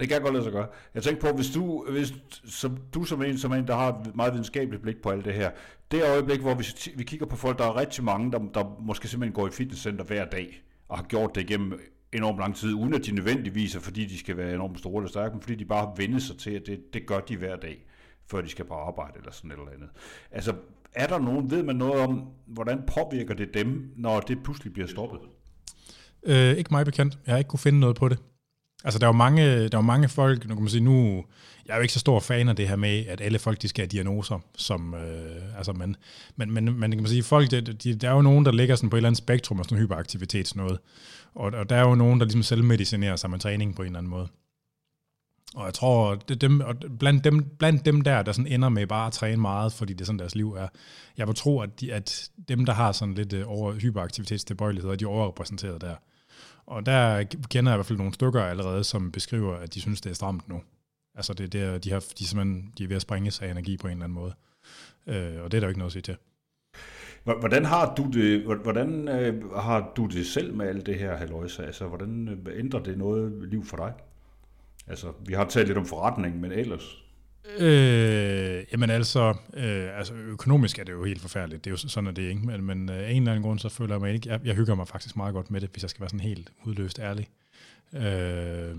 det 0.00 0.08
kan 0.08 0.14
jeg 0.14 0.22
godt 0.22 0.34
lade 0.34 0.44
sig 0.44 0.52
gøre. 0.52 0.66
Jeg 0.94 1.02
tænker 1.02 1.20
på, 1.20 1.36
hvis 1.36 1.50
du, 1.50 1.86
hvis, 1.90 2.14
som, 2.44 2.78
du 2.94 3.04
som 3.04 3.22
en, 3.22 3.38
som 3.38 3.52
en, 3.52 3.66
der 3.66 3.74
har 3.74 3.88
et 3.88 4.16
meget 4.16 4.32
videnskabeligt 4.32 4.82
blik 4.82 5.02
på 5.02 5.10
alt 5.10 5.24
det 5.24 5.34
her, 5.34 5.50
det 5.90 6.02
øjeblik, 6.02 6.40
hvor 6.40 6.54
vi, 6.54 6.64
vi 6.96 7.04
kigger 7.04 7.26
på 7.26 7.36
folk, 7.36 7.58
der 7.58 7.64
er 7.64 7.76
rigtig 7.76 8.04
mange, 8.04 8.32
der, 8.32 8.38
der 8.38 8.76
måske 8.80 9.08
simpelthen 9.08 9.34
går 9.34 9.48
i 9.48 9.50
fitnesscenter 9.50 10.04
hver 10.04 10.24
dag, 10.24 10.62
og 10.88 10.98
har 10.98 11.04
gjort 11.04 11.34
det 11.34 11.40
igennem 11.40 11.80
enormt 12.12 12.38
lang 12.38 12.56
tid, 12.56 12.74
uden 12.74 12.94
at 12.94 13.06
de 13.06 13.12
nødvendigvis 13.12 13.74
er, 13.74 13.80
fordi 13.80 14.06
de 14.06 14.18
skal 14.18 14.36
være 14.36 14.54
enormt 14.54 14.78
store 14.78 14.96
eller 14.96 15.08
stærke, 15.08 15.34
men 15.34 15.42
fordi 15.42 15.54
de 15.54 15.64
bare 15.64 15.86
har 15.86 15.94
vendt 15.96 16.22
sig 16.22 16.38
til, 16.38 16.50
at 16.50 16.62
det, 16.66 16.80
det 16.92 17.06
gør 17.06 17.20
de 17.20 17.36
hver 17.36 17.56
dag, 17.56 17.86
før 18.30 18.40
de 18.40 18.48
skal 18.48 18.64
på 18.64 18.74
arbejde 18.74 19.12
eller 19.18 19.32
sådan 19.32 19.50
et 19.50 19.58
eller 19.58 19.72
andet. 19.72 19.88
Altså, 20.30 20.54
er 20.94 21.06
der 21.06 21.18
nogen, 21.18 21.50
ved 21.50 21.62
man 21.62 21.76
noget 21.76 22.00
om, 22.00 22.28
hvordan 22.46 22.82
påvirker 22.86 23.34
det 23.34 23.54
dem, 23.54 23.92
når 23.96 24.20
det 24.20 24.42
pludselig 24.44 24.72
bliver 24.72 24.88
stoppet? 24.88 25.20
Øh, 26.22 26.56
ikke 26.56 26.70
mig 26.70 26.84
bekendt. 26.84 27.18
Jeg 27.26 27.32
har 27.32 27.38
ikke 27.38 27.48
kunne 27.48 27.58
finde 27.58 27.80
noget 27.80 27.96
på 27.96 28.08
det. 28.08 28.18
Altså, 28.84 28.98
der 28.98 29.06
er 29.06 29.08
jo 29.08 29.16
mange, 29.16 29.68
der 29.68 29.78
er 29.78 29.82
mange 29.82 30.08
folk, 30.08 30.48
nu 30.48 30.54
kan 30.54 30.62
man 30.62 30.70
sige, 30.70 30.84
nu, 30.84 31.24
jeg 31.66 31.72
er 31.72 31.76
jo 31.76 31.82
ikke 31.82 31.94
så 31.94 32.00
stor 32.00 32.20
fan 32.20 32.48
af 32.48 32.56
det 32.56 32.68
her 32.68 32.76
med, 32.76 33.06
at 33.06 33.20
alle 33.20 33.38
folk, 33.38 33.62
de 33.62 33.68
skal 33.68 33.82
have 33.82 33.88
diagnoser, 33.88 34.38
som, 34.56 34.94
øh, 34.94 35.56
altså, 35.56 35.72
men, 35.72 35.96
men, 36.36 36.52
men, 36.52 36.64
men 36.64 36.90
kan 36.90 37.00
man 37.00 37.08
sige, 37.08 37.22
folk, 37.22 37.50
de, 37.50 37.60
de, 37.60 37.94
der 37.94 38.08
er 38.08 38.14
jo 38.14 38.22
nogen, 38.22 38.44
der 38.44 38.52
ligger 38.52 38.76
sådan 38.76 38.90
på 38.90 38.96
et 38.96 38.98
eller 38.98 39.08
andet 39.08 39.18
spektrum 39.18 39.58
af 39.58 39.64
sådan 39.64 39.78
hyperaktivitet, 39.78 40.48
sådan 40.48 40.62
noget. 40.62 40.78
Og, 41.34 41.52
og 41.52 41.70
der 41.70 41.76
er 41.76 41.88
jo 41.88 41.94
nogen, 41.94 42.20
der 42.20 42.26
ligesom 42.26 42.42
selvmedicinerer 42.42 43.16
sig 43.16 43.30
med 43.30 43.38
træning 43.38 43.74
på 43.74 43.82
en 43.82 43.86
eller 43.86 43.98
anden 43.98 44.10
måde. 44.10 44.28
Og 45.54 45.64
jeg 45.64 45.74
tror, 45.74 46.14
det 46.14 46.40
dem, 46.40 46.60
og 46.60 46.76
blandt, 46.98 47.24
dem, 47.24 47.44
blandt 47.58 47.84
dem 47.84 48.00
der, 48.00 48.22
der 48.22 48.32
sådan 48.32 48.52
ender 48.52 48.68
med 48.68 48.86
bare 48.86 49.06
at 49.06 49.12
træne 49.12 49.40
meget, 49.40 49.72
fordi 49.72 49.92
det 49.92 50.00
er 50.00 50.04
sådan 50.04 50.18
deres 50.18 50.34
liv 50.34 50.52
er, 50.52 50.68
jeg 51.16 51.26
vil 51.26 51.34
tro, 51.34 51.60
at, 51.60 51.80
de, 51.80 51.92
at 51.92 52.30
dem, 52.48 52.64
der 52.64 52.72
har 52.72 52.92
sådan 52.92 53.14
lidt 53.14 53.32
øh, 53.32 53.48
over 53.48 53.58
over 53.58 53.72
hyperaktivitetstilbøjeligheder, 53.72 54.96
de 54.96 55.04
er 55.04 55.08
overrepræsenteret 55.08 55.80
der. 55.80 55.94
Og 56.68 56.86
der 56.86 57.24
kender 57.50 57.70
jeg 57.70 57.76
i 57.76 57.78
hvert 57.78 57.86
fald 57.86 57.98
nogle 57.98 58.14
stykker 58.14 58.42
allerede, 58.42 58.84
som 58.84 59.12
beskriver, 59.12 59.56
at 59.56 59.74
de 59.74 59.80
synes, 59.80 60.00
det 60.00 60.10
er 60.10 60.14
stramt 60.14 60.48
nu. 60.48 60.60
Altså 61.14 61.34
det, 61.34 61.52
det 61.52 61.84
de, 61.84 61.90
har, 61.90 62.04
de, 62.18 62.26
simpelthen, 62.26 62.72
de 62.78 62.84
er 62.84 62.88
ved 62.88 62.96
at 62.96 63.02
sprænge 63.02 63.30
sig 63.30 63.50
energi 63.50 63.76
på 63.76 63.86
en 63.86 63.92
eller 63.92 64.04
anden 64.04 64.14
måde. 64.14 64.34
Øh, 65.06 65.42
og 65.42 65.52
det 65.52 65.56
er 65.56 65.60
der 65.60 65.66
jo 65.66 65.68
ikke 65.68 65.78
noget 65.78 65.88
at 65.88 65.92
sige 65.92 66.02
til. 66.02 66.16
Hvordan 67.24 67.64
har 67.64 67.94
du 67.94 68.10
det, 68.12 68.42
hvordan 68.62 69.08
øh, 69.08 69.52
har 69.52 69.92
du 69.96 70.06
det 70.06 70.26
selv 70.26 70.54
med 70.54 70.66
alt 70.66 70.86
det 70.86 70.98
her, 70.98 71.16
Halløjsa? 71.16 71.62
Altså, 71.62 71.86
hvordan 71.86 72.28
øh, 72.28 72.58
ændrer 72.58 72.80
det 72.80 72.98
noget 72.98 73.48
liv 73.48 73.64
for 73.64 73.76
dig? 73.76 73.92
Altså, 74.86 75.12
vi 75.26 75.34
har 75.34 75.44
talt 75.44 75.66
lidt 75.66 75.78
om 75.78 75.86
forretning, 75.86 76.40
men 76.40 76.52
ellers? 76.52 77.04
Øh, 77.58 78.64
jamen 78.72 78.90
altså, 78.90 79.34
øh, 79.54 79.98
altså, 79.98 80.14
økonomisk 80.14 80.78
er 80.78 80.84
det 80.84 80.92
jo 80.92 81.04
helt 81.04 81.20
forfærdeligt. 81.20 81.64
Det 81.64 81.70
er 81.70 81.72
jo 81.72 81.76
sådan, 81.76 82.08
at 82.08 82.16
det 82.16 82.22
ikke. 82.22 82.46
Men, 82.46 82.64
men 82.64 82.90
øh, 82.90 82.96
af 82.96 83.10
en 83.10 83.22
eller 83.22 83.32
anden 83.32 83.42
grund, 83.42 83.58
så 83.58 83.68
føler 83.68 83.94
jeg 83.94 84.00
mig 84.00 84.14
ikke... 84.14 84.28
Jeg, 84.28 84.40
jeg 84.44 84.54
hygger 84.54 84.74
mig 84.74 84.88
faktisk 84.88 85.16
meget 85.16 85.34
godt 85.34 85.50
med 85.50 85.60
det, 85.60 85.70
hvis 85.72 85.82
jeg 85.82 85.90
skal 85.90 86.00
være 86.00 86.08
sådan 86.08 86.20
helt 86.20 86.52
udløst 86.64 86.98
ærlig. 86.98 87.28
Øh, 87.94 88.76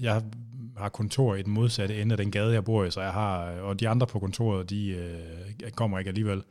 jeg 0.00 0.22
har 0.76 0.88
kontor 0.88 1.34
i 1.34 1.42
den 1.42 1.52
modsatte 1.52 2.02
ende 2.02 2.12
af 2.12 2.16
den 2.16 2.30
gade, 2.30 2.52
jeg 2.52 2.64
bor 2.64 2.84
i, 2.84 2.90
så 2.90 3.00
jeg 3.00 3.12
har, 3.12 3.44
og 3.44 3.80
de 3.80 3.88
andre 3.88 4.06
på 4.06 4.18
kontoret, 4.18 4.70
de 4.70 4.88
øh, 4.88 5.70
kommer 5.70 5.98
ikke 5.98 6.08
alligevel 6.08 6.42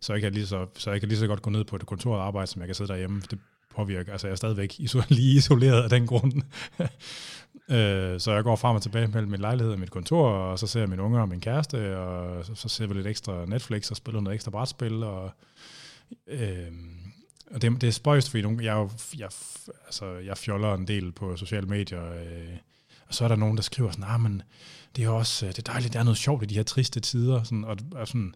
så 0.00 0.12
jeg 0.12 0.22
kan 0.22 0.32
lige 0.32 0.46
så, 0.46 0.66
så 0.74 0.90
jeg 0.90 1.00
kan 1.00 1.08
lige 1.08 1.18
så 1.18 1.26
godt 1.26 1.42
gå 1.42 1.50
ned 1.50 1.64
på 1.64 1.76
et 1.76 1.86
kontor 1.86 2.16
og 2.16 2.26
arbejde, 2.26 2.46
som 2.46 2.60
jeg 2.60 2.68
kan 2.68 2.74
sidde 2.74 2.92
derhjemme. 2.92 3.22
Det 3.30 3.38
påvirker, 3.76 4.12
altså 4.12 4.26
jeg 4.26 4.32
er 4.32 4.36
stadigvæk 4.36 4.72
iso- 4.72 5.06
lige 5.18 5.36
isoleret 5.36 5.82
af 5.82 5.90
den 5.90 6.06
grund 6.06 6.42
øh, 7.70 8.20
så 8.20 8.32
jeg 8.32 8.44
går 8.44 8.56
frem 8.56 8.76
og 8.76 8.82
tilbage 8.82 9.06
mellem 9.06 9.30
min 9.30 9.40
lejlighed 9.40 9.72
og 9.72 9.78
mit 9.78 9.90
kontor, 9.90 10.28
og 10.28 10.58
så 10.58 10.66
ser 10.66 10.80
jeg 10.80 10.88
mine 10.88 11.02
unger 11.02 11.20
og 11.20 11.28
min 11.28 11.40
kæreste, 11.40 11.98
og 11.98 12.44
så, 12.44 12.54
så 12.54 12.68
ser 12.68 12.86
vi 12.86 12.94
lidt 12.94 13.06
ekstra 13.06 13.46
Netflix 13.46 13.90
og 13.90 13.96
spiller 13.96 14.20
noget 14.20 14.34
ekstra 14.34 14.50
brætspil, 14.50 15.02
og 15.02 15.30
øh, 16.26 16.72
og 17.50 17.62
det, 17.62 17.80
det 17.80 17.88
er 17.88 17.92
spøjst, 17.92 18.30
fordi 18.30 18.42
nogle, 18.42 18.64
jeg, 18.64 18.88
jeg, 19.18 19.28
altså, 19.84 20.06
jeg 20.24 20.38
fjoller 20.38 20.74
en 20.74 20.88
del 20.88 21.12
på 21.12 21.36
sociale 21.36 21.66
medier, 21.66 22.12
øh, 22.12 22.56
og 23.08 23.14
så 23.14 23.24
er 23.24 23.28
der 23.28 23.36
nogen, 23.36 23.56
der 23.56 23.62
skriver 23.62 23.90
sådan, 23.90 24.04
ah, 24.04 24.20
men 24.20 24.42
det 24.96 25.04
er 25.04 25.08
også 25.08 25.46
øh, 25.46 25.52
det 25.52 25.58
er 25.58 25.72
dejligt, 25.72 25.92
der 25.92 25.98
er 25.98 26.04
noget 26.04 26.18
sjovt 26.18 26.42
i 26.42 26.46
de 26.46 26.54
her 26.54 26.62
triste 26.62 27.00
tider, 27.00 27.42
sådan, 27.42 27.64
og, 27.64 27.76
og 27.94 28.08
sådan, 28.08 28.34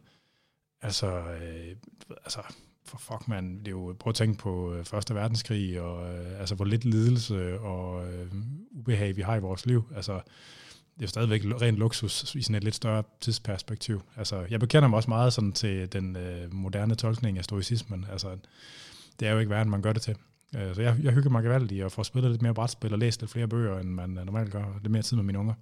Altså, 0.84 1.06
øh, 1.06 1.76
altså 2.24 2.40
for 2.84 2.98
fuck 2.98 3.28
man, 3.28 3.58
det 3.58 3.68
er 3.68 3.70
jo, 3.70 3.96
prøv 3.98 4.10
at 4.10 4.14
tænke 4.14 4.38
på 4.38 4.74
øh, 4.74 4.84
Første 4.84 5.14
Verdenskrig, 5.14 5.80
og 5.80 6.14
øh, 6.14 6.40
altså 6.40 6.54
hvor 6.54 6.64
lidt 6.64 6.84
lidelse 6.84 7.60
og 7.60 8.12
øh, 8.12 8.26
ubehag 8.70 9.16
vi 9.16 9.22
har 9.22 9.36
i 9.36 9.40
vores 9.40 9.66
liv. 9.66 9.84
Altså, 9.96 10.12
det 10.94 11.00
er 11.00 11.02
jo 11.02 11.06
stadigvæk 11.06 11.42
ren 11.44 11.76
luksus 11.76 12.34
i 12.34 12.42
sådan 12.42 12.56
et 12.56 12.64
lidt 12.64 12.74
større 12.74 13.02
tidsperspektiv. 13.20 14.02
Altså, 14.16 14.46
jeg 14.50 14.60
bekender 14.60 14.88
mig 14.88 14.96
også 14.96 15.10
meget 15.10 15.32
sådan 15.32 15.52
til 15.52 15.92
den 15.92 16.16
øh, 16.16 16.54
moderne 16.54 16.94
tolkning 16.94 17.38
af 17.38 17.44
stoicismen. 17.44 18.06
Altså, 18.12 18.36
det 19.20 19.28
er 19.28 19.32
jo 19.32 19.38
ikke 19.38 19.50
værd, 19.50 19.66
man 19.66 19.82
gør 19.82 19.92
det 19.92 20.02
til. 20.02 20.16
Øh, 20.56 20.74
så 20.74 20.82
jeg, 20.82 20.96
jeg 21.02 21.12
hygger 21.12 21.30
mig 21.30 21.42
gevaldigt 21.42 21.84
og 21.84 21.92
får 21.92 22.02
spillet 22.02 22.30
lidt 22.30 22.42
mere 22.42 22.54
brætspil 22.54 22.92
og 22.92 22.98
læst 22.98 23.20
lidt 23.20 23.30
flere 23.30 23.48
bøger, 23.48 23.78
end 23.78 23.88
man 23.88 24.18
øh, 24.18 24.24
normalt 24.24 24.52
gør. 24.52 24.78
Lidt 24.82 24.92
mere 24.92 25.02
tid 25.02 25.16
med 25.16 25.24
mine 25.24 25.38
unger. 25.38 25.54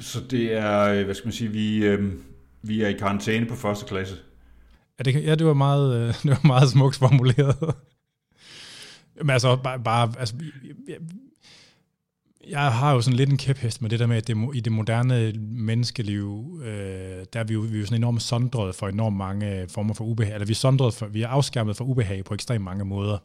Så 0.00 0.20
det 0.30 0.52
er, 0.52 0.80
øh, 0.80 1.04
hvad 1.04 1.14
skal 1.14 1.26
man 1.26 1.32
sige, 1.32 1.50
vi, 1.50 1.84
øh, 1.84 2.12
vi 2.62 2.82
er 2.82 2.88
i 2.88 2.92
karantæne 2.92 3.46
på 3.46 3.54
første 3.54 3.86
klasse. 3.86 4.16
Ja, 4.98 5.02
det, 5.02 5.24
ja, 5.24 5.34
det 5.34 5.46
var 5.46 5.54
meget, 5.54 5.96
øh, 5.96 6.14
det 6.22 6.30
var 6.30 6.46
meget 6.46 6.70
smukt 6.70 6.96
formuleret. 6.96 7.74
Men 9.20 9.30
altså, 9.30 9.56
bare, 9.56 9.80
bare 9.80 10.12
altså, 10.18 10.34
jeg, 10.88 10.96
jeg 12.48 12.72
har 12.72 12.92
jo 12.92 13.00
sådan 13.00 13.16
lidt 13.16 13.30
en 13.30 13.36
kæphest 13.36 13.82
med 13.82 13.90
det 13.90 13.98
der 13.98 14.06
med, 14.06 14.16
at 14.16 14.26
det, 14.26 14.36
i 14.54 14.60
det 14.60 14.72
moderne 14.72 15.32
menneskeliv, 15.38 16.60
øh, 16.64 17.24
der 17.32 17.40
er 17.40 17.44
vi 17.44 17.54
jo, 17.54 17.60
vi 17.60 17.76
er 17.76 17.80
jo 17.80 17.86
sådan 17.86 18.00
enormt 18.00 18.22
sondret 18.22 18.74
for 18.74 18.88
enormt 18.88 19.16
mange 19.16 19.60
øh, 19.60 19.68
former 19.68 19.94
for 19.94 20.04
ubehag, 20.04 20.34
eller 20.34 20.46
vi 20.46 20.52
er, 20.52 20.56
sondret 20.56 20.94
for, 20.94 21.06
vi 21.06 21.22
er 21.22 21.28
afskærmet 21.28 21.76
for 21.76 21.84
ubehag 21.84 22.24
på 22.24 22.34
ekstremt 22.34 22.64
mange 22.64 22.84
måder. 22.84 23.18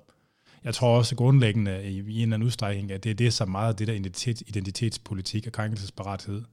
Jeg 0.64 0.74
tror 0.74 0.98
også 0.98 1.16
grundlæggende 1.16 1.84
i, 1.84 1.88
i 1.88 2.16
en 2.16 2.22
eller 2.22 2.24
anden 2.24 2.44
udstrækning, 2.44 2.92
at 2.92 3.04
det 3.04 3.10
er 3.10 3.14
det, 3.14 3.34
som 3.34 3.50
meget 3.50 3.70
af 3.70 3.76
det 3.76 3.88
der 3.88 3.94
identitet, 3.94 4.42
identitetspolitik 4.48 5.48
og 5.48 5.54
krænkelsesparathed 5.54 6.44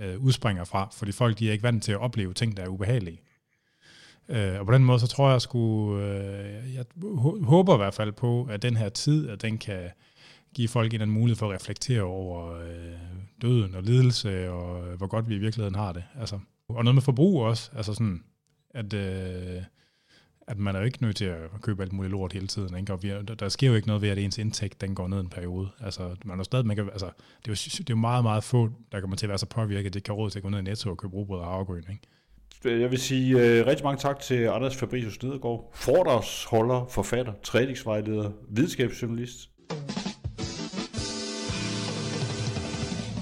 øh, 0.00 0.18
udspringer 0.18 0.64
fra, 0.64 0.88
fordi 0.92 1.12
folk 1.12 1.38
de 1.38 1.48
er 1.48 1.52
ikke 1.52 1.62
vant 1.62 1.82
til 1.82 1.92
at 1.92 1.98
opleve 1.98 2.34
ting, 2.34 2.56
der 2.56 2.62
er 2.62 2.68
ubehagelige. 2.68 3.20
Øh, 4.28 4.60
og 4.60 4.66
på 4.66 4.72
den 4.72 4.84
måde, 4.84 5.00
så 5.00 5.06
tror 5.06 5.30
jeg 5.30 5.42
sgu, 5.42 5.96
øh, 5.98 6.74
jeg 6.74 6.84
håber 7.42 7.74
i 7.74 7.76
hvert 7.76 7.94
fald 7.94 8.12
på, 8.12 8.46
at 8.50 8.62
den 8.62 8.76
her 8.76 8.88
tid, 8.88 9.28
at 9.28 9.42
den 9.42 9.58
kan 9.58 9.90
give 10.54 10.68
folk 10.68 10.94
en 10.94 11.00
anden 11.00 11.14
mulighed 11.14 11.36
for 11.36 11.48
at 11.48 11.54
reflektere 11.54 12.02
over 12.02 12.54
øh, 12.54 12.92
døden 13.42 13.74
og 13.74 13.82
lidelse, 13.82 14.50
og 14.50 14.88
øh, 14.88 14.96
hvor 14.96 15.06
godt 15.06 15.28
vi 15.28 15.34
i 15.34 15.38
virkeligheden 15.38 15.74
har 15.74 15.92
det. 15.92 16.04
Altså, 16.20 16.38
og 16.68 16.84
noget 16.84 16.94
med 16.94 17.02
forbrug 17.02 17.42
også, 17.42 17.70
altså 17.76 17.94
sådan, 17.94 18.22
at, 18.70 18.92
øh, 18.92 19.62
at 20.46 20.58
man 20.58 20.74
er 20.74 20.78
jo 20.78 20.84
ikke 20.84 21.02
nødt 21.02 21.16
til 21.16 21.24
at 21.24 21.60
købe 21.62 21.82
alt 21.82 21.92
muligt 21.92 22.12
lort 22.12 22.32
hele 22.32 22.46
tiden. 22.46 22.76
Ikke? 22.76 22.92
Og 22.92 23.02
vi 23.02 23.08
er, 23.08 23.22
der 23.22 23.48
sker 23.48 23.68
jo 23.68 23.74
ikke 23.74 23.88
noget 23.88 24.02
ved, 24.02 24.08
at 24.08 24.18
ens 24.18 24.38
indtægt 24.38 24.80
den 24.80 24.94
går 24.94 25.08
ned 25.08 25.20
en 25.20 25.28
periode. 25.28 25.68
Altså, 25.80 26.16
man 26.24 26.38
er 26.38 26.44
stadig, 26.44 26.66
man 26.66 26.76
kan, 26.76 26.90
altså, 26.90 27.06
det, 27.44 27.48
er 27.48 27.50
jo, 27.50 27.54
det 27.54 27.80
er 27.80 27.84
jo 27.90 27.96
meget, 27.96 28.24
meget 28.24 28.44
få, 28.44 28.70
der 28.92 29.00
kommer 29.00 29.16
til 29.16 29.26
at 29.26 29.28
være 29.28 29.38
så 29.38 29.46
påvirket, 29.46 29.86
at 29.86 29.94
det 29.94 30.02
kan 30.02 30.14
råd 30.14 30.30
til 30.30 30.38
at 30.38 30.42
gå 30.42 30.48
ned 30.48 30.58
i 30.58 30.62
netto 30.62 30.90
og 30.90 30.98
købe 30.98 31.14
rugbrød 31.14 31.40
og 31.40 31.46
havregryn. 31.46 31.82
Ikke? 31.90 32.02
Jeg 32.64 32.90
vil 32.90 32.98
sige 32.98 33.36
uh, 33.36 33.66
rigtig 33.66 33.84
mange 33.84 33.98
tak 34.00 34.20
til 34.20 34.44
Anders 34.44 34.76
Fabricius 34.76 35.22
Nedergaard, 35.22 35.70
foredragsholder, 35.74 36.86
forfatter, 36.90 37.32
træningsvejleder, 37.42 38.30
videnskabsjournalist. 38.50 39.38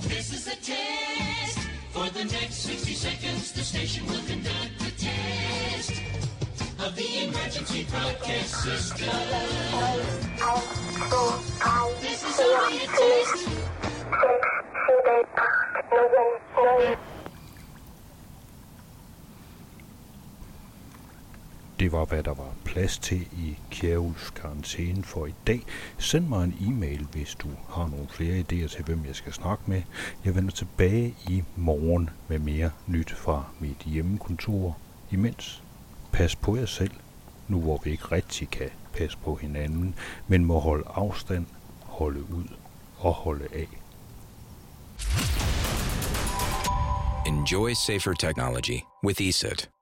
This 0.03 0.27
is 0.37 0.47
a 0.55 0.57
test. 0.71 1.59
For 1.93 2.07
the 2.19 2.25
next 2.25 2.57
60 2.63 2.97
seconds, 2.97 3.53
the 3.53 3.65
station 3.65 4.07
will 4.09 4.25
conduct 4.33 4.73
a 4.91 4.93
test 5.07 5.93
of 6.85 6.91
the 7.01 7.09
emergency 7.27 7.83
broadcast 7.93 8.53
system. 8.67 9.09
This 12.01 12.21
is 12.29 12.41
only 12.41 12.77
a 12.85 12.89
test. 13.01 13.57
Det 21.81 21.93
var, 21.93 22.05
hvad 22.05 22.23
der 22.23 22.35
var 22.35 22.55
plads 22.65 22.99
til 22.99 23.21
i 23.21 23.59
Kjæruls 23.71 24.31
karantæne 24.31 25.03
for 25.03 25.27
i 25.27 25.35
dag. 25.47 25.63
Send 25.99 26.27
mig 26.27 26.45
en 26.45 26.55
e-mail, 26.61 27.07
hvis 27.13 27.35
du 27.35 27.49
har 27.69 27.87
nogle 27.87 28.09
flere 28.09 28.41
idéer 28.41 28.69
til, 28.69 28.85
hvem 28.85 29.05
jeg 29.07 29.15
skal 29.15 29.33
snakke 29.33 29.65
med. 29.67 29.83
Jeg 30.25 30.35
vender 30.35 30.51
tilbage 30.51 31.15
i 31.29 31.43
morgen 31.57 32.11
med 32.29 32.39
mere 32.39 32.71
nyt 32.87 33.11
fra 33.11 33.45
mit 33.61 33.79
hjemmekontor. 33.79 34.79
Imens, 35.11 35.63
pas 36.13 36.37
på 36.37 36.57
jer 36.57 36.67
selv, 36.67 36.95
nu 37.49 37.61
hvor 37.61 37.81
vi 37.85 37.91
ikke 37.91 38.05
rigtig 38.13 38.51
kan 38.51 38.71
passe 38.93 39.19
på 39.19 39.35
hinanden, 39.35 39.95
men 40.29 40.45
må 40.45 40.59
holde 40.59 40.85
afstand, 40.95 41.47
holde 41.83 42.21
ud 42.21 42.49
og 42.99 43.13
holde 43.13 43.45
af. 43.55 43.69
Enjoy 47.27 47.73
safer 47.87 48.13
technology 48.13 48.81
with 49.05 49.23
ESET. 49.23 49.76